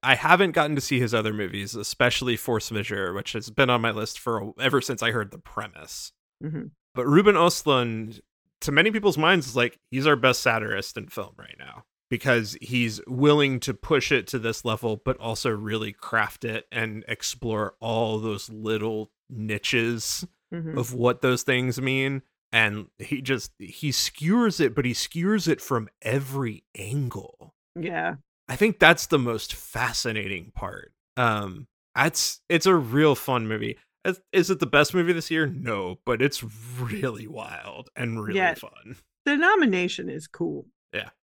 I 0.03 0.16
haven't 0.16 0.53
gotten 0.53 0.76
to 0.76 0.82
see 0.82 1.00
his 1.00 1.14
other 1.14 1.32
movies, 1.32 1.74
especially 1.74 2.36
Force 2.36 2.70
Majeure, 2.70 3.14
which 3.14 3.32
has 3.32 3.48
been 3.48 3.70
on 3.70 3.80
my 3.80 3.90
list 3.90 4.18
for 4.18 4.53
ever 4.61 4.82
since 4.82 5.03
I 5.03 5.12
heard 5.12 5.30
the 5.30 5.38
premise. 5.38 6.12
hmm 6.42 6.66
But 6.94 7.07
Ruben 7.07 7.36
Östlund, 7.36 8.20
to 8.61 8.72
many 8.72 8.90
people's 8.90 9.18
minds, 9.18 9.46
is 9.46 9.57
like 9.57 9.78
he's 9.90 10.07
our 10.07 10.16
best 10.16 10.42
satirist 10.42 10.98
in 10.98 11.09
film 11.09 11.32
right 11.38 11.57
now 11.59 11.84
because 12.12 12.58
he's 12.60 13.00
willing 13.06 13.58
to 13.58 13.72
push 13.72 14.12
it 14.12 14.26
to 14.26 14.38
this 14.38 14.66
level, 14.66 15.00
but 15.02 15.16
also 15.16 15.48
really 15.48 15.92
craft 15.94 16.44
it 16.44 16.66
and 16.70 17.06
explore 17.08 17.74
all 17.80 18.18
those 18.18 18.50
little 18.50 19.10
niches 19.30 20.26
hmm 20.52 20.76
of 20.78 20.92
what 20.92 21.22
those 21.22 21.42
things 21.42 21.80
mean. 21.80 22.20
And 22.52 22.88
he 22.98 23.22
just 23.22 23.52
he 23.58 23.90
skewers 23.92 24.60
it, 24.60 24.74
but 24.74 24.84
he 24.84 24.92
skewers 24.92 25.48
it 25.48 25.62
from 25.62 25.88
every 26.02 26.64
angle. 26.76 27.54
Yeah. 27.74 28.16
I 28.46 28.56
think 28.56 28.78
that's 28.78 29.06
the 29.06 29.18
most 29.18 29.54
fascinating 29.54 30.52
part. 30.54 30.92
Um, 31.16 31.66
that's 31.94 32.42
it's 32.50 32.66
a 32.66 32.74
real 32.74 33.14
fun 33.14 33.48
movie. 33.48 33.78
Is, 34.04 34.20
is 34.32 34.50
it 34.50 34.58
the 34.58 34.66
best 34.66 34.92
movie 34.92 35.14
this 35.14 35.30
year? 35.30 35.46
No, 35.46 36.00
but 36.04 36.20
it's 36.20 36.44
really 36.78 37.26
wild 37.26 37.88
and 37.96 38.22
really 38.22 38.36
Yeah. 38.40 38.52
fun. 38.52 38.96
The 39.24 39.36
nomination 39.38 40.10
is 40.10 40.26
cool. 40.26 40.66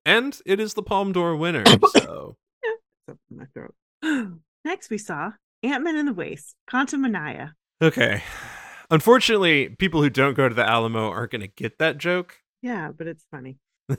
And 0.06 0.40
it 0.46 0.60
is 0.60 0.74
the 0.74 0.82
Palme 0.82 1.12
d'Or 1.12 1.36
winner. 1.36 1.64
So 1.96 2.36
It's 2.62 3.10
up 3.10 3.18
in 3.30 3.36
my 3.38 3.46
throat. 3.52 3.74
Next, 4.64 4.88
we 4.88 4.98
saw 4.98 5.32
Ant 5.62 5.82
Man 5.84 5.96
and 5.96 6.08
the 6.08 6.14
Waste, 6.14 6.54
Quantumania. 6.70 7.52
okay. 7.82 8.22
Unfortunately, 8.90 9.68
people 9.68 10.00
who 10.00 10.08
don't 10.10 10.34
go 10.36 10.48
to 10.48 10.54
the 10.54 10.64
Alamo 10.66 11.10
aren't 11.10 11.32
going 11.32 11.40
to 11.40 11.48
get 11.48 11.78
that 11.78 11.98
joke. 11.98 12.38
Yeah, 12.62 12.92
but 12.96 13.08
it's 13.08 13.24
funny. 13.32 13.58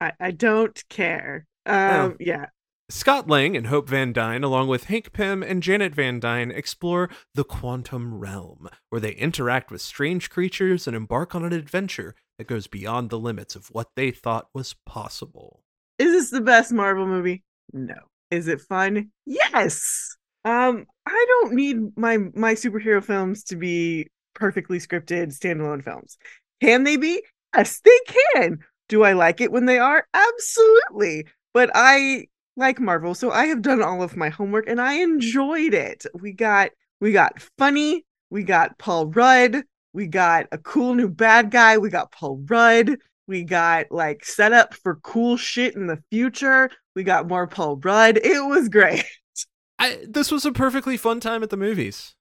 I, 0.00 0.12
I 0.18 0.30
don't 0.30 0.82
care. 0.88 1.46
Um, 1.66 1.76
Oh. 1.76 2.14
yeah. 2.18 2.46
Scott 2.90 3.28
Lang 3.28 3.54
and 3.54 3.66
Hope 3.66 3.86
Van 3.90 4.14
Dyne, 4.14 4.42
along 4.42 4.68
with 4.68 4.84
Hank 4.84 5.12
Pym 5.12 5.42
and 5.42 5.62
Janet 5.62 5.94
Van 5.94 6.18
Dyne, 6.20 6.50
explore 6.50 7.10
the 7.34 7.44
quantum 7.44 8.14
realm, 8.18 8.66
where 8.88 9.00
they 9.00 9.12
interact 9.12 9.70
with 9.70 9.82
strange 9.82 10.30
creatures 10.30 10.86
and 10.86 10.96
embark 10.96 11.34
on 11.34 11.44
an 11.44 11.52
adventure 11.52 12.14
that 12.38 12.46
goes 12.46 12.66
beyond 12.66 13.10
the 13.10 13.18
limits 13.18 13.56
of 13.56 13.66
what 13.68 13.88
they 13.96 14.10
thought 14.10 14.48
was 14.54 14.74
possible. 14.86 15.60
Is 15.98 16.12
this 16.12 16.30
the 16.30 16.40
best 16.40 16.72
Marvel 16.72 17.06
movie? 17.06 17.42
No. 17.72 17.96
Is 18.30 18.48
it 18.48 18.60
fun? 18.60 19.10
Yes. 19.26 20.16
Um, 20.44 20.86
I 21.04 21.26
don't 21.28 21.54
need 21.54 21.96
my 21.96 22.18
my 22.34 22.54
superhero 22.54 23.02
films 23.02 23.42
to 23.44 23.56
be 23.56 24.08
perfectly 24.34 24.78
scripted 24.78 25.36
standalone 25.36 25.82
films. 25.82 26.16
Can 26.60 26.84
they 26.84 26.96
be? 26.96 27.22
Yes, 27.56 27.80
they 27.80 27.98
can. 28.34 28.58
Do 28.88 29.02
I 29.02 29.12
like 29.12 29.40
it 29.40 29.52
when 29.52 29.66
they 29.66 29.78
are? 29.78 30.06
Absolutely. 30.14 31.26
But 31.52 31.70
I 31.74 32.26
like 32.56 32.80
Marvel, 32.80 33.14
so 33.14 33.30
I 33.30 33.46
have 33.46 33.62
done 33.62 33.82
all 33.82 34.02
of 34.02 34.16
my 34.16 34.28
homework 34.28 34.68
and 34.68 34.80
I 34.80 34.94
enjoyed 34.94 35.74
it. 35.74 36.06
We 36.14 36.32
got 36.32 36.70
we 37.00 37.12
got 37.12 37.42
funny, 37.58 38.04
we 38.30 38.42
got 38.42 38.78
Paul 38.78 39.06
Rudd, 39.06 39.64
we 39.92 40.06
got 40.06 40.46
a 40.52 40.58
cool 40.58 40.94
new 40.94 41.08
bad 41.08 41.50
guy, 41.50 41.78
we 41.78 41.90
got 41.90 42.12
Paul 42.12 42.42
Rudd, 42.48 42.96
we 43.26 43.42
got 43.44 43.86
like 43.90 44.24
set 44.24 44.52
up 44.52 44.74
for 44.74 44.96
cool 44.96 45.36
shit 45.36 45.74
in 45.74 45.86
the 45.86 46.02
future. 46.10 46.70
We 46.94 47.02
got 47.04 47.28
more 47.28 47.46
Paul 47.46 47.76
Rudd. 47.76 48.16
It 48.18 48.44
was 48.46 48.68
great. 48.68 49.04
I, 49.78 50.04
this 50.08 50.30
was 50.32 50.44
a 50.44 50.52
perfectly 50.52 50.96
fun 50.96 51.20
time 51.20 51.42
at 51.42 51.50
the 51.50 51.56
movies. 51.56 52.14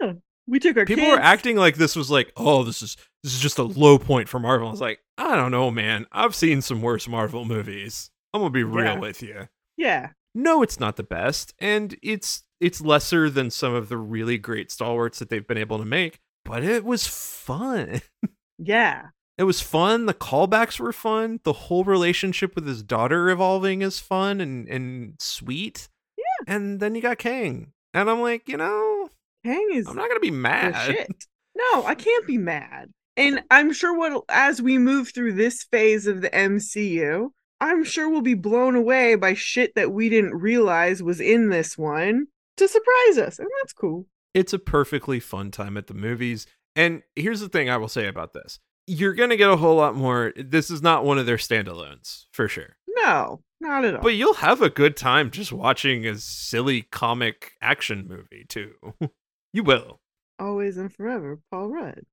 Yeah. 0.00 0.12
We 0.46 0.58
took 0.58 0.76
our 0.76 0.84
People 0.84 1.04
kids. 1.04 1.16
were 1.16 1.22
acting 1.22 1.56
like 1.56 1.76
this 1.76 1.96
was 1.96 2.10
like, 2.10 2.32
oh, 2.36 2.62
this 2.64 2.82
is 2.82 2.96
this 3.22 3.34
is 3.34 3.40
just 3.40 3.58
a 3.58 3.62
low 3.62 3.98
point 3.98 4.28
for 4.28 4.38
Marvel. 4.40 4.68
I 4.68 4.70
was 4.70 4.80
like, 4.80 5.00
I 5.18 5.36
don't 5.36 5.50
know, 5.50 5.70
man. 5.70 6.06
I've 6.12 6.34
seen 6.34 6.60
some 6.62 6.82
worse 6.82 7.06
Marvel 7.08 7.44
movies. 7.44 8.10
I'm 8.32 8.40
gonna 8.40 8.50
be 8.50 8.64
real 8.64 8.84
Yeah. 8.84 8.98
with 8.98 9.22
you. 9.22 9.48
Yeah. 9.76 10.10
no 10.34 10.62
it's 10.62 10.78
not 10.78 10.96
the 10.96 11.02
best 11.02 11.54
and 11.58 11.96
it's 12.02 12.44
it's 12.60 12.80
lesser 12.80 13.28
than 13.30 13.50
some 13.50 13.74
of 13.74 13.88
the 13.88 13.96
really 13.96 14.36
great 14.38 14.70
stalwarts 14.70 15.18
that 15.18 15.30
they've 15.30 15.46
been 15.46 15.56
able 15.58 15.78
to 15.78 15.84
make 15.84 16.20
but 16.44 16.62
it 16.64 16.84
was 16.84 17.06
fun 17.06 18.00
Yeah. 18.58 19.08
it 19.38 19.44
was 19.44 19.60
fun 19.60 20.06
the 20.06 20.14
callbacks 20.14 20.78
were 20.78 20.92
fun 20.92 21.40
the 21.44 21.52
whole 21.52 21.84
relationship 21.84 22.54
with 22.54 22.66
his 22.66 22.82
daughter 22.82 23.30
evolving 23.30 23.82
is 23.82 23.98
fun 24.00 24.40
and 24.40 24.68
and 24.68 25.14
sweet 25.18 25.88
Yeah. 26.18 26.54
and 26.54 26.80
then 26.80 26.94
you 26.94 27.02
got 27.02 27.18
kang 27.18 27.72
and 27.94 28.10
i'm 28.10 28.20
like 28.20 28.48
you 28.48 28.56
know 28.56 29.10
Kang 29.44 29.68
is 29.72 29.86
i'm 29.88 29.96
not 29.96 30.08
gonna 30.08 30.20
be 30.20 30.30
mad 30.30 30.74
shit. 30.86 31.08
No, 31.56 31.84
I 31.84 31.94
can't 31.94 32.26
be 32.26 32.38
mad. 32.38 32.90
And 33.16 33.42
I'm 33.50 33.72
sure 33.72 33.94
what 33.94 34.24
as 34.28 34.62
we 34.62 34.78
move 34.78 35.12
through 35.12 35.32
this 35.34 35.64
phase 35.64 36.06
of 36.06 36.20
the 36.22 36.30
MCU, 36.30 37.28
I'm 37.60 37.84
sure 37.84 38.08
we'll 38.08 38.22
be 38.22 38.34
blown 38.34 38.76
away 38.76 39.16
by 39.16 39.34
shit 39.34 39.74
that 39.74 39.92
we 39.92 40.08
didn't 40.08 40.34
realize 40.40 41.02
was 41.02 41.20
in 41.20 41.50
this 41.50 41.76
one 41.76 42.26
to 42.56 42.68
surprise 42.68 43.18
us. 43.18 43.38
And 43.38 43.48
that's 43.60 43.72
cool. 43.74 44.06
It's 44.34 44.52
a 44.52 44.58
perfectly 44.58 45.20
fun 45.20 45.50
time 45.50 45.76
at 45.76 45.86
the 45.86 45.94
movies. 45.94 46.46
And 46.76 47.02
here's 47.16 47.40
the 47.40 47.48
thing 47.48 47.68
I 47.68 47.76
will 47.76 47.88
say 47.88 48.06
about 48.06 48.32
this. 48.32 48.58
You're 48.86 49.14
going 49.14 49.30
to 49.30 49.36
get 49.36 49.50
a 49.50 49.56
whole 49.56 49.76
lot 49.76 49.94
more. 49.94 50.32
This 50.36 50.70
is 50.70 50.82
not 50.82 51.04
one 51.04 51.18
of 51.18 51.26
their 51.26 51.36
standalones, 51.36 52.26
for 52.32 52.48
sure. 52.48 52.76
No, 52.88 53.42
not 53.60 53.84
at 53.84 53.96
all. 53.96 54.02
But 54.02 54.14
you'll 54.14 54.34
have 54.34 54.62
a 54.62 54.70
good 54.70 54.96
time 54.96 55.30
just 55.30 55.52
watching 55.52 56.06
a 56.06 56.16
silly 56.16 56.82
comic 56.82 57.52
action 57.60 58.06
movie, 58.08 58.44
too. 58.48 58.72
you 59.52 59.62
will. 59.62 60.00
Always 60.38 60.76
and 60.76 60.92
forever, 60.92 61.40
Paul 61.50 61.68
Rudd. 61.68 62.04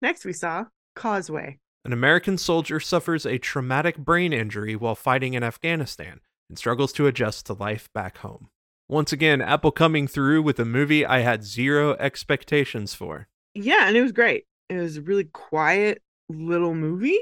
Next 0.00 0.24
we 0.24 0.32
saw 0.32 0.64
Causeway. 0.96 1.58
An 1.84 1.92
American 1.92 2.38
soldier 2.38 2.80
suffers 2.80 3.26
a 3.26 3.38
traumatic 3.38 3.98
brain 3.98 4.32
injury 4.32 4.74
while 4.74 4.94
fighting 4.94 5.34
in 5.34 5.42
Afghanistan 5.42 6.20
and 6.48 6.58
struggles 6.58 6.92
to 6.94 7.06
adjust 7.06 7.46
to 7.46 7.52
life 7.52 7.90
back 7.92 8.18
home. 8.18 8.48
Once 8.88 9.12
again, 9.12 9.40
Apple 9.40 9.72
coming 9.72 10.06
through 10.06 10.42
with 10.42 10.58
a 10.58 10.64
movie 10.64 11.06
I 11.06 11.20
had 11.20 11.42
zero 11.42 11.96
expectations 11.98 12.94
for. 12.94 13.28
Yeah, 13.54 13.88
and 13.88 13.96
it 13.96 14.02
was 14.02 14.12
great. 14.12 14.44
It 14.68 14.76
was 14.76 14.98
a 14.98 15.02
really 15.02 15.24
quiet 15.24 16.02
little 16.28 16.74
movie. 16.74 17.20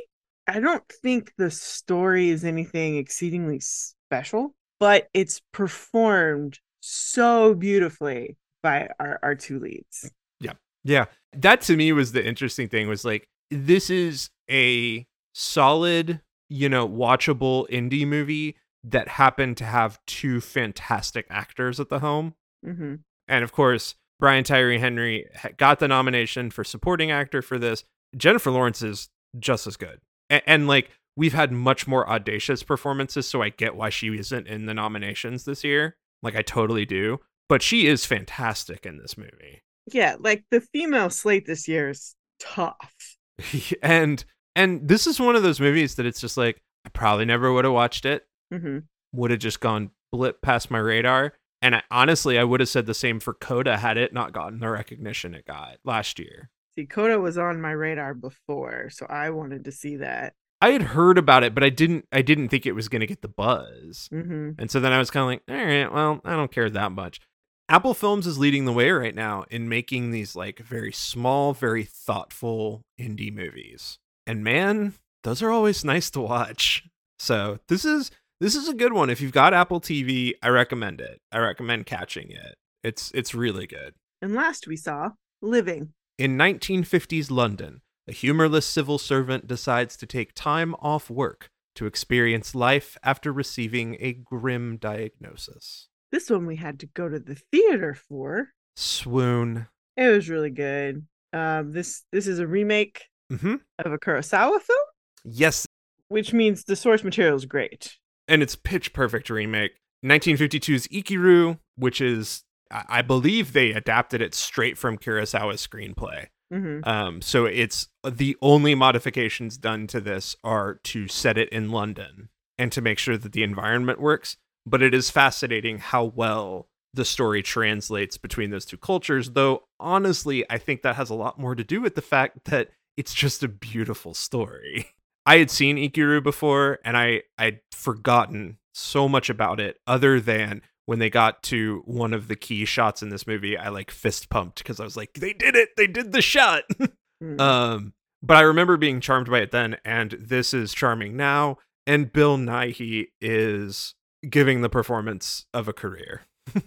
I 0.49 0.61
don't 0.61 0.83
think 1.03 1.33
the 1.39 1.51
story 1.51 2.31
is 2.31 2.45
anything 2.45 2.97
exceedingly 2.97 3.61
special, 3.61 4.55
but 4.81 5.09
it's 5.15 5.41
performed 5.53 6.59
so 6.81 7.55
beautifully 7.55 8.37
by 8.63 8.89
our, 8.99 9.21
our 9.23 9.35
two 9.37 9.61
leads. 9.61 10.11
Yeah. 10.41 10.55
Yeah. 10.83 11.07
That 11.33 11.61
to 11.63 11.77
me 11.77 11.93
was 11.93 12.13
the 12.13 12.27
interesting 12.27 12.69
thing 12.69 12.89
was 12.89 13.05
like 13.05 13.29
this 13.51 13.89
is 13.89 14.31
a 14.51 15.07
solid, 15.33 16.21
you 16.49 16.69
know, 16.69 16.89
watchable 16.89 17.69
indie 17.71 18.07
movie 18.07 18.57
that 18.85 19.09
happened 19.09 19.57
to 19.59 19.65
have 19.65 19.99
two 20.07 20.41
fantastic 20.41 21.27
actors 21.31 21.79
at 21.81 21.89
the 21.89 22.01
helm. 22.01 22.35
hmm 22.65 22.97
And 23.29 23.45
of 23.45 23.53
course, 23.53 23.95
Brian 24.19 24.45
Tyree 24.45 24.79
Henry 24.79 25.27
got 25.57 25.79
the 25.79 25.89
nomination 25.89 26.51
for 26.51 26.65
supporting 26.65 27.11
actor 27.11 27.43
for 27.43 27.59
this. 27.59 27.85
Jennifer 28.17 28.51
Lawrence 28.51 28.83
is 28.83 29.09
just 29.39 29.67
as 29.67 29.77
good. 29.77 30.01
And, 30.31 30.43
and 30.47 30.69
like 30.69 30.91
we've 31.17 31.33
had 31.33 31.53
much 31.53 31.87
more 31.87 32.09
audacious 32.09 32.63
performances, 32.63 33.27
so 33.27 33.43
I 33.43 33.51
get 33.51 33.75
why 33.75 33.91
she 33.91 34.09
isn't 34.17 34.47
in 34.47 34.67
the 34.67 34.75
nominations 34.75 35.45
this 35.45 35.65
year. 35.65 35.97
Like 36.23 36.37
I 36.37 36.43
totally 36.43 36.87
do. 36.87 37.21
But 37.49 37.63
she 37.63 37.87
is 37.87 38.07
fantastic 38.07 38.87
in 38.87 38.99
this 38.99 39.19
movie. 39.19 39.63
Yeah, 39.93 40.17
like 40.19 40.45
the 40.51 40.61
female 40.61 41.11
slate 41.11 41.47
this 41.47 41.67
year 41.67 41.91
is 41.91 42.15
tough. 42.39 43.17
and 43.83 44.25
and 44.55 44.87
this 44.87 45.07
is 45.07 45.19
one 45.19 45.37
of 45.37 45.43
those 45.43 45.61
movies 45.61 45.97
that 45.97 46.07
it's 46.07 46.21
just 46.21 46.37
like 46.37 46.61
I 46.87 46.89
probably 46.91 47.25
never 47.25 47.53
would 47.53 47.65
have 47.65 47.75
watched 47.75 48.05
it. 48.05 48.25
Hmm 48.53 48.79
Would 49.13 49.31
have 49.31 49.41
just 49.41 49.61
gone 49.61 49.91
blip 50.13 50.43
past 50.43 50.71
my 50.71 50.79
radar. 50.79 51.35
And 51.61 51.77
I, 51.77 51.83
honestly, 51.91 52.39
I 52.39 52.45
would 52.45 52.61
have 52.61 52.69
said 52.69 52.87
the 52.87 52.95
same 52.95 53.21
for 53.21 53.35
Coda 53.35 53.79
had 53.79 53.97
it 53.97 54.13
not 54.13 54.33
gotten 54.33 54.59
the 54.61 54.69
recognition 54.69 55.35
it 55.35 55.47
got 55.47 55.79
last 55.85 56.19
year. 56.19 56.51
See, 56.75 56.87
Coda 56.87 57.21
was 57.21 57.39
on 57.39 57.61
my 57.61 57.71
radar 57.71 58.15
before, 58.15 58.91
so 58.91 59.07
I 59.09 59.31
wanted 59.31 59.65
to 59.67 59.73
see 59.73 59.97
that. 59.97 60.35
I 60.61 60.71
had 60.71 60.83
heard 60.83 61.19
about 61.19 61.45
it, 61.45 61.55
but 61.55 61.65
I 61.65 61.71
didn't 61.71 62.07
I 62.13 62.23
didn't 62.23 62.49
think 62.49 62.67
it 62.67 62.73
was 62.73 62.89
going 62.89 63.01
to 63.01 63.07
get 63.07 63.23
the 63.23 63.29
buzz. 63.29 64.09
hmm 64.11 64.51
And 64.59 64.71
so 64.71 64.81
then 64.81 64.93
I 64.93 64.99
was 64.99 65.11
kind 65.11 65.23
of 65.23 65.29
like, 65.29 65.43
all 65.59 65.67
right, 65.67 65.93
well, 65.93 66.21
I 66.25 66.37
don't 66.37 66.53
care 66.53 66.71
that 66.71 66.93
much. 66.93 67.21
Apple 67.69 67.95
Films 67.95 68.27
is 68.27 68.39
leading 68.39 68.65
the 68.65 68.73
way 68.73 68.91
right 68.91 69.15
now 69.15 69.45
in 69.51 69.69
making 69.69 70.11
these 70.11 70.37
like 70.37 70.59
very 70.61 70.93
small, 70.93 71.53
very 71.53 71.85
thoughtful 71.85 72.83
indie 73.01 73.35
movies. 73.35 73.99
And 74.27 74.45
man, 74.45 74.95
those 75.25 75.43
are 75.43 75.51
always 75.51 75.85
nice 75.85 76.11
to 76.11 76.21
watch. 76.21 76.85
So, 77.19 77.59
this 77.69 77.85
is 77.85 78.11
this 78.43 78.57
is 78.57 78.69
a 78.69 78.75
good 78.75 78.93
one. 78.93 79.09
If 79.09 79.21
you've 79.21 79.31
got 79.31 79.55
Apple 79.55 79.81
TV, 79.81 80.33
I 80.43 80.49
recommend 80.49 81.01
it. 81.01 81.21
I 81.31 81.39
recommend 81.39 81.87
catching 81.87 82.29
it. 82.33 82.57
It's 82.83 83.13
it's 83.15 83.37
really 83.37 83.69
good. 83.69 83.95
And 84.21 84.35
last 84.35 84.67
we 84.67 84.77
saw 84.77 85.11
Living. 85.41 85.93
In 86.19 86.37
1950s 86.37 87.31
London, 87.31 87.83
a 88.09 88.13
humorless 88.13 88.67
civil 88.67 88.99
servant 88.99 89.47
decides 89.47 89.97
to 89.97 90.07
take 90.07 90.35
time 90.35 90.75
off 90.81 91.09
work 91.09 91.51
to 91.77 91.87
experience 91.87 92.53
life 92.53 92.99
after 93.05 93.33
receiving 93.33 93.97
a 94.01 94.13
grim 94.13 94.77
diagnosis. 94.77 95.89
This 96.11 96.29
one 96.29 96.45
we 96.45 96.57
had 96.57 96.81
to 96.81 96.87
go 96.87 97.09
to 97.09 97.21
the 97.21 97.37
theater 97.53 97.95
for. 97.95 98.49
Swoon. 98.75 99.69
It 99.97 100.09
was 100.09 100.29
really 100.29 100.51
good. 100.51 101.07
Um, 101.33 101.71
this 101.71 102.03
this 102.11 102.27
is 102.27 102.41
a 102.41 102.47
remake 102.49 103.05
hmm 103.31 103.55
of 103.79 103.93
a 103.93 103.99
Kurosawa 103.99 104.61
film, 104.61 104.87
Yes, 105.25 105.65
which 106.09 106.33
means 106.33 106.65
the 106.65 106.75
source 106.75 107.05
material 107.05 107.37
is 107.37 107.47
great. 107.47 107.99
And 108.29 108.43
it's 108.43 108.57
pitch 108.57 108.93
perfect 108.93 109.31
remake. 109.31 109.73
1952's 110.05 110.89
Ikiru, 110.89 111.59
which 111.77 112.01
is 112.01 112.45
I 112.71 113.03
believe 113.03 113.53
they 113.53 113.73
adapted 113.73 114.23
it 114.23 114.35
straight 114.35 114.79
from 114.79 114.97
Kurosawa's 114.99 115.67
screenplay. 115.67 116.29
hmm 116.51 116.81
Um, 116.85 117.21
so 117.21 117.45
it's 117.45 117.89
the 118.09 118.37
only 118.41 118.75
modifications 118.75 119.59
done 119.59 119.87
to 119.89 120.01
this 120.01 120.37
are 120.43 120.75
to 120.85 121.07
set 121.07 121.37
it 121.37 121.51
in 121.51 121.71
London 121.71 122.31
and 122.59 122.73
to 122.73 122.81
make 122.81 122.99
sure 122.99 123.19
that 123.19 123.33
the 123.33 123.43
environment 123.43 124.01
works. 124.01 124.37
But 124.65 124.83
it 124.83 124.95
is 124.95 125.11
fascinating 125.11 125.79
how 125.79 126.05
well 126.05 126.69
the 126.95 127.05
story 127.05 127.43
translates 127.43 128.17
between 128.17 128.51
those 128.51 128.65
two 128.65 128.77
cultures. 128.77 129.31
Though 129.31 129.65
honestly, 129.81 130.45
I 130.51 130.59
think 130.59 130.83
that 130.83 130.97
has 130.97 131.11
a 131.11 131.15
lot 131.15 131.39
more 131.39 131.55
to 131.55 131.65
do 131.65 131.81
with 131.81 131.95
the 131.95 132.03
fact 132.03 132.45
that 132.47 132.71
it's 132.97 133.15
just 133.15 133.43
a 133.43 133.49
beautiful 133.49 134.15
story. 134.15 134.87
I 135.27 135.39
had 135.39 135.51
seen 135.51 135.77
Ikiru 135.77 136.23
before, 136.23 136.79
and 136.85 136.97
I 136.97 137.23
I'd 137.39 137.61
forgotten 137.73 138.59
so 138.75 139.09
much 139.09 139.29
about 139.31 139.61
it, 139.61 139.79
other 139.87 140.19
than 140.21 140.63
when 140.87 140.99
they 140.99 141.11
got 141.11 141.43
to 141.45 141.83
one 141.87 142.13
of 142.13 142.27
the 142.29 142.35
key 142.37 142.65
shots 142.65 143.03
in 143.03 143.09
this 143.11 143.27
movie, 143.27 143.57
I 143.57 143.69
like 143.69 143.91
fist 143.91 144.29
pumped 144.31 144.59
because 144.59 144.81
I 144.81 144.85
was 144.85 144.97
like, 144.97 145.13
they 145.15 145.33
did 145.33 145.55
it, 145.55 145.71
they 145.77 145.87
did 145.87 146.13
the 146.13 146.23
shot. 146.23 146.65
Mm. 147.23 147.41
um, 147.41 147.93
but 148.21 148.37
I 148.37 148.41
remember 148.41 148.77
being 148.77 149.01
charmed 149.01 149.31
by 149.31 149.39
it 149.43 149.53
then, 149.53 149.77
and 149.85 150.11
this 150.19 150.53
is 150.53 150.75
charming 150.75 151.17
now. 151.17 151.59
And 151.87 152.13
Bill 152.13 152.37
Nighy 152.37 153.11
is 153.21 153.95
giving 154.29 154.63
the 154.63 154.69
performance 154.69 155.47
of 155.55 155.69
a 155.69 155.73
career. 155.73 156.23
He's- 156.53 156.67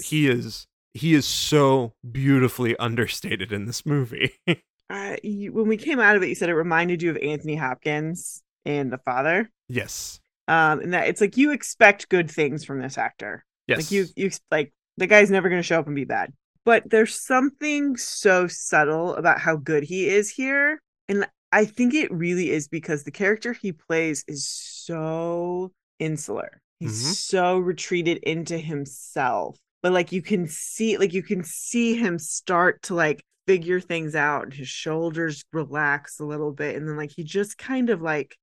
He 0.08 0.26
is 0.26 0.66
he 0.94 1.12
is 1.12 1.26
so 1.26 1.92
beautifully 2.10 2.76
understated 2.78 3.52
in 3.52 3.66
this 3.66 3.84
movie. 3.84 4.32
uh, 4.90 5.16
you, 5.22 5.52
when 5.52 5.68
we 5.68 5.76
came 5.76 6.00
out 6.00 6.16
of 6.16 6.22
it, 6.22 6.28
you 6.28 6.34
said 6.34 6.48
it 6.50 6.54
reminded 6.54 7.00
you 7.00 7.10
of 7.10 7.16
Anthony 7.16 7.56
Hopkins 7.56 8.42
in 8.64 8.90
The 8.90 8.98
Father. 8.98 9.50
yes. 9.68 10.20
Um, 10.48 10.80
and 10.80 10.92
that 10.94 11.06
it's 11.06 11.20
like 11.20 11.36
you 11.36 11.52
expect 11.52 12.08
good 12.08 12.28
things 12.28 12.64
from 12.64 12.80
this 12.80 12.98
actor. 12.98 13.44
Yes. 13.68 13.78
Like 13.78 13.90
you, 13.92 14.06
you 14.16 14.30
like 14.50 14.72
the 14.96 15.06
guy's 15.06 15.30
never 15.30 15.48
going 15.48 15.60
to 15.60 15.66
show 15.66 15.78
up 15.78 15.86
and 15.86 15.94
be 15.94 16.04
bad. 16.04 16.32
But 16.64 16.90
there's 16.90 17.14
something 17.24 17.96
so 17.96 18.48
subtle 18.48 19.14
about 19.14 19.38
how 19.38 19.54
good 19.56 19.84
he 19.84 20.08
is 20.08 20.28
here, 20.28 20.80
and 21.08 21.26
I 21.52 21.64
think 21.66 21.94
it 21.94 22.10
really 22.12 22.50
is 22.50 22.66
because 22.66 23.04
the 23.04 23.12
character 23.12 23.52
he 23.52 23.70
plays 23.72 24.24
is 24.26 24.44
so 24.90 25.70
insular. 26.00 26.60
He's 26.80 27.00
Mhm. 27.02 27.14
so 27.14 27.58
retreated 27.58 28.18
into 28.24 28.58
himself. 28.58 29.56
But 29.82 29.92
like 29.92 30.10
you 30.12 30.20
can 30.22 30.48
see, 30.48 30.96
like 30.98 31.12
you 31.12 31.22
can 31.22 31.44
see 31.44 31.94
him 31.94 32.18
start 32.18 32.82
to 32.82 32.94
like 32.94 33.22
figure 33.46 33.80
things 33.80 34.14
out, 34.14 34.44
and 34.44 34.54
his 34.54 34.68
shoulders 34.68 35.44
relax 35.52 36.20
a 36.20 36.24
little 36.24 36.52
bit, 36.52 36.76
and 36.76 36.88
then 36.88 36.96
like 36.96 37.12
he 37.14 37.24
just 37.24 37.58
kind 37.58 37.90
of 37.90 38.02
like 38.02 38.36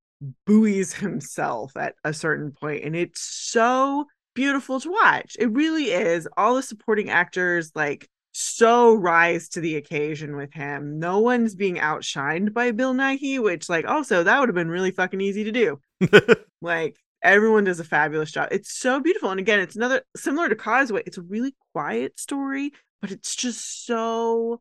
buoys 0.45 0.93
himself 0.93 1.75
at 1.77 1.95
a 2.03 2.13
certain 2.13 2.51
point 2.51 2.83
and 2.83 2.95
it's 2.95 3.21
so 3.21 4.05
beautiful 4.33 4.79
to 4.79 4.91
watch. 4.91 5.35
It 5.39 5.51
really 5.51 5.85
is. 5.85 6.27
All 6.37 6.55
the 6.55 6.63
supporting 6.63 7.09
actors 7.09 7.71
like 7.75 8.07
so 8.31 8.93
rise 8.93 9.49
to 9.49 9.61
the 9.61 9.77
occasion 9.77 10.35
with 10.35 10.53
him. 10.53 10.99
No 10.99 11.19
one's 11.19 11.55
being 11.55 11.77
outshined 11.77 12.53
by 12.53 12.71
bill 12.71 12.93
nighy 12.93 13.41
which 13.41 13.67
like 13.69 13.87
also 13.87 14.23
that 14.23 14.39
would 14.39 14.49
have 14.49 14.55
been 14.55 14.69
really 14.69 14.91
fucking 14.91 15.21
easy 15.21 15.43
to 15.43 15.51
do. 15.51 15.79
Like 16.59 16.97
everyone 17.21 17.65
does 17.65 17.79
a 17.79 17.83
fabulous 17.83 18.31
job. 18.31 18.49
It's 18.51 18.73
so 18.73 18.99
beautiful 18.99 19.29
and 19.29 19.39
again 19.39 19.59
it's 19.59 19.75
another 19.75 20.01
similar 20.15 20.49
to 20.49 20.55
causeway 20.55 21.03
it's 21.05 21.19
a 21.19 21.21
really 21.21 21.53
quiet 21.71 22.19
story 22.19 22.71
but 22.99 23.11
it's 23.11 23.35
just 23.35 23.85
so 23.85 24.59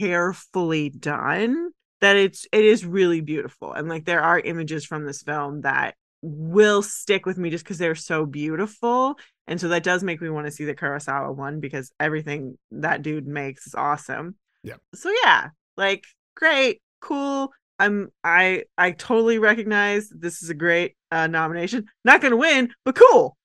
carefully 0.00 0.90
done 0.90 1.70
that 2.00 2.16
it's 2.16 2.46
it 2.52 2.64
is 2.64 2.84
really 2.84 3.20
beautiful 3.20 3.72
and 3.72 3.88
like 3.88 4.04
there 4.04 4.20
are 4.20 4.38
images 4.40 4.84
from 4.84 5.04
this 5.06 5.22
film 5.22 5.62
that 5.62 5.94
will 6.22 6.82
stick 6.82 7.26
with 7.26 7.38
me 7.38 7.50
just 7.50 7.64
because 7.64 7.78
they're 7.78 7.94
so 7.94 8.26
beautiful 8.26 9.16
and 9.46 9.60
so 9.60 9.68
that 9.68 9.82
does 9.82 10.02
make 10.02 10.20
me 10.20 10.28
want 10.30 10.46
to 10.46 10.50
see 10.50 10.64
the 10.64 10.74
kurosawa 10.74 11.34
one 11.34 11.60
because 11.60 11.92
everything 12.00 12.56
that 12.70 13.02
dude 13.02 13.26
makes 13.26 13.66
is 13.66 13.74
awesome 13.74 14.34
Yeah. 14.62 14.76
so 14.94 15.12
yeah 15.22 15.50
like 15.76 16.04
great 16.34 16.80
cool 17.00 17.52
i'm 17.78 18.10
i 18.22 18.64
i 18.78 18.90
totally 18.90 19.38
recognize 19.38 20.08
this 20.08 20.42
is 20.42 20.50
a 20.50 20.54
great 20.54 20.94
uh 21.10 21.26
nomination 21.26 21.86
not 22.04 22.20
gonna 22.20 22.36
win 22.36 22.72
but 22.84 22.94
cool 22.96 23.36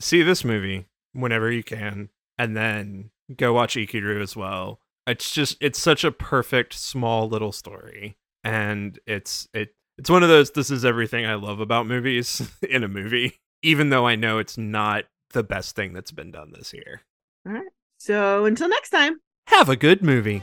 See 0.00 0.22
this 0.22 0.44
movie 0.44 0.86
whenever 1.12 1.50
you 1.52 1.62
can, 1.62 2.08
and 2.38 2.56
then 2.56 3.10
go 3.36 3.52
watch 3.52 3.74
Ikiru 3.74 4.22
as 4.22 4.34
well. 4.36 4.80
It's 5.06 5.32
just 5.32 5.56
it's 5.60 5.80
such 5.80 6.04
a 6.04 6.12
perfect 6.12 6.74
small 6.74 7.28
little 7.28 7.52
story. 7.52 8.16
And 8.44 8.98
it's 9.06 9.48
it 9.52 9.74
it's 9.98 10.10
one 10.10 10.22
of 10.22 10.28
those 10.28 10.52
this 10.52 10.70
is 10.70 10.84
everything 10.84 11.26
I 11.26 11.34
love 11.34 11.60
about 11.60 11.86
movies 11.86 12.42
in 12.68 12.84
a 12.84 12.88
movie, 12.88 13.38
even 13.62 13.90
though 13.90 14.06
I 14.06 14.16
know 14.16 14.38
it's 14.38 14.58
not 14.58 15.04
the 15.32 15.42
best 15.42 15.76
thing 15.76 15.92
that's 15.92 16.12
been 16.12 16.30
done 16.30 16.52
this 16.52 16.72
year. 16.72 17.02
Alright. 17.46 17.68
So 17.98 18.44
until 18.44 18.68
next 18.68 18.90
time 18.90 19.20
Have 19.48 19.68
a 19.68 19.76
good 19.76 20.02
movie. 20.02 20.42